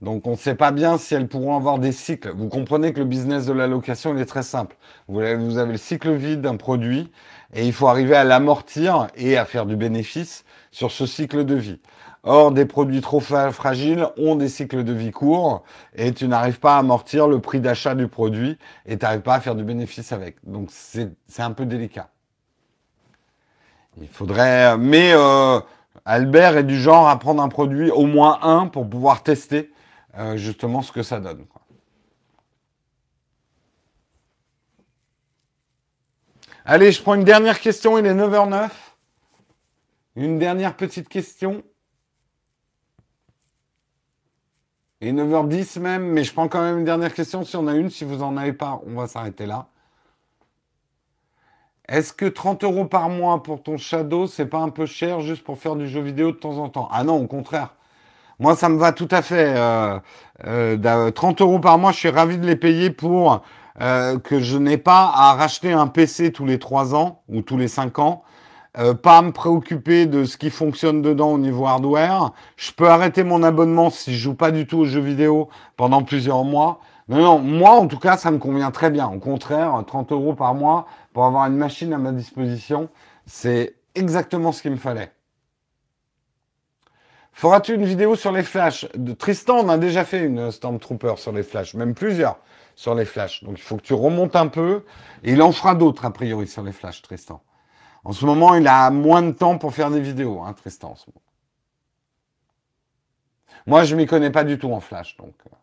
Donc 0.00 0.26
on 0.26 0.30
ne 0.30 0.36
sait 0.36 0.54
pas 0.54 0.70
bien 0.72 0.96
si 0.96 1.14
elles 1.14 1.28
pourront 1.28 1.54
avoir 1.54 1.78
des 1.78 1.92
cycles. 1.92 2.32
Vous 2.34 2.48
comprenez 2.48 2.94
que 2.94 3.00
le 3.00 3.04
business 3.04 3.44
de 3.44 3.52
la 3.52 3.66
location, 3.66 4.14
il 4.16 4.22
est 4.22 4.24
très 4.24 4.42
simple. 4.42 4.74
Vous 5.06 5.20
avez, 5.20 5.36
vous 5.36 5.58
avez 5.58 5.72
le 5.72 5.78
cycle 5.78 6.14
vide 6.14 6.40
d'un 6.40 6.56
produit 6.56 7.12
et 7.52 7.66
il 7.66 7.74
faut 7.74 7.88
arriver 7.88 8.16
à 8.16 8.24
l'amortir 8.24 9.08
et 9.14 9.36
à 9.36 9.44
faire 9.44 9.66
du 9.66 9.76
bénéfice 9.76 10.46
sur 10.70 10.90
ce 10.92 11.04
cycle 11.04 11.44
de 11.44 11.56
vie. 11.56 11.78
Or, 12.24 12.52
des 12.52 12.66
produits 12.66 13.00
trop 13.00 13.18
fragiles 13.18 14.08
ont 14.16 14.36
des 14.36 14.48
cycles 14.48 14.84
de 14.84 14.92
vie 14.92 15.10
courts 15.10 15.64
et 15.96 16.12
tu 16.12 16.28
n'arrives 16.28 16.60
pas 16.60 16.76
à 16.76 16.78
amortir 16.78 17.26
le 17.26 17.40
prix 17.40 17.60
d'achat 17.60 17.96
du 17.96 18.06
produit 18.06 18.58
et 18.86 18.96
tu 18.96 19.04
n'arrives 19.04 19.22
pas 19.22 19.34
à 19.34 19.40
faire 19.40 19.56
du 19.56 19.64
bénéfice 19.64 20.12
avec. 20.12 20.36
Donc, 20.44 20.68
c'est 20.70 21.10
un 21.38 21.50
peu 21.50 21.66
délicat. 21.66 22.10
Il 24.00 24.06
faudrait... 24.06 24.78
Mais 24.78 25.12
euh, 25.14 25.58
Albert 26.04 26.56
est 26.56 26.64
du 26.64 26.80
genre 26.80 27.08
à 27.08 27.18
prendre 27.18 27.42
un 27.42 27.48
produit, 27.48 27.90
au 27.90 28.06
moins 28.06 28.38
un, 28.42 28.68
pour 28.68 28.88
pouvoir 28.88 29.24
tester 29.24 29.72
euh, 30.16 30.36
justement 30.36 30.82
ce 30.82 30.92
que 30.92 31.02
ça 31.02 31.18
donne. 31.18 31.44
Allez, 36.64 36.92
je 36.92 37.02
prends 37.02 37.14
une 37.14 37.24
dernière 37.24 37.58
question, 37.58 37.98
il 37.98 38.06
est 38.06 38.14
9h09. 38.14 38.70
Une 40.14 40.38
dernière 40.38 40.76
petite 40.76 41.08
question. 41.08 41.64
Et 45.04 45.12
9h10 45.12 45.80
même, 45.80 46.04
mais 46.04 46.22
je 46.22 46.32
prends 46.32 46.46
quand 46.46 46.62
même 46.62 46.78
une 46.78 46.84
dernière 46.84 47.12
question. 47.12 47.44
Si 47.44 47.56
on 47.56 47.66
a 47.66 47.74
une, 47.74 47.90
si 47.90 48.04
vous 48.04 48.18
n'en 48.18 48.36
avez 48.36 48.52
pas, 48.52 48.80
on 48.86 48.94
va 48.94 49.08
s'arrêter 49.08 49.46
là. 49.46 49.66
Est-ce 51.88 52.12
que 52.12 52.24
30 52.24 52.62
euros 52.62 52.84
par 52.84 53.08
mois 53.08 53.42
pour 53.42 53.64
ton 53.64 53.76
Shadow, 53.76 54.28
c'est 54.28 54.46
pas 54.46 54.60
un 54.60 54.68
peu 54.68 54.86
cher 54.86 55.18
juste 55.18 55.42
pour 55.42 55.58
faire 55.58 55.74
du 55.74 55.88
jeu 55.88 56.00
vidéo 56.00 56.30
de 56.30 56.36
temps 56.36 56.56
en 56.58 56.68
temps? 56.68 56.88
Ah 56.92 57.02
non, 57.02 57.20
au 57.20 57.26
contraire. 57.26 57.74
Moi, 58.38 58.54
ça 58.54 58.68
me 58.68 58.78
va 58.78 58.92
tout 58.92 59.08
à 59.10 59.22
fait. 59.22 59.54
30 59.54 59.56
euh, 59.56 60.00
euh, 60.46 61.10
euros 61.40 61.58
par 61.58 61.78
mois, 61.78 61.90
je 61.90 61.98
suis 61.98 62.08
ravi 62.08 62.38
de 62.38 62.46
les 62.46 62.56
payer 62.56 62.90
pour 62.90 63.42
euh, 63.80 64.20
que 64.20 64.38
je 64.38 64.56
n'ai 64.56 64.78
pas 64.78 65.12
à 65.12 65.34
racheter 65.34 65.72
un 65.72 65.88
PC 65.88 66.30
tous 66.30 66.46
les 66.46 66.60
3 66.60 66.94
ans 66.94 67.22
ou 67.28 67.42
tous 67.42 67.56
les 67.56 67.66
5 67.66 67.98
ans 67.98 68.22
euh, 68.78 68.94
pas 68.94 69.20
me 69.20 69.32
préoccuper 69.32 70.06
de 70.06 70.24
ce 70.24 70.38
qui 70.38 70.48
fonctionne 70.48 71.02
dedans 71.02 71.32
au 71.32 71.38
niveau 71.38 71.66
hardware. 71.66 72.32
Je 72.56 72.72
peux 72.72 72.88
arrêter 72.88 73.22
mon 73.22 73.42
abonnement 73.42 73.90
si 73.90 74.14
je 74.14 74.18
joue 74.18 74.34
pas 74.34 74.50
du 74.50 74.66
tout 74.66 74.78
aux 74.78 74.84
jeux 74.86 75.00
vidéo 75.00 75.48
pendant 75.76 76.02
plusieurs 76.02 76.44
mois. 76.44 76.80
Non, 77.08 77.18
non, 77.18 77.38
moi 77.38 77.72
en 77.72 77.86
tout 77.86 77.98
cas, 77.98 78.16
ça 78.16 78.30
me 78.30 78.38
convient 78.38 78.70
très 78.70 78.90
bien. 78.90 79.08
Au 79.08 79.18
contraire, 79.18 79.82
30 79.86 80.12
euros 80.12 80.34
par 80.34 80.54
mois 80.54 80.86
pour 81.12 81.24
avoir 81.26 81.46
une 81.46 81.56
machine 81.56 81.92
à 81.92 81.98
ma 81.98 82.12
disposition, 82.12 82.88
c'est 83.26 83.74
exactement 83.94 84.52
ce 84.52 84.62
qu'il 84.62 84.70
me 84.70 84.76
fallait. 84.76 85.12
Feras-tu 87.34 87.74
une 87.74 87.84
vidéo 87.84 88.14
sur 88.14 88.32
les 88.32 88.42
flashs? 88.42 88.86
De 88.94 89.12
Tristan, 89.12 89.58
on 89.64 89.68
a 89.68 89.78
déjà 89.78 90.04
fait 90.04 90.24
une 90.24 90.50
Stormtrooper 90.50 91.14
sur 91.16 91.32
les 91.32 91.42
flashs, 91.42 91.74
même 91.74 91.94
plusieurs 91.94 92.38
sur 92.74 92.94
les 92.94 93.04
flashs. 93.04 93.42
Donc 93.44 93.58
il 93.58 93.62
faut 93.62 93.76
que 93.76 93.82
tu 93.82 93.94
remontes 93.94 94.36
un 94.36 94.48
peu. 94.48 94.84
Et 95.24 95.32
il 95.32 95.42
en 95.42 95.52
fera 95.52 95.74
d'autres, 95.74 96.04
a 96.04 96.10
priori, 96.10 96.46
sur 96.46 96.62
les 96.62 96.72
flashs, 96.72 97.02
Tristan. 97.02 97.42
En 98.04 98.12
ce 98.12 98.26
moment, 98.26 98.54
il 98.54 98.66
a 98.66 98.90
moins 98.90 99.22
de 99.22 99.30
temps 99.30 99.58
pour 99.58 99.74
faire 99.74 99.90
des 99.90 100.00
vidéos, 100.00 100.40
hein, 100.42 100.52
Tristan. 100.54 100.90
En 100.90 100.96
ce. 100.96 101.06
Moi, 103.66 103.84
je 103.84 103.94
m'y 103.94 104.06
connais 104.06 104.30
pas 104.30 104.44
du 104.44 104.58
tout 104.58 104.72
en 104.72 104.80
Flash, 104.80 105.16
donc. 105.16 105.34
Euh. 105.46 105.56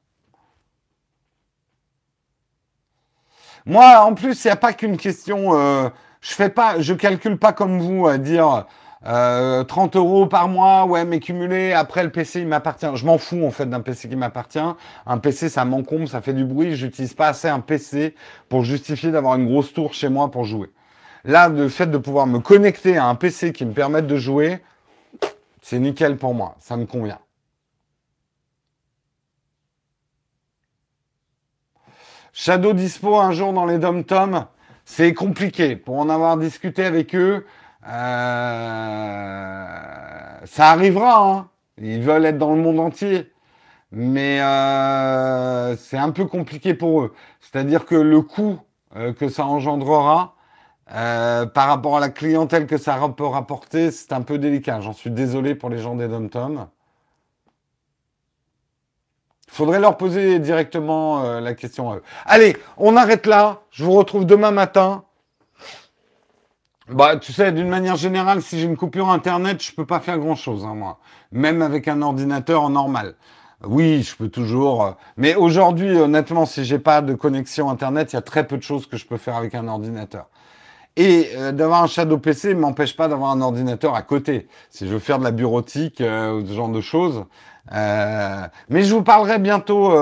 Moi, 3.65 3.99
en 3.99 4.13
plus, 4.13 4.43
il 4.45 4.47
n'y 4.47 4.51
a 4.51 4.55
pas 4.55 4.73
qu'une 4.73 4.97
question. 4.97 5.53
Euh, 5.53 5.89
je 6.21 6.33
fais 6.33 6.49
pas, 6.49 6.79
je 6.79 6.93
calcule 6.93 7.37
pas 7.37 7.53
comme 7.53 7.79
vous 7.79 8.07
à 8.07 8.17
dire 8.17 8.65
30 9.03 9.07
euh, 9.07 9.99
euros 9.99 10.27
par 10.27 10.47
mois, 10.47 10.85
ouais, 10.85 11.05
mais 11.05 11.19
cumulé. 11.19 11.73
Après, 11.73 12.03
le 12.03 12.11
PC, 12.11 12.41
il 12.41 12.47
m'appartient. 12.47 12.87
Je 12.95 13.05
m'en 13.05 13.17
fous 13.17 13.45
en 13.45 13.51
fait 13.51 13.65
d'un 13.65 13.81
PC 13.81 14.09
qui 14.09 14.15
m'appartient. 14.15 14.59
Un 15.05 15.17
PC, 15.17 15.49
ça 15.49 15.65
m'encombre, 15.65 16.07
ça 16.07 16.21
fait 16.21 16.33
du 16.33 16.45
bruit. 16.45 16.75
J'utilise 16.75 17.13
pas 17.13 17.27
assez 17.27 17.49
un 17.49 17.59
PC 17.59 18.15
pour 18.47 18.63
justifier 18.63 19.11
d'avoir 19.11 19.35
une 19.35 19.45
grosse 19.45 19.73
tour 19.73 19.93
chez 19.93 20.09
moi 20.09 20.31
pour 20.31 20.45
jouer. 20.45 20.69
Là, 21.25 21.49
le 21.49 21.67
fait 21.69 21.87
de 21.87 21.97
pouvoir 21.97 22.27
me 22.27 22.39
connecter 22.39 22.97
à 22.97 23.05
un 23.05 23.15
PC 23.15 23.51
qui 23.51 23.65
me 23.65 23.73
permette 23.73 24.07
de 24.07 24.17
jouer, 24.17 24.59
c'est 25.61 25.79
nickel 25.79 26.17
pour 26.17 26.33
moi. 26.33 26.55
Ça 26.59 26.77
me 26.77 26.85
convient. 26.85 27.19
Shadow 32.31 32.73
Dispo 32.73 33.17
un 33.17 33.31
jour 33.33 33.51
dans 33.51 33.65
les 33.65 33.79
dom-tom, 33.79 34.45
c'est 34.85 35.13
compliqué. 35.13 35.75
Pour 35.75 35.99
en 35.99 36.07
avoir 36.09 36.37
discuté 36.37 36.85
avec 36.85 37.13
eux, 37.13 37.45
euh, 37.85 37.89
ça 40.45 40.69
arrivera. 40.69 41.21
Hein. 41.21 41.49
Ils 41.81 42.01
veulent 42.01 42.25
être 42.25 42.37
dans 42.37 42.55
le 42.55 42.61
monde 42.61 42.79
entier. 42.79 43.31
Mais 43.91 44.39
euh, 44.41 45.75
c'est 45.75 45.97
un 45.97 46.11
peu 46.11 46.25
compliqué 46.25 46.73
pour 46.73 47.01
eux. 47.01 47.13
C'est-à-dire 47.41 47.85
que 47.85 47.95
le 47.95 48.21
coût 48.21 48.59
euh, 48.95 49.13
que 49.13 49.27
ça 49.27 49.45
engendrera, 49.45 50.35
euh, 50.93 51.45
par 51.45 51.67
rapport 51.67 51.97
à 51.97 51.99
la 51.99 52.09
clientèle 52.09 52.65
que 52.65 52.77
ça 52.77 52.99
peut 53.15 53.25
rapporter, 53.25 53.91
c'est 53.91 54.11
un 54.13 54.21
peu 54.21 54.37
délicat. 54.37 54.81
J'en 54.81 54.93
suis 54.93 55.11
désolé 55.11 55.55
pour 55.55 55.69
les 55.69 55.77
gens 55.77 55.95
des 55.95 56.07
dom-tom. 56.07 56.67
Il 59.47 59.53
faudrait 59.53 59.79
leur 59.79 59.97
poser 59.97 60.39
directement 60.39 61.23
euh, 61.23 61.41
la 61.41 61.53
question 61.53 61.91
à 61.91 61.97
eux. 61.97 62.03
Allez, 62.25 62.55
on 62.77 62.95
arrête 62.95 63.25
là. 63.25 63.61
Je 63.71 63.83
vous 63.83 63.93
retrouve 63.93 64.25
demain 64.25 64.51
matin. 64.51 65.03
Bah, 66.87 67.17
tu 67.17 67.33
sais, 67.33 67.51
d'une 67.51 67.67
manière 67.67 67.95
générale, 67.95 68.41
si 68.41 68.59
j'ai 68.59 68.65
une 68.65 68.77
coupure 68.77 69.09
Internet, 69.09 69.61
je 69.61 69.71
peux 69.71 69.85
pas 69.85 69.99
faire 69.99 70.17
grand-chose, 70.17 70.65
hein, 70.65 70.73
moi. 70.73 70.99
Même 71.31 71.61
avec 71.61 71.87
un 71.87 72.01
ordinateur 72.01 72.69
normal. 72.69 73.15
Oui, 73.63 74.01
je 74.01 74.15
peux 74.15 74.29
toujours. 74.29 74.85
Euh, 74.85 74.91
mais 75.17 75.35
aujourd'hui, 75.35 75.95
honnêtement, 75.97 76.45
si 76.47 76.63
j'ai 76.63 76.79
pas 76.79 77.01
de 77.01 77.13
connexion 77.13 77.69
Internet, 77.69 78.13
il 78.13 78.15
y 78.15 78.19
a 78.19 78.23
très 78.23 78.47
peu 78.47 78.57
de 78.57 78.63
choses 78.63 78.87
que 78.87 78.97
je 78.97 79.05
peux 79.05 79.17
faire 79.17 79.35
avec 79.35 79.53
un 79.53 79.67
ordinateur. 79.67 80.27
Et 80.99 81.29
euh, 81.37 81.53
d'avoir 81.53 81.81
un 81.81 81.87
Shadow 81.87 82.17
PC 82.17 82.53
ne 82.53 82.59
m'empêche 82.59 82.93
pas 82.93 83.07
d'avoir 83.07 83.31
un 83.31 83.39
ordinateur 83.39 83.95
à 83.95 84.01
côté. 84.01 84.49
Si 84.69 84.85
je 84.85 84.91
veux 84.91 84.99
faire 84.99 85.17
de 85.17 85.23
la 85.23 85.31
bureautique 85.31 86.01
euh, 86.01 86.33
ou 86.33 86.45
ce 86.45 86.51
genre 86.51 86.67
de 86.67 86.81
choses. 86.81 87.23
Euh, 87.73 88.41
mais 88.67 88.83
je 88.83 88.93
vous 88.93 89.01
parlerai 89.01 89.39
bientôt. 89.39 89.93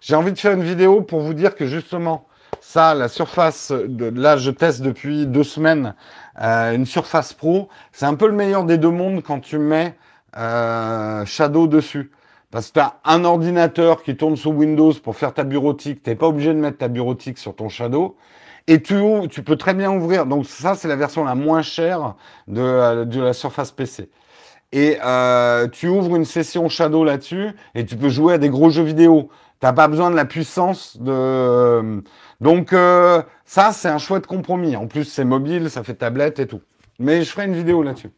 J'ai 0.00 0.16
envie 0.16 0.32
de 0.32 0.38
faire 0.38 0.52
une 0.52 0.64
vidéo 0.64 1.02
pour 1.02 1.20
vous 1.20 1.34
dire 1.34 1.54
que 1.54 1.66
justement, 1.66 2.26
ça, 2.60 2.94
la 2.94 3.06
surface, 3.06 3.70
de, 3.70 4.06
là 4.06 4.38
je 4.38 4.50
teste 4.50 4.82
depuis 4.82 5.26
deux 5.26 5.44
semaines 5.44 5.94
une 6.36 6.86
surface 6.86 7.32
pro. 7.32 7.68
C'est 7.92 8.06
un 8.06 8.14
peu 8.14 8.26
le 8.26 8.32
meilleur 8.32 8.64
des 8.64 8.76
deux 8.76 8.90
mondes 8.90 9.22
quand 9.22 9.38
tu 9.38 9.58
mets 9.58 9.94
Shadow 10.34 11.68
dessus. 11.68 12.10
Parce 12.50 12.68
que 12.68 12.72
tu 12.72 12.80
as 12.80 12.96
un 13.04 13.24
ordinateur 13.24 14.02
qui 14.02 14.16
tourne 14.16 14.34
sous 14.34 14.50
Windows 14.50 14.94
pour 14.94 15.14
faire 15.14 15.32
ta 15.32 15.44
bureautique. 15.44 16.02
Tu 16.02 16.10
n'es 16.10 16.16
pas 16.16 16.26
obligé 16.26 16.52
de 16.52 16.58
mettre 16.58 16.78
ta 16.78 16.88
bureautique 16.88 17.38
sur 17.38 17.54
ton 17.54 17.68
Shadow. 17.68 18.16
Et 18.66 18.82
tu, 18.82 18.94
tu 19.30 19.42
peux 19.42 19.56
très 19.56 19.74
bien 19.74 19.90
ouvrir. 19.90 20.26
Donc 20.26 20.46
ça, 20.46 20.74
c'est 20.74 20.88
la 20.88 20.96
version 20.96 21.24
la 21.24 21.34
moins 21.34 21.62
chère 21.62 22.14
de, 22.48 22.60
euh, 22.60 23.04
de 23.04 23.20
la 23.20 23.32
Surface 23.32 23.70
PC. 23.72 24.10
Et 24.72 24.98
euh, 25.04 25.66
tu 25.68 25.88
ouvres 25.88 26.14
une 26.16 26.24
session 26.24 26.68
Shadow 26.68 27.04
là-dessus 27.04 27.50
et 27.74 27.84
tu 27.84 27.96
peux 27.96 28.08
jouer 28.08 28.34
à 28.34 28.38
des 28.38 28.48
gros 28.48 28.70
jeux 28.70 28.84
vidéo. 28.84 29.28
T'as 29.58 29.72
pas 29.72 29.88
besoin 29.88 30.10
de 30.10 30.16
la 30.16 30.24
puissance 30.24 30.96
de. 31.00 31.10
Euh, 31.12 32.00
donc 32.40 32.70
ça, 33.44 33.72
c'est 33.72 33.88
un 33.88 33.98
chouette 33.98 34.26
compromis. 34.26 34.76
En 34.76 34.86
plus, 34.86 35.04
c'est 35.04 35.24
mobile, 35.24 35.68
ça 35.68 35.82
fait 35.82 35.94
tablette 35.94 36.38
et 36.38 36.46
tout. 36.46 36.62
Mais 36.98 37.22
je 37.22 37.30
ferai 37.30 37.46
une 37.46 37.56
vidéo 37.56 37.82
là-dessus. 37.82 38.10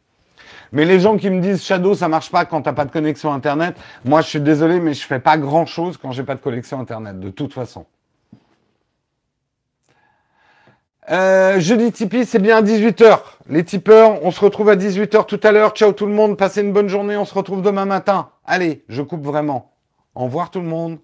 Mais 0.73 0.85
les 0.85 0.99
gens 0.99 1.17
qui 1.17 1.29
me 1.29 1.39
disent 1.39 1.63
Shadow, 1.63 1.93
ça 1.93 2.07
marche 2.07 2.31
pas 2.31 2.45
quand 2.45 2.63
t'as 2.63 2.73
pas 2.73 2.85
de 2.85 2.91
connexion 2.91 3.31
internet, 3.31 3.75
moi 4.03 4.21
je 4.21 4.27
suis 4.27 4.41
désolé, 4.41 4.79
mais 4.79 4.95
je 4.95 5.05
fais 5.05 5.19
pas 5.19 5.37
grand 5.37 5.67
chose 5.67 5.97
quand 5.97 6.11
j'ai 6.11 6.23
pas 6.23 6.33
de 6.33 6.41
connexion 6.41 6.79
internet, 6.79 7.19
de 7.19 7.29
toute 7.29 7.53
façon. 7.53 7.85
Euh, 11.11 11.59
jeudi 11.59 11.91
Tipeee, 11.91 12.25
c'est 12.25 12.39
bien 12.39 12.57
à 12.57 12.61
18h. 12.61 13.19
Les 13.49 13.63
tipeurs, 13.63 14.23
on 14.23 14.31
se 14.31 14.39
retrouve 14.39 14.69
à 14.69 14.75
18h 14.75 15.25
tout 15.25 15.39
à 15.43 15.51
l'heure. 15.51 15.71
Ciao 15.71 15.91
tout 15.91 16.05
le 16.05 16.13
monde, 16.13 16.37
passez 16.37 16.61
une 16.61 16.71
bonne 16.71 16.87
journée, 16.87 17.17
on 17.17 17.25
se 17.25 17.33
retrouve 17.33 17.61
demain 17.61 17.85
matin. 17.85 18.29
Allez, 18.45 18.85
je 18.87 19.01
coupe 19.01 19.23
vraiment. 19.23 19.73
Au 20.15 20.25
revoir 20.25 20.49
tout 20.49 20.61
le 20.61 20.67
monde. 20.67 20.99